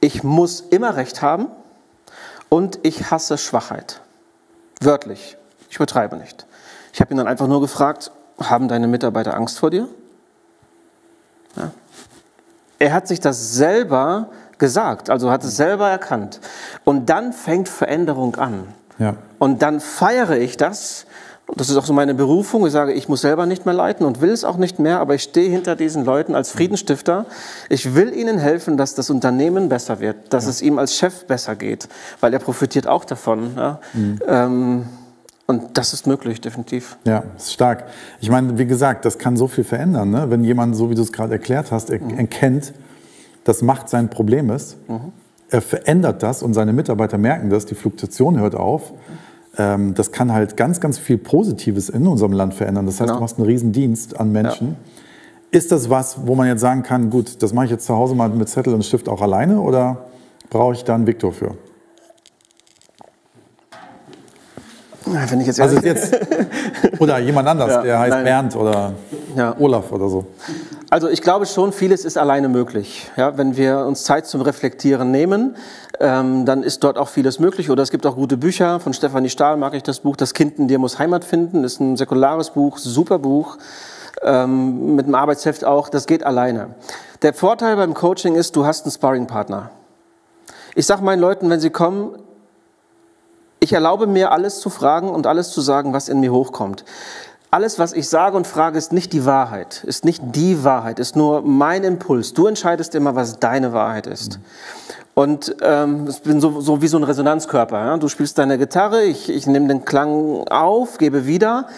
ich 0.00 0.22
muss 0.22 0.60
immer 0.60 0.96
Recht 0.96 1.22
haben 1.22 1.48
und 2.48 2.78
ich 2.82 3.10
hasse 3.10 3.38
Schwachheit. 3.38 4.00
Wörtlich, 4.80 5.36
ich 5.70 5.76
übertreibe 5.76 6.16
nicht. 6.16 6.46
Ich 6.92 7.00
habe 7.00 7.12
ihn 7.12 7.16
dann 7.16 7.26
einfach 7.26 7.48
nur 7.48 7.60
gefragt, 7.60 8.12
haben 8.40 8.68
deine 8.68 8.86
Mitarbeiter 8.86 9.34
Angst 9.34 9.58
vor 9.58 9.70
dir? 9.70 9.88
Ja. 11.56 11.72
Er 12.78 12.92
hat 12.92 13.08
sich 13.08 13.18
das 13.18 13.54
selber 13.54 14.28
gesagt, 14.58 15.10
also 15.10 15.30
hat 15.30 15.42
es 15.42 15.56
selber 15.56 15.88
erkannt. 15.88 16.40
Und 16.84 17.06
dann 17.06 17.32
fängt 17.32 17.68
Veränderung 17.68 18.36
an. 18.36 18.72
Ja. 18.98 19.14
Und 19.38 19.62
dann 19.62 19.80
feiere 19.80 20.36
ich 20.38 20.56
das. 20.56 21.06
Das 21.56 21.70
ist 21.70 21.76
auch 21.76 21.86
so 21.86 21.92
meine 21.92 22.14
Berufung. 22.14 22.66
Ich 22.66 22.72
sage, 22.72 22.92
ich 22.92 23.08
muss 23.08 23.22
selber 23.22 23.46
nicht 23.46 23.64
mehr 23.64 23.74
leiten 23.74 24.04
und 24.04 24.20
will 24.20 24.30
es 24.30 24.44
auch 24.44 24.58
nicht 24.58 24.78
mehr, 24.78 25.00
aber 25.00 25.14
ich 25.14 25.22
stehe 25.22 25.50
hinter 25.50 25.76
diesen 25.76 26.04
Leuten 26.04 26.34
als 26.34 26.50
Friedensstifter. 26.50 27.24
Ich 27.70 27.94
will 27.94 28.14
ihnen 28.14 28.38
helfen, 28.38 28.76
dass 28.76 28.94
das 28.94 29.08
Unternehmen 29.08 29.68
besser 29.68 30.00
wird, 30.00 30.32
dass 30.32 30.46
es 30.46 30.60
ihm 30.60 30.78
als 30.78 30.96
Chef 30.96 31.24
besser 31.24 31.56
geht, 31.56 31.88
weil 32.20 32.32
er 32.34 32.38
profitiert 32.38 32.86
auch 32.86 33.04
davon. 33.04 33.52
Ja. 33.56 33.80
Ähm, 34.26 34.84
und 35.46 35.78
das 35.78 35.94
ist 35.94 36.06
möglich, 36.06 36.42
definitiv. 36.42 36.98
Ja, 37.04 37.24
ist 37.34 37.54
stark. 37.54 37.84
Ich 38.20 38.28
meine, 38.28 38.58
wie 38.58 38.66
gesagt, 38.66 39.06
das 39.06 39.16
kann 39.16 39.38
so 39.38 39.48
viel 39.48 39.64
verändern. 39.64 40.10
Ne? 40.10 40.26
Wenn 40.28 40.44
jemand, 40.44 40.76
so 40.76 40.90
wie 40.90 40.94
du 40.94 41.00
es 41.00 41.10
gerade 41.10 41.32
erklärt 41.32 41.72
hast, 41.72 41.88
er 41.88 42.00
erkennt, 42.18 42.74
dass 43.44 43.62
Macht 43.62 43.88
sein 43.88 44.10
Problem 44.10 44.50
ist, 44.50 44.76
er 45.48 45.62
verändert 45.62 46.22
das 46.22 46.42
und 46.42 46.52
seine 46.52 46.74
Mitarbeiter 46.74 47.16
merken 47.16 47.48
das, 47.48 47.64
die 47.64 47.74
Fluktuation 47.74 48.38
hört 48.38 48.54
auf. 48.54 48.92
Ähm, 49.56 49.94
das 49.94 50.12
kann 50.12 50.32
halt 50.32 50.56
ganz, 50.56 50.80
ganz 50.80 50.98
viel 50.98 51.18
Positives 51.18 51.88
in 51.88 52.06
unserem 52.06 52.32
Land 52.32 52.54
verändern. 52.54 52.86
Das 52.86 52.94
heißt, 53.00 53.08
Genau. 53.08 53.14
du 53.16 53.20
machst 53.22 53.38
einen 53.38 53.46
Riesendienst 53.46 54.18
an 54.20 54.30
Menschen. 54.30 54.76
Ist 55.50 55.72
das 55.72 55.88
was, 55.88 56.26
wo 56.26 56.34
man 56.34 56.46
jetzt 56.46 56.60
sagen 56.60 56.82
kann, 56.82 57.08
gut, 57.10 57.42
das 57.42 57.52
mache 57.54 57.64
ich 57.64 57.70
jetzt 57.70 57.86
zu 57.86 57.96
Hause 57.96 58.14
mal 58.14 58.28
mit 58.28 58.48
Zettel 58.48 58.74
und 58.74 58.84
Stift 58.84 59.08
auch 59.08 59.22
alleine 59.22 59.60
oder 59.60 60.04
brauche 60.50 60.74
ich 60.74 60.84
da 60.84 60.94
einen 60.94 61.06
Viktor 61.06 61.32
für? 61.32 61.52
Ja, 65.06 65.30
Wenn 65.30 65.40
ich 65.40 65.46
jetzt 65.46 65.58
Also 65.60 65.78
jetzt, 65.78 66.14
oder 66.98 67.18
jemand 67.18 67.48
anders, 67.48 67.70
Ja, 67.70 67.82
der 67.82 67.98
heißt 67.98 68.10
nein. 68.10 68.24
Bernd 68.24 68.56
oder 68.56 68.92
Ja. 69.36 69.56
Olaf 69.58 69.90
oder 69.90 70.08
so. 70.10 70.26
Also 70.90 71.08
ich 71.08 71.20
glaube 71.20 71.44
schon, 71.44 71.72
vieles 71.72 72.06
ist 72.06 72.16
alleine 72.16 72.48
möglich. 72.48 73.10
Ja, 73.16 73.36
wenn 73.36 73.58
wir 73.58 73.80
uns 73.80 74.04
Zeit 74.04 74.26
zum 74.26 74.40
Reflektieren 74.40 75.10
nehmen, 75.10 75.54
ähm, 76.00 76.46
dann 76.46 76.62
ist 76.62 76.82
dort 76.82 76.96
auch 76.96 77.08
vieles 77.08 77.38
möglich. 77.38 77.68
Oder 77.70 77.82
es 77.82 77.90
gibt 77.90 78.06
auch 78.06 78.14
gute 78.14 78.38
Bücher. 78.38 78.80
Von 78.80 78.94
Stefanie 78.94 79.28
Stahl 79.28 79.58
mag 79.58 79.74
ich 79.74 79.82
das 79.82 80.00
Buch 80.00 80.16
Das 80.16 80.32
Kind 80.32 80.58
in 80.58 80.66
dir 80.66 80.78
muss 80.78 80.98
Heimat 80.98 81.24
finden. 81.24 81.62
ist 81.62 81.78
ein 81.78 81.98
säkulares 81.98 82.50
Buch, 82.50 82.78
super 82.78 83.18
Buch. 83.18 83.58
Ähm, 84.22 84.96
mit 84.96 85.04
einem 85.04 85.14
Arbeitsheft 85.14 85.62
auch. 85.62 85.90
Das 85.90 86.06
geht 86.06 86.24
alleine. 86.24 86.74
Der 87.20 87.34
Vorteil 87.34 87.76
beim 87.76 87.92
Coaching 87.92 88.34
ist, 88.34 88.56
du 88.56 88.64
hast 88.64 88.86
einen 88.86 88.92
Sparringpartner. 88.92 89.70
Ich 90.74 90.86
sage 90.86 91.02
meinen 91.02 91.20
Leuten, 91.20 91.50
wenn 91.50 91.60
sie 91.60 91.70
kommen, 91.70 92.18
ich 93.60 93.72
erlaube 93.72 94.06
mir, 94.06 94.32
alles 94.32 94.60
zu 94.60 94.70
fragen 94.70 95.10
und 95.10 95.26
alles 95.26 95.50
zu 95.50 95.60
sagen, 95.60 95.92
was 95.92 96.08
in 96.08 96.20
mir 96.20 96.32
hochkommt. 96.32 96.84
Alles, 97.50 97.78
was 97.78 97.94
ich 97.94 98.08
sage 98.08 98.36
und 98.36 98.46
frage, 98.46 98.76
ist 98.76 98.92
nicht 98.92 99.12
die 99.12 99.24
Wahrheit, 99.24 99.82
ist 99.84 100.04
nicht 100.04 100.22
die 100.22 100.64
Wahrheit, 100.64 100.98
ist 100.98 101.16
nur 101.16 101.40
mein 101.42 101.82
Impuls. 101.82 102.34
Du 102.34 102.46
entscheidest 102.46 102.94
immer, 102.94 103.14
was 103.14 103.38
deine 103.38 103.72
Wahrheit 103.72 104.06
ist. 104.06 104.38
Und 105.14 105.56
ähm, 105.62 106.06
ich 106.08 106.20
bin 106.20 106.40
so, 106.40 106.60
so 106.60 106.82
wie 106.82 106.88
so 106.88 106.98
ein 106.98 107.04
Resonanzkörper. 107.04 107.78
Ja? 107.78 107.96
Du 107.96 108.08
spielst 108.08 108.38
deine 108.38 108.58
Gitarre, 108.58 109.02
ich, 109.02 109.30
ich 109.30 109.46
nehme 109.46 109.66
den 109.68 109.84
Klang 109.84 110.46
auf, 110.48 110.98
gebe 110.98 111.26
wieder. 111.26 111.68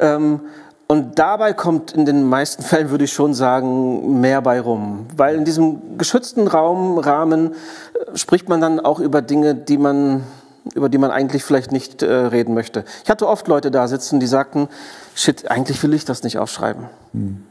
Ähm, 0.00 0.40
Und 0.88 1.18
dabei 1.18 1.52
kommt 1.52 1.92
in 1.92 2.06
den 2.06 2.24
meisten 2.24 2.62
Fällen, 2.70 2.88
würde 2.88 3.04
ich 3.04 3.12
schon 3.12 3.34
sagen, 3.34 4.20
mehr 4.20 4.40
bei 4.40 4.58
rum. 4.58 5.06
Weil 5.14 5.36
in 5.36 5.44
diesem 5.44 5.98
geschützten 5.98 6.48
Raum, 6.48 6.96
Rahmen 6.96 7.52
äh, 7.52 8.16
spricht 8.16 8.48
man 8.48 8.62
dann 8.62 8.80
auch 8.80 8.98
über 8.98 9.20
Dinge, 9.20 9.54
die 9.54 9.76
man, 9.76 10.24
über 10.74 10.88
die 10.88 10.98
man 10.98 11.10
eigentlich 11.10 11.44
vielleicht 11.44 11.72
nicht 11.72 12.02
äh, 12.02 12.12
reden 12.12 12.54
möchte. 12.54 12.84
Ich 13.04 13.10
hatte 13.10 13.28
oft 13.28 13.48
Leute 13.48 13.70
da 13.70 13.88
sitzen, 13.88 14.20
die 14.20 14.26
sagten, 14.26 14.68
shit, 15.14 15.50
eigentlich 15.50 15.82
will 15.82 15.94
ich 15.94 16.04
das 16.04 16.22
nicht 16.22 16.38
aufschreiben. 16.38 16.84
Hm. 17.12 17.42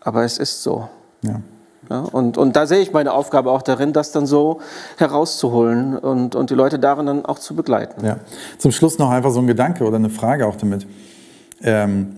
Aber 0.00 0.24
es 0.24 0.38
ist 0.38 0.62
so. 0.62 0.88
Ja. 1.22 1.40
Ja, 1.90 2.00
und, 2.00 2.36
und 2.36 2.54
da 2.54 2.66
sehe 2.66 2.80
ich 2.80 2.92
meine 2.92 3.12
Aufgabe 3.14 3.50
auch 3.50 3.62
darin, 3.62 3.94
das 3.94 4.12
dann 4.12 4.26
so 4.26 4.60
herauszuholen 4.98 5.96
und, 5.96 6.34
und 6.34 6.50
die 6.50 6.54
Leute 6.54 6.78
darin 6.78 7.06
dann 7.06 7.24
auch 7.24 7.38
zu 7.38 7.54
begleiten. 7.54 8.04
Ja. 8.04 8.18
Zum 8.58 8.72
Schluss 8.72 8.98
noch 8.98 9.10
einfach 9.10 9.30
so 9.30 9.40
ein 9.40 9.46
Gedanke 9.46 9.84
oder 9.84 9.96
eine 9.96 10.10
Frage 10.10 10.46
auch 10.46 10.56
damit. 10.56 10.86
Ähm, 11.62 12.16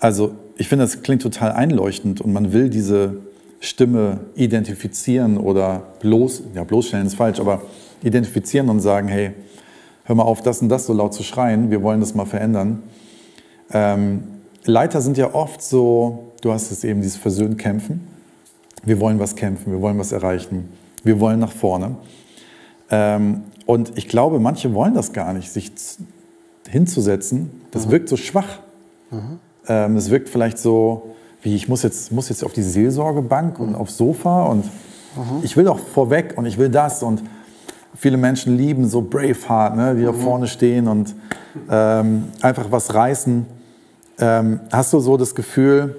also 0.00 0.34
ich 0.56 0.68
finde, 0.68 0.84
das 0.84 1.02
klingt 1.02 1.22
total 1.22 1.52
einleuchtend 1.52 2.20
und 2.20 2.32
man 2.32 2.52
will 2.52 2.68
diese 2.70 3.18
Stimme 3.60 4.20
identifizieren 4.34 5.38
oder 5.38 5.82
bloß, 6.00 6.42
ja 6.54 6.64
bloßstellen 6.64 7.06
ist 7.06 7.14
falsch, 7.14 7.40
aber 7.40 7.62
identifizieren 8.02 8.68
und 8.68 8.80
sagen, 8.80 9.08
hey, 9.08 9.32
hör 10.04 10.14
mal 10.14 10.22
auf, 10.22 10.42
das 10.42 10.62
und 10.62 10.68
das 10.68 10.86
so 10.86 10.92
laut 10.92 11.14
zu 11.14 11.22
schreien, 11.22 11.70
wir 11.70 11.82
wollen 11.82 12.00
das 12.00 12.14
mal 12.14 12.26
verändern. 12.26 12.82
Ähm, 13.72 14.24
Leiter 14.64 15.00
sind 15.00 15.18
ja 15.18 15.34
oft 15.34 15.62
so, 15.62 16.32
du 16.40 16.52
hast 16.52 16.70
es 16.70 16.84
eben, 16.84 17.02
dieses 17.02 17.16
Versöhnen 17.16 17.56
kämpfen 17.56 18.14
wir 18.84 19.00
wollen 19.00 19.18
was 19.18 19.36
kämpfen, 19.36 19.72
wir 19.72 19.80
wollen 19.80 19.98
was 19.98 20.12
erreichen, 20.12 20.68
wir 21.02 21.20
wollen 21.20 21.40
nach 21.40 21.52
vorne. 21.52 21.96
Ähm, 22.90 23.44
und 23.66 23.96
ich 23.96 24.08
glaube, 24.08 24.40
manche 24.40 24.74
wollen 24.74 24.94
das 24.94 25.12
gar 25.12 25.32
nicht, 25.32 25.50
sich 25.50 25.72
hinzusetzen. 26.68 27.62
Das 27.70 27.86
mhm. 27.86 27.90
wirkt 27.92 28.08
so 28.08 28.16
schwach. 28.16 28.60
Mhm. 29.10 29.38
Ähm, 29.68 29.96
es 29.96 30.10
wirkt 30.10 30.28
vielleicht 30.28 30.58
so, 30.58 31.14
wie 31.42 31.54
ich 31.54 31.68
muss 31.68 31.82
jetzt, 31.82 32.12
muss 32.12 32.28
jetzt 32.28 32.44
auf 32.44 32.52
die 32.52 32.62
Seelsorgebank 32.62 33.58
mhm. 33.58 33.68
und 33.68 33.74
aufs 33.74 33.96
Sofa 33.96 34.44
und 34.44 34.64
mhm. 34.64 35.40
ich 35.42 35.56
will 35.56 35.64
doch 35.64 35.78
vorweg 35.78 36.34
und 36.36 36.46
ich 36.46 36.58
will 36.58 36.68
das. 36.68 37.02
Und 37.02 37.22
viele 37.96 38.16
Menschen 38.16 38.56
lieben 38.56 38.88
so 38.88 39.02
Braveheart, 39.02 39.76
ne, 39.76 39.94
die 39.94 40.04
da 40.04 40.12
mhm. 40.12 40.20
vorne 40.20 40.46
stehen 40.46 40.88
und 40.88 41.14
ähm, 41.70 42.24
einfach 42.42 42.66
was 42.70 42.94
reißen. 42.94 43.46
Ähm, 44.18 44.60
hast 44.70 44.92
du 44.92 45.00
so 45.00 45.16
das 45.16 45.34
Gefühl, 45.34 45.96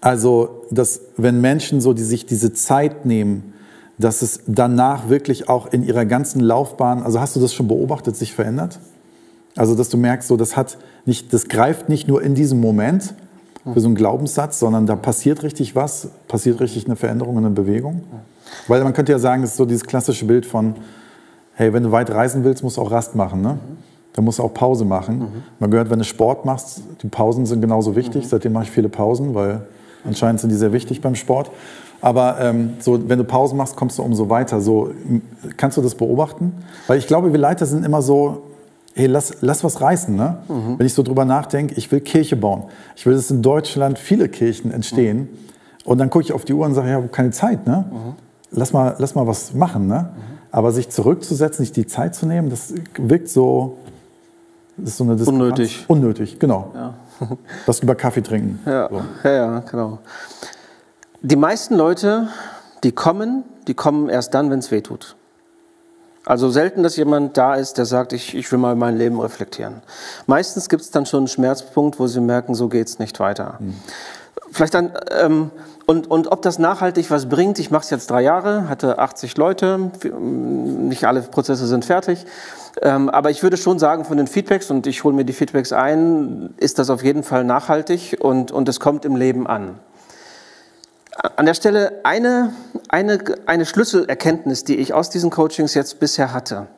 also, 0.00 0.64
dass 0.70 1.02
wenn 1.16 1.40
Menschen 1.40 1.80
so, 1.80 1.92
die 1.92 2.02
sich 2.02 2.24
diese 2.24 2.52
Zeit 2.54 3.04
nehmen, 3.04 3.52
dass 3.98 4.22
es 4.22 4.40
danach 4.46 5.10
wirklich 5.10 5.48
auch 5.48 5.66
in 5.72 5.84
ihrer 5.84 6.06
ganzen 6.06 6.40
Laufbahn, 6.40 7.02
also 7.02 7.20
hast 7.20 7.36
du 7.36 7.40
das 7.40 7.52
schon 7.52 7.68
beobachtet, 7.68 8.16
sich 8.16 8.34
verändert? 8.34 8.78
Also, 9.56 9.74
dass 9.74 9.90
du 9.90 9.98
merkst, 9.98 10.26
so, 10.26 10.36
das 10.36 10.56
hat 10.56 10.78
nicht, 11.04 11.32
das 11.34 11.48
greift 11.48 11.88
nicht 11.88 12.08
nur 12.08 12.22
in 12.22 12.34
diesem 12.34 12.60
Moment 12.60 13.14
für 13.70 13.80
so 13.80 13.88
einen 13.88 13.94
Glaubenssatz, 13.94 14.58
sondern 14.58 14.86
da 14.86 14.96
passiert 14.96 15.42
richtig 15.42 15.76
was, 15.76 16.08
passiert 16.28 16.60
richtig 16.60 16.86
eine 16.86 16.96
Veränderung, 16.96 17.36
eine 17.36 17.50
Bewegung. 17.50 18.02
Weil 18.68 18.82
man 18.82 18.92
könnte 18.92 19.12
ja 19.12 19.18
sagen, 19.18 19.42
das 19.42 19.52
ist 19.52 19.56
so 19.56 19.64
dieses 19.64 19.84
klassische 19.84 20.24
Bild 20.24 20.46
von, 20.46 20.74
hey, 21.54 21.72
wenn 21.72 21.82
du 21.82 21.92
weit 21.92 22.10
reisen 22.10 22.44
willst, 22.44 22.62
musst 22.62 22.76
du 22.76 22.82
auch 22.82 22.90
Rast 22.90 23.14
machen, 23.14 23.42
ne? 23.42 23.58
Da 24.12 24.22
musst 24.22 24.40
du 24.40 24.42
auch 24.42 24.52
Pause 24.52 24.84
machen. 24.84 25.18
Mhm. 25.18 25.42
Man 25.60 25.70
gehört, 25.70 25.88
wenn 25.88 26.00
du 26.00 26.04
Sport 26.04 26.44
machst, 26.44 26.82
die 27.00 27.06
Pausen 27.06 27.46
sind 27.46 27.60
genauso 27.60 27.94
wichtig. 27.94 28.24
Mhm. 28.24 28.28
Seitdem 28.28 28.52
mache 28.52 28.64
ich 28.64 28.70
viele 28.70 28.88
Pausen, 28.88 29.36
weil 29.36 29.62
Anscheinend 30.04 30.40
sind 30.40 30.50
die 30.50 30.56
sehr 30.56 30.72
wichtig 30.72 31.00
beim 31.00 31.14
Sport. 31.14 31.50
Aber 32.00 32.40
ähm, 32.40 32.74
so, 32.80 33.08
wenn 33.08 33.18
du 33.18 33.24
Pausen 33.24 33.58
machst, 33.58 33.76
kommst 33.76 33.98
du 33.98 34.02
umso 34.02 34.30
weiter. 34.30 34.60
So, 34.60 34.90
kannst 35.56 35.76
du 35.76 35.82
das 35.82 35.94
beobachten? 35.94 36.54
Weil 36.86 36.98
ich 36.98 37.06
glaube, 37.06 37.32
wir 37.32 37.38
Leiter 37.38 37.66
sind 37.66 37.84
immer 37.84 38.00
so, 38.00 38.42
hey, 38.94 39.06
lass, 39.06 39.36
lass 39.42 39.62
was 39.64 39.80
reißen. 39.80 40.14
Ne? 40.14 40.38
Mhm. 40.48 40.78
Wenn 40.78 40.86
ich 40.86 40.94
so 40.94 41.02
drüber 41.02 41.24
nachdenke, 41.24 41.74
ich 41.74 41.92
will 41.92 42.00
Kirche 42.00 42.36
bauen. 42.36 42.64
Ich 42.96 43.04
will, 43.04 43.14
dass 43.14 43.30
in 43.30 43.42
Deutschland 43.42 43.98
viele 43.98 44.28
Kirchen 44.28 44.72
entstehen. 44.72 45.18
Mhm. 45.18 45.28
Und 45.84 45.98
dann 45.98 46.08
gucke 46.08 46.24
ich 46.24 46.32
auf 46.32 46.44
die 46.44 46.54
Uhr 46.54 46.64
und 46.64 46.74
sage, 46.74 46.88
ich 46.88 46.94
habe 46.94 47.08
keine 47.08 47.30
Zeit. 47.32 47.66
Ne? 47.66 47.84
Lass, 48.50 48.72
mal, 48.72 48.96
lass 48.98 49.14
mal 49.14 49.26
was 49.26 49.54
machen. 49.54 49.86
Ne? 49.86 50.10
Mhm. 50.14 50.38
Aber 50.50 50.72
sich 50.72 50.90
zurückzusetzen, 50.90 51.64
sich 51.64 51.72
die 51.72 51.86
Zeit 51.86 52.14
zu 52.14 52.26
nehmen, 52.26 52.50
das 52.50 52.74
wirkt 52.96 53.28
so, 53.28 53.78
das 54.76 54.90
ist 54.90 54.96
so 54.96 55.04
eine 55.04 55.16
Diskrepanz. 55.16 55.42
Unnötig. 55.42 55.84
Unnötig, 55.88 56.38
genau. 56.38 56.72
Ja. 56.74 56.94
Das 57.66 57.80
über 57.80 57.94
Kaffee 57.94 58.22
trinken. 58.22 58.60
Ja, 58.64 58.88
so. 58.88 59.02
ja, 59.24 59.30
ja, 59.30 59.58
genau. 59.60 59.98
Die 61.20 61.36
meisten 61.36 61.74
Leute, 61.76 62.28
die 62.82 62.92
kommen, 62.92 63.44
die 63.66 63.74
kommen 63.74 64.08
erst 64.08 64.32
dann, 64.32 64.50
wenn 64.50 64.60
es 64.60 64.70
weh 64.70 64.80
tut. 64.80 65.16
Also 66.24 66.50
selten, 66.50 66.82
dass 66.82 66.96
jemand 66.96 67.36
da 67.36 67.54
ist, 67.54 67.78
der 67.78 67.86
sagt, 67.86 68.12
ich, 68.12 68.34
ich 68.34 68.50
will 68.52 68.58
mal 68.58 68.74
mein 68.74 68.96
Leben 68.96 69.20
reflektieren. 69.20 69.82
Meistens 70.26 70.68
gibt 70.68 70.82
es 70.82 70.90
dann 70.90 71.06
schon 71.06 71.20
einen 71.20 71.28
Schmerzpunkt, 71.28 71.98
wo 71.98 72.06
sie 72.06 72.20
merken, 72.20 72.54
so 72.54 72.68
geht 72.68 72.88
es 72.88 72.98
nicht 72.98 73.20
weiter. 73.20 73.56
Mhm. 73.58 73.74
Vielleicht 74.50 74.74
dann, 74.74 74.92
ähm, 75.10 75.50
und, 75.86 76.10
und 76.10 76.30
ob 76.30 76.42
das 76.42 76.58
nachhaltig 76.58 77.10
was 77.10 77.28
bringt, 77.28 77.58
ich 77.58 77.70
mache 77.70 77.84
es 77.84 77.90
jetzt 77.90 78.10
drei 78.10 78.22
Jahre, 78.22 78.68
hatte 78.68 78.98
80 78.98 79.36
Leute, 79.36 79.90
nicht 80.20 81.04
alle 81.04 81.22
Prozesse 81.22 81.66
sind 81.66 81.84
fertig. 81.84 82.26
Ähm, 82.82 83.08
aber 83.08 83.30
ich 83.30 83.42
würde 83.42 83.56
schon 83.56 83.78
sagen, 83.78 84.04
von 84.04 84.16
den 84.16 84.26
Feedbacks, 84.26 84.70
und 84.70 84.86
ich 84.86 85.04
hole 85.04 85.14
mir 85.14 85.24
die 85.24 85.32
Feedbacks 85.32 85.72
ein, 85.72 86.54
ist 86.56 86.78
das 86.78 86.90
auf 86.90 87.02
jeden 87.02 87.22
Fall 87.22 87.44
nachhaltig 87.44 88.16
und, 88.20 88.52
und 88.52 88.68
es 88.68 88.80
kommt 88.80 89.04
im 89.04 89.16
Leben 89.16 89.46
an. 89.46 89.78
An 91.36 91.46
der 91.46 91.54
Stelle 91.54 92.00
eine, 92.04 92.52
eine, 92.88 93.18
eine 93.46 93.66
Schlüsselerkenntnis, 93.66 94.64
die 94.64 94.76
ich 94.76 94.94
aus 94.94 95.10
diesen 95.10 95.30
Coachings 95.30 95.74
jetzt 95.74 96.00
bisher 96.00 96.32
hatte, 96.32 96.68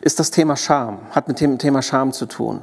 ist 0.00 0.18
das 0.18 0.30
Thema 0.30 0.56
Scham, 0.56 1.00
hat 1.10 1.28
mit 1.28 1.40
dem 1.40 1.58
Thema 1.58 1.82
Scham 1.82 2.12
zu 2.12 2.26
tun. 2.26 2.62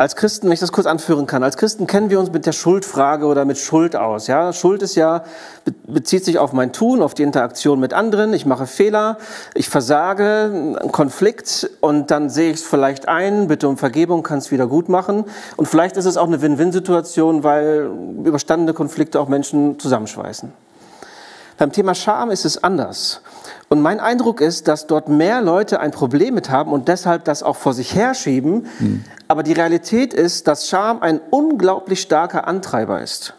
Als 0.00 0.14
Christen, 0.14 0.46
wenn 0.46 0.52
ich 0.52 0.60
das 0.60 0.70
kurz 0.70 0.86
anführen 0.86 1.26
kann, 1.26 1.42
als 1.42 1.56
Christen 1.56 1.88
kennen 1.88 2.08
wir 2.08 2.20
uns 2.20 2.30
mit 2.30 2.46
der 2.46 2.52
Schuldfrage 2.52 3.26
oder 3.26 3.44
mit 3.44 3.58
Schuld 3.58 3.96
aus. 3.96 4.28
Ja, 4.28 4.52
Schuld 4.52 4.80
ist 4.80 4.94
ja, 4.94 5.24
bezieht 5.88 6.24
sich 6.24 6.38
auf 6.38 6.52
mein 6.52 6.72
Tun, 6.72 7.02
auf 7.02 7.14
die 7.14 7.24
Interaktion 7.24 7.80
mit 7.80 7.92
anderen. 7.92 8.32
Ich 8.32 8.46
mache 8.46 8.68
Fehler, 8.68 9.18
ich 9.54 9.68
versage, 9.68 10.52
einen 10.52 10.92
Konflikt 10.92 11.68
und 11.80 12.12
dann 12.12 12.30
sehe 12.30 12.52
ich 12.52 12.58
es 12.58 12.62
vielleicht 12.62 13.08
ein, 13.08 13.48
bitte 13.48 13.68
um 13.68 13.76
Vergebung, 13.76 14.22
kann 14.22 14.38
es 14.38 14.52
wieder 14.52 14.68
gut 14.68 14.88
machen. 14.88 15.24
Und 15.56 15.66
vielleicht 15.66 15.96
ist 15.96 16.04
es 16.04 16.16
auch 16.16 16.28
eine 16.28 16.40
Win-Win-Situation, 16.42 17.42
weil 17.42 17.90
überstandene 18.22 18.74
Konflikte 18.74 19.18
auch 19.18 19.26
Menschen 19.26 19.80
zusammenschweißen. 19.80 20.52
Beim 21.56 21.72
Thema 21.72 21.96
Scham 21.96 22.30
ist 22.30 22.44
es 22.44 22.62
anders. 22.62 23.20
Und 23.68 23.82
mein 23.82 23.98
Eindruck 23.98 24.40
ist, 24.40 24.68
dass 24.68 24.86
dort 24.86 25.08
mehr 25.08 25.42
Leute 25.42 25.80
ein 25.80 25.90
Problem 25.90 26.34
mit 26.34 26.50
haben 26.50 26.70
und 26.72 26.86
deshalb 26.86 27.24
das 27.24 27.42
auch 27.42 27.56
vor 27.56 27.74
sich 27.74 27.96
herschieben. 27.96 28.68
Mhm. 28.78 29.04
Aber 29.28 29.42
die 29.42 29.52
Realität 29.52 30.14
ist, 30.14 30.48
dass 30.48 30.68
Scham 30.68 31.00
ein 31.02 31.20
unglaublich 31.30 32.00
starker 32.00 32.48
Antreiber 32.48 33.00
ist. 33.02 33.34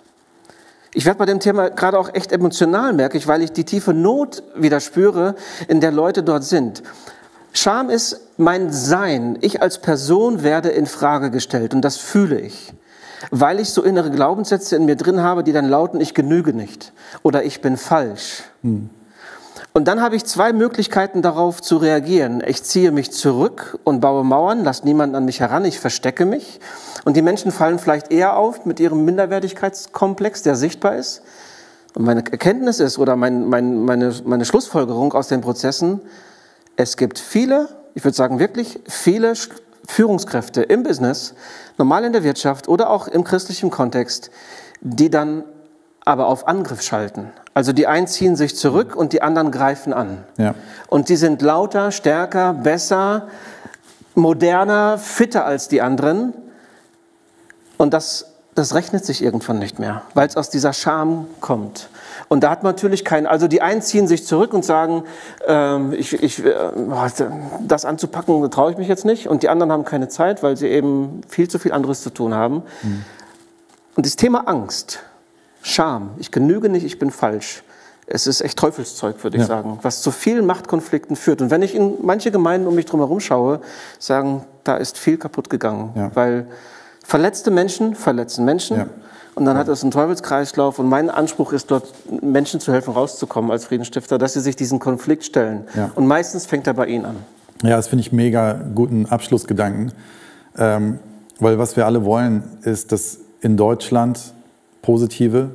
Ich 0.93 1.05
werde 1.05 1.19
bei 1.19 1.25
dem 1.25 1.39
Thema 1.39 1.69
gerade 1.69 1.99
auch 1.99 2.13
echt 2.13 2.31
emotional, 2.31 2.93
merke 2.93 3.17
ich, 3.17 3.27
weil 3.27 3.41
ich 3.41 3.51
die 3.51 3.63
tiefe 3.63 3.93
Not 3.93 4.43
wieder 4.55 4.79
spüre, 4.79 5.35
in 5.67 5.81
der 5.81 5.91
Leute 5.91 6.23
dort 6.23 6.43
sind. 6.43 6.83
Scham 7.53 7.89
ist 7.89 8.21
mein 8.37 8.71
Sein. 8.71 9.37
Ich 9.41 9.61
als 9.61 9.79
Person 9.79 10.43
werde 10.43 10.69
in 10.69 10.85
Frage 10.85 11.31
gestellt 11.31 11.73
und 11.73 11.81
das 11.81 11.97
fühle 11.97 12.39
ich 12.39 12.73
weil 13.31 13.59
ich 13.59 13.69
so 13.71 13.83
innere 13.83 14.11
Glaubenssätze 14.11 14.75
in 14.75 14.85
mir 14.85 14.95
drin 14.95 15.21
habe, 15.21 15.43
die 15.43 15.51
dann 15.51 15.67
lauten, 15.67 16.01
ich 16.01 16.13
genüge 16.13 16.53
nicht 16.53 16.93
oder 17.23 17.43
ich 17.43 17.61
bin 17.61 17.77
falsch. 17.77 18.43
Hm. 18.63 18.89
Und 19.79 19.85
dann 19.85 20.01
habe 20.01 20.17
ich 20.17 20.25
zwei 20.25 20.51
Möglichkeiten 20.51 21.21
darauf 21.21 21.61
zu 21.61 21.77
reagieren. 21.77 22.43
Ich 22.45 22.63
ziehe 22.63 22.91
mich 22.91 23.13
zurück 23.13 23.79
und 23.85 24.01
baue 24.01 24.25
Mauern, 24.25 24.65
lasse 24.65 24.83
niemanden 24.83 25.15
an 25.15 25.23
mich 25.23 25.39
heran, 25.39 25.63
ich 25.63 25.79
verstecke 25.79 26.25
mich. 26.25 26.59
Und 27.05 27.15
die 27.15 27.21
Menschen 27.21 27.53
fallen 27.53 27.79
vielleicht 27.79 28.11
eher 28.11 28.35
auf 28.35 28.65
mit 28.65 28.81
ihrem 28.81 29.05
Minderwertigkeitskomplex, 29.05 30.43
der 30.43 30.55
sichtbar 30.55 30.97
ist. 30.97 31.21
Und 31.95 32.03
meine 32.03 32.29
Erkenntnis 32.29 32.81
ist 32.81 32.99
oder 32.99 33.15
mein, 33.15 33.47
mein, 33.47 33.85
meine, 33.85 34.13
meine 34.25 34.43
Schlussfolgerung 34.43 35.13
aus 35.13 35.29
den 35.29 35.39
Prozessen, 35.39 36.01
es 36.75 36.97
gibt 36.97 37.17
viele, 37.17 37.69
ich 37.93 38.03
würde 38.03 38.17
sagen 38.17 38.37
wirklich 38.37 38.81
viele 38.85 39.31
Führungskräfte 39.87 40.61
im 40.61 40.83
Business, 40.83 41.35
normal 41.77 42.03
in 42.03 42.11
der 42.11 42.25
Wirtschaft 42.25 42.67
oder 42.67 42.89
auch 42.89 43.07
im 43.07 43.23
christlichen 43.23 43.69
Kontext, 43.69 44.29
die 44.81 45.09
dann 45.09 45.45
aber 46.03 46.27
auf 46.27 46.49
Angriff 46.49 46.81
schalten. 46.81 47.31
Also 47.59 47.73
die 47.73 47.87
einen 47.87 48.07
ziehen 48.07 48.37
sich 48.37 48.55
zurück 48.55 48.95
und 48.95 49.11
die 49.11 49.21
anderen 49.21 49.51
greifen 49.51 49.91
an. 49.91 50.23
Ja. 50.37 50.55
Und 50.87 51.09
die 51.09 51.17
sind 51.17 51.41
lauter, 51.41 51.91
stärker, 51.91 52.53
besser, 52.53 53.27
moderner, 54.15 54.97
fitter 54.97 55.43
als 55.43 55.67
die 55.67 55.81
anderen. 55.81 56.31
Und 57.75 57.93
das, 57.93 58.27
das 58.55 58.75
rechnet 58.75 59.03
sich 59.03 59.21
irgendwann 59.21 59.59
nicht 59.59 59.77
mehr, 59.77 60.03
weil 60.13 60.25
es 60.25 60.37
aus 60.37 60.49
dieser 60.49 60.71
Scham 60.71 61.27
kommt. 61.41 61.89
Und 62.29 62.45
da 62.45 62.49
hat 62.49 62.63
man 62.63 62.75
natürlich 62.75 63.03
keinen, 63.03 63.27
also 63.27 63.49
die 63.49 63.61
einen 63.61 63.81
ziehen 63.81 64.07
sich 64.07 64.25
zurück 64.25 64.53
und 64.53 64.63
sagen, 64.63 65.03
ähm, 65.45 65.91
ich, 65.91 66.13
ich, 66.13 66.41
äh, 66.45 66.53
das 67.67 67.83
anzupacken 67.83 68.49
traue 68.51 68.71
ich 68.71 68.77
mich 68.77 68.87
jetzt 68.87 69.03
nicht. 69.03 69.27
Und 69.27 69.43
die 69.43 69.49
anderen 69.49 69.73
haben 69.73 69.83
keine 69.83 70.07
Zeit, 70.07 70.43
weil 70.43 70.55
sie 70.55 70.69
eben 70.69 71.23
viel 71.27 71.49
zu 71.49 71.59
viel 71.59 71.73
anderes 71.73 72.03
zu 72.03 72.09
tun 72.09 72.33
haben. 72.33 72.63
Mhm. 72.83 73.03
Und 73.97 74.05
das 74.05 74.15
Thema 74.15 74.47
Angst, 74.47 75.03
Scham, 75.61 76.11
ich 76.17 76.31
genüge 76.31 76.69
nicht, 76.69 76.85
ich 76.85 76.99
bin 76.99 77.11
falsch. 77.11 77.63
Es 78.07 78.25
ist 78.25 78.41
echt 78.41 78.57
Teufelszeug, 78.57 79.23
würde 79.23 79.37
ich 79.37 79.41
ja. 79.41 79.47
sagen, 79.47 79.79
was 79.83 80.01
zu 80.01 80.09
vielen 80.11 80.45
Machtkonflikten 80.45 81.15
führt. 81.15 81.41
Und 81.41 81.51
wenn 81.51 81.61
ich 81.61 81.75
in 81.75 81.93
manche 82.01 82.31
Gemeinden 82.31 82.67
um 82.67 82.75
mich 82.75 82.91
herum 82.91 83.19
schaue, 83.19 83.61
sagen, 83.99 84.43
da 84.63 84.77
ist 84.77 84.97
viel 84.97 85.17
kaputt 85.17 85.49
gegangen, 85.49 85.91
ja. 85.95 86.11
weil 86.15 86.47
Verletzte 87.09 87.49
Menschen 87.49 87.95
verletzen 87.95 88.45
Menschen. 88.45 88.77
Ja. 88.77 88.85
Und 89.33 89.45
dann 89.45 89.57
hat 89.57 89.67
es 89.67 89.81
einen 89.81 89.89
Teufelskreislauf. 89.89 90.77
Und 90.77 90.89
mein 90.89 91.09
Anspruch 91.09 91.53
ist 91.53 91.71
dort, 91.71 91.91
Menschen 92.21 92.59
zu 92.59 92.71
helfen, 92.71 92.93
rauszukommen 92.93 93.49
als 93.49 93.65
Friedensstifter, 93.65 94.19
dass 94.19 94.33
sie 94.33 94.41
sich 94.41 94.55
diesen 94.55 94.77
Konflikt 94.77 95.25
stellen. 95.25 95.63
Und 95.95 96.05
meistens 96.05 96.45
fängt 96.45 96.67
er 96.67 96.75
bei 96.75 96.85
ihnen 96.85 97.05
an. 97.05 97.15
Ja, 97.63 97.77
das 97.77 97.87
finde 97.87 98.01
ich 98.01 98.11
mega 98.11 98.61
guten 98.75 99.07
Abschlussgedanken. 99.07 99.91
Ähm, 100.55 100.99
weil 101.39 101.57
was 101.57 101.75
wir 101.75 101.87
alle 101.87 102.05
wollen, 102.05 102.43
ist, 102.61 102.91
dass 102.91 103.17
in 103.41 103.57
Deutschland 103.57 104.19
positive, 104.81 105.51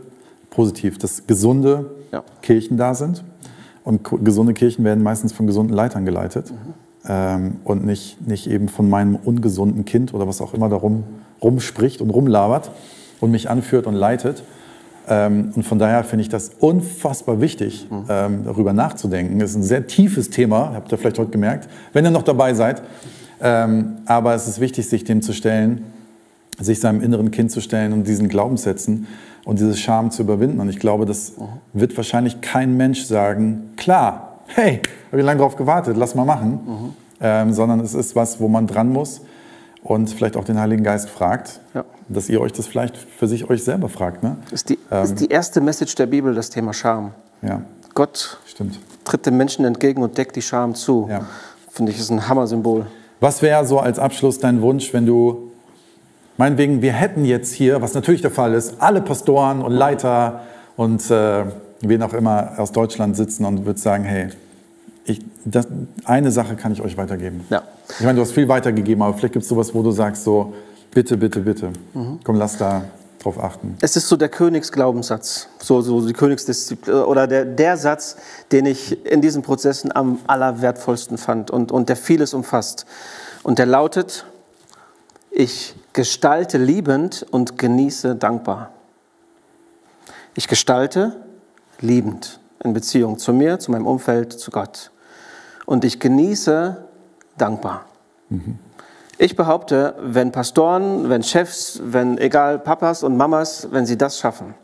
positiv, 0.51 0.99
dass 0.99 1.27
gesunde 1.27 1.91
Ja. 2.13 2.23
Kirchen 2.43 2.77
da 2.77 2.95
sind. 2.95 3.25
Und 3.83 4.09
gesunde 4.25 4.55
Kirchen 4.55 4.85
werden 4.85 5.03
meistens 5.03 5.33
von 5.33 5.47
gesunden 5.47 5.75
Leitern 5.75 6.05
geleitet. 6.05 6.53
Ähm, 7.07 7.57
und 7.65 7.85
nicht, 7.85 8.27
nicht 8.27 8.47
eben 8.51 8.69
von 8.69 8.89
meinem 8.89 9.17
ungesunden 9.17 9.85
Kind 9.85 10.15
oder 10.15 10.27
was 10.27 10.41
auch 10.41 10.55
immer 10.55 10.71
darum 10.71 11.05
rumspricht 11.43 12.01
und 12.01 12.09
rumlabert 12.11 12.71
und 13.21 13.31
mich 13.31 13.51
anführt 13.51 13.87
und 13.87 13.95
leitet. 13.95 14.43
Ähm, 15.07 15.53
und 15.55 15.65
von 15.65 15.79
daher 15.79 16.03
finde 16.05 16.23
ich 16.23 16.31
das 16.31 16.53
unfassbar 16.61 17.43
wichtig, 17.43 17.87
ähm, 18.09 18.45
darüber 18.45 18.73
nachzudenken. 18.73 19.39
Das 19.39 19.51
ist 19.51 19.57
ein 19.57 19.63
sehr 19.63 19.87
tiefes 19.87 20.31
Thema, 20.31 20.73
habt 20.75 20.91
ihr 20.93 20.97
vielleicht 20.97 21.19
heute 21.19 21.31
gemerkt, 21.31 21.69
wenn 21.93 22.07
ihr 22.07 22.11
noch 22.11 22.23
dabei 22.23 22.55
seid. 22.55 22.81
Ähm, 23.43 23.97
aber 24.07 24.35
es 24.35 24.49
ist 24.49 24.61
wichtig, 24.61 24.89
sich 24.89 25.05
dem 25.05 25.21
zu 25.21 25.35
stellen, 25.35 25.85
sich 26.61 26.81
seinem 26.81 27.01
inneren 27.01 27.31
Kind 27.31 27.51
zu 27.51 27.61
stellen 27.61 27.93
und 27.93 28.07
diesen 28.07 28.29
Glaubenssätzen 28.29 29.07
und 29.45 29.59
diese 29.59 29.77
Scham 29.77 30.11
zu 30.11 30.23
überwinden. 30.23 30.61
Und 30.61 30.69
ich 30.69 30.79
glaube, 30.79 31.05
das 31.07 31.33
wird 31.73 31.97
wahrscheinlich 31.97 32.41
kein 32.41 32.77
Mensch 32.77 33.05
sagen, 33.05 33.71
klar, 33.77 34.41
hey, 34.47 34.81
habe 35.11 35.21
ich 35.21 35.25
lange 35.27 35.41
drauf 35.41 35.57
gewartet, 35.57 35.97
lass 35.97 36.15
mal 36.15 36.25
machen. 36.25 36.95
Ähm, 37.21 37.53
sondern 37.53 37.81
es 37.81 37.95
ist 37.95 38.17
was, 38.17 38.41
wo 38.41 38.49
man 38.49 38.67
dran 38.67 38.93
muss 38.93 39.23
und 39.83 40.11
vielleicht 40.11 40.37
auch 40.37 40.45
den 40.45 40.59
Heiligen 40.61 40.83
Geist 40.83 41.09
fragt, 41.09 41.61
Ja. 41.75 41.85
dass 42.09 42.29
ihr 42.29 42.41
euch 42.41 42.53
das 42.53 42.67
vielleicht 42.67 42.97
für 42.97 43.27
sich 43.29 43.49
euch 43.49 43.63
selber 43.65 43.89
fragt. 43.89 44.23
Ne? 44.23 44.37
Ist 44.51 44.69
die, 44.69 44.79
ist 45.03 45.21
die 45.21 45.29
erste 45.29 45.61
Message 45.61 45.95
der 45.95 46.07
Bibel 46.07 46.35
das 46.35 46.51
Thema 46.51 46.73
Scham. 46.75 47.13
Ja, 47.41 47.63
Gott 47.95 48.39
stimmt. 48.47 48.79
tritt 49.05 49.25
dem 49.27 49.37
Menschen 49.37 49.65
entgegen 49.65 50.03
und 50.03 50.19
deckt 50.19 50.35
die 50.37 50.43
Scham 50.43 50.75
zu. 50.75 51.07
Ja. 51.11 51.25
Finde 51.71 51.93
ich, 51.93 51.99
ist 51.99 52.11
ein 52.11 52.29
Hammersymbol. 52.29 52.87
Was 53.21 53.41
wäre 53.43 53.65
so 53.65 53.79
als 53.79 53.99
Abschluss 53.99 54.39
dein 54.39 54.61
Wunsch, 54.61 54.93
wenn 54.93 55.07
du, 55.07 55.53
meinetwegen, 56.37 56.83
wir 56.83 56.93
hätten 56.93 57.25
jetzt 57.25 57.53
hier, 57.53 57.81
was 57.83 57.95
natürlich 57.95 58.23
der 58.23 58.31
Fall 58.31 58.55
ist, 58.55 58.77
alle 58.81 59.01
Pastoren 59.01 59.63
und 59.63 59.73
Leiter 59.73 60.43
und 60.77 61.11
äh, 61.11 61.45
wen 61.81 62.03
auch 62.03 62.15
immer 62.15 62.53
aus 62.59 62.73
Deutschland 62.73 63.17
sitzen 63.17 63.45
und 63.45 63.67
würdest 63.67 63.85
sagen, 63.85 64.05
hey, 64.05 64.29
ich, 65.05 65.21
das, 65.45 65.67
eine 66.05 66.31
Sache 66.31 66.57
kann 66.57 66.73
ich 66.73 66.83
euch 66.83 66.97
weitergeben. 66.97 67.45
Ja. 67.51 67.63
Ich 67.99 68.05
meine, 68.05 68.17
du 68.17 68.23
hast 68.23 68.33
viel 68.33 68.49
weitergegeben, 68.49 69.03
aber 69.03 69.15
vielleicht 69.15 69.35
gibt 69.35 69.43
es 69.43 69.49
sowas, 69.49 69.75
wo 69.75 69.83
du 69.83 69.91
sagst 69.91 70.25
so, 70.25 70.55
bitte, 70.91 71.17
bitte, 71.17 71.41
bitte, 71.41 71.71
komm, 72.25 72.37
lass 72.37 72.57
da 72.57 72.85
drauf 73.23 73.43
achten. 73.43 73.77
Es 73.81 73.97
ist 73.97 74.09
so 74.09 74.17
der 74.17 74.29
Königsglaubenssatz, 74.29 75.49
so, 75.59 75.81
so 75.81 76.07
die 76.07 76.13
Königsdisziplin 76.13 76.95
oder 76.95 77.27
der, 77.27 77.45
der 77.45 77.77
Satz, 77.77 78.17
den 78.53 78.67
ich 78.67 79.05
in 79.07 79.21
diesen 79.21 79.43
Prozessen 79.43 79.95
am 79.95 80.19
allerwertvollsten 80.27 81.19
fand 81.19 81.51
und, 81.51 81.73
und 81.73 81.89
der 81.89 81.97
vieles 81.97 82.35
umfasst. 82.35 82.87
Und 83.43 83.59
der 83.59 83.67
lautet, 83.67 84.27
ich 85.31 85.75
gestalte 85.95 86.59
liebend 86.59 87.25
und 87.31 87.57
genieße 87.57 88.17
dankbar. 88.17 88.71
Ich 90.35 90.49
gestalte 90.49 91.17
liebend 91.81 92.41
in 92.63 92.75
Beziehung 92.75 93.19
zu 93.19 93.33
mir, 93.33 93.59
zu 93.59 93.71
meinem 93.71 93.87
Umfeld, 93.87 94.33
zu 94.33 94.51
Gott. 94.51 94.91
Und 95.65 95.85
ich 95.85 96.01
genieße 96.01 96.85
dankbar. 97.39 97.87
Ich 99.17 99.37
behaupte, 99.37 99.95
wenn 100.01 100.33
Pastoren, 100.33 101.09
wenn 101.09 101.23
Chefs, 101.23 101.81
wenn 101.85 102.19
egal 102.19 102.59
Papas 102.59 103.03
und 103.05 103.17
Mamas, 103.17 103.69
wenn 103.71 103.87
sie 103.87 103.97
das 103.97 104.19
schaffen, 104.19 104.55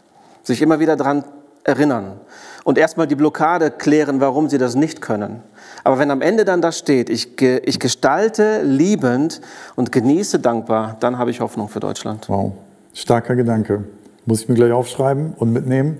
sich 0.42 0.60
immer 0.60 0.80
wieder 0.80 0.96
daran 0.96 1.24
erinnern 1.62 2.18
und 2.64 2.78
erstmal 2.78 3.06
die 3.06 3.14
Blockade 3.14 3.70
klären, 3.70 4.20
warum 4.20 4.48
sie 4.48 4.58
das 4.58 4.74
nicht 4.74 5.00
können. 5.00 5.40
Aber 5.84 5.98
wenn 5.98 6.10
am 6.10 6.20
Ende 6.20 6.44
dann 6.44 6.60
da 6.60 6.72
steht, 6.72 7.08
ich, 7.08 7.40
ich 7.40 7.78
gestalte 7.80 8.62
liebend 8.62 9.40
und 9.76 9.92
genieße 9.92 10.38
dankbar, 10.38 10.96
dann 11.00 11.18
habe 11.18 11.30
ich 11.30 11.40
Hoffnung 11.40 11.68
für 11.68 11.80
Deutschland. 11.80 12.28
Wow, 12.28 12.52
starker 12.92 13.34
Gedanke. 13.36 13.84
Muss 14.26 14.42
ich 14.42 14.48
mir 14.48 14.54
gleich 14.56 14.72
aufschreiben 14.72 15.32
und 15.38 15.52
mitnehmen. 15.52 15.98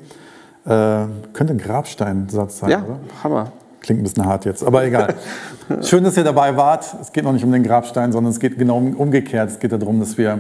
Äh, 0.66 1.06
könnte 1.32 1.54
ein 1.54 1.58
Grabsteinsatz 1.58 2.58
sein, 2.58 2.70
Ja, 2.70 2.82
oder? 2.84 2.98
Hammer. 3.24 3.52
Klingt 3.80 4.00
ein 4.00 4.02
bisschen 4.02 4.26
hart 4.26 4.44
jetzt, 4.44 4.62
aber 4.62 4.84
egal. 4.84 5.14
Schön, 5.80 6.04
dass 6.04 6.14
ihr 6.18 6.24
dabei 6.24 6.54
wart. 6.58 6.84
Es 7.00 7.10
geht 7.12 7.24
noch 7.24 7.32
nicht 7.32 7.44
um 7.44 7.50
den 7.50 7.62
Grabstein, 7.62 8.12
sondern 8.12 8.30
es 8.32 8.38
geht 8.38 8.58
genau 8.58 8.76
um- 8.76 8.94
umgekehrt. 8.94 9.48
Es 9.50 9.58
geht 9.58 9.72
darum, 9.72 9.98
dass 10.00 10.18
wir 10.18 10.38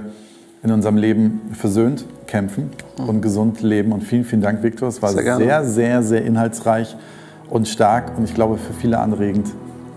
in 0.62 0.72
unserem 0.72 0.96
Leben 0.96 1.40
versöhnt 1.52 2.04
kämpfen 2.26 2.70
und 3.06 3.22
gesund 3.22 3.62
leben. 3.62 3.92
Und 3.92 4.02
vielen, 4.02 4.24
vielen 4.24 4.42
Dank, 4.42 4.62
Viktor. 4.62 4.88
Es 4.88 5.02
war 5.02 5.10
Sehr 5.10 5.36
sehr, 5.36 5.64
sehr, 5.64 6.02
sehr, 6.02 6.24
inhaltsreich 6.24 6.96
und 7.48 7.66
stark 7.66 8.16
und 8.16 8.24
ich 8.24 8.34
glaube 8.34 8.58
für 8.58 8.72
viele 8.72 8.98
anregend, 8.98 9.48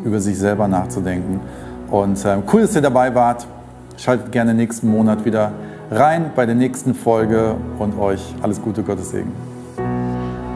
über 0.03 0.19
sich 0.19 0.37
selber 0.37 0.67
nachzudenken. 0.67 1.39
Und 1.91 2.23
äh, 2.25 2.37
cool, 2.51 2.61
dass 2.61 2.75
ihr 2.75 2.81
dabei 2.81 3.13
wart. 3.13 3.45
Schaltet 3.97 4.31
gerne 4.31 4.55
nächsten 4.55 4.89
Monat 4.89 5.23
wieder 5.23 5.51
rein 5.91 6.31
bei 6.35 6.47
der 6.47 6.55
nächsten 6.55 6.95
Folge 6.95 7.55
und 7.77 7.99
euch 7.99 8.33
alles 8.41 8.59
Gute, 8.59 8.81
Gottes 8.81 9.11
Segen. 9.11 9.52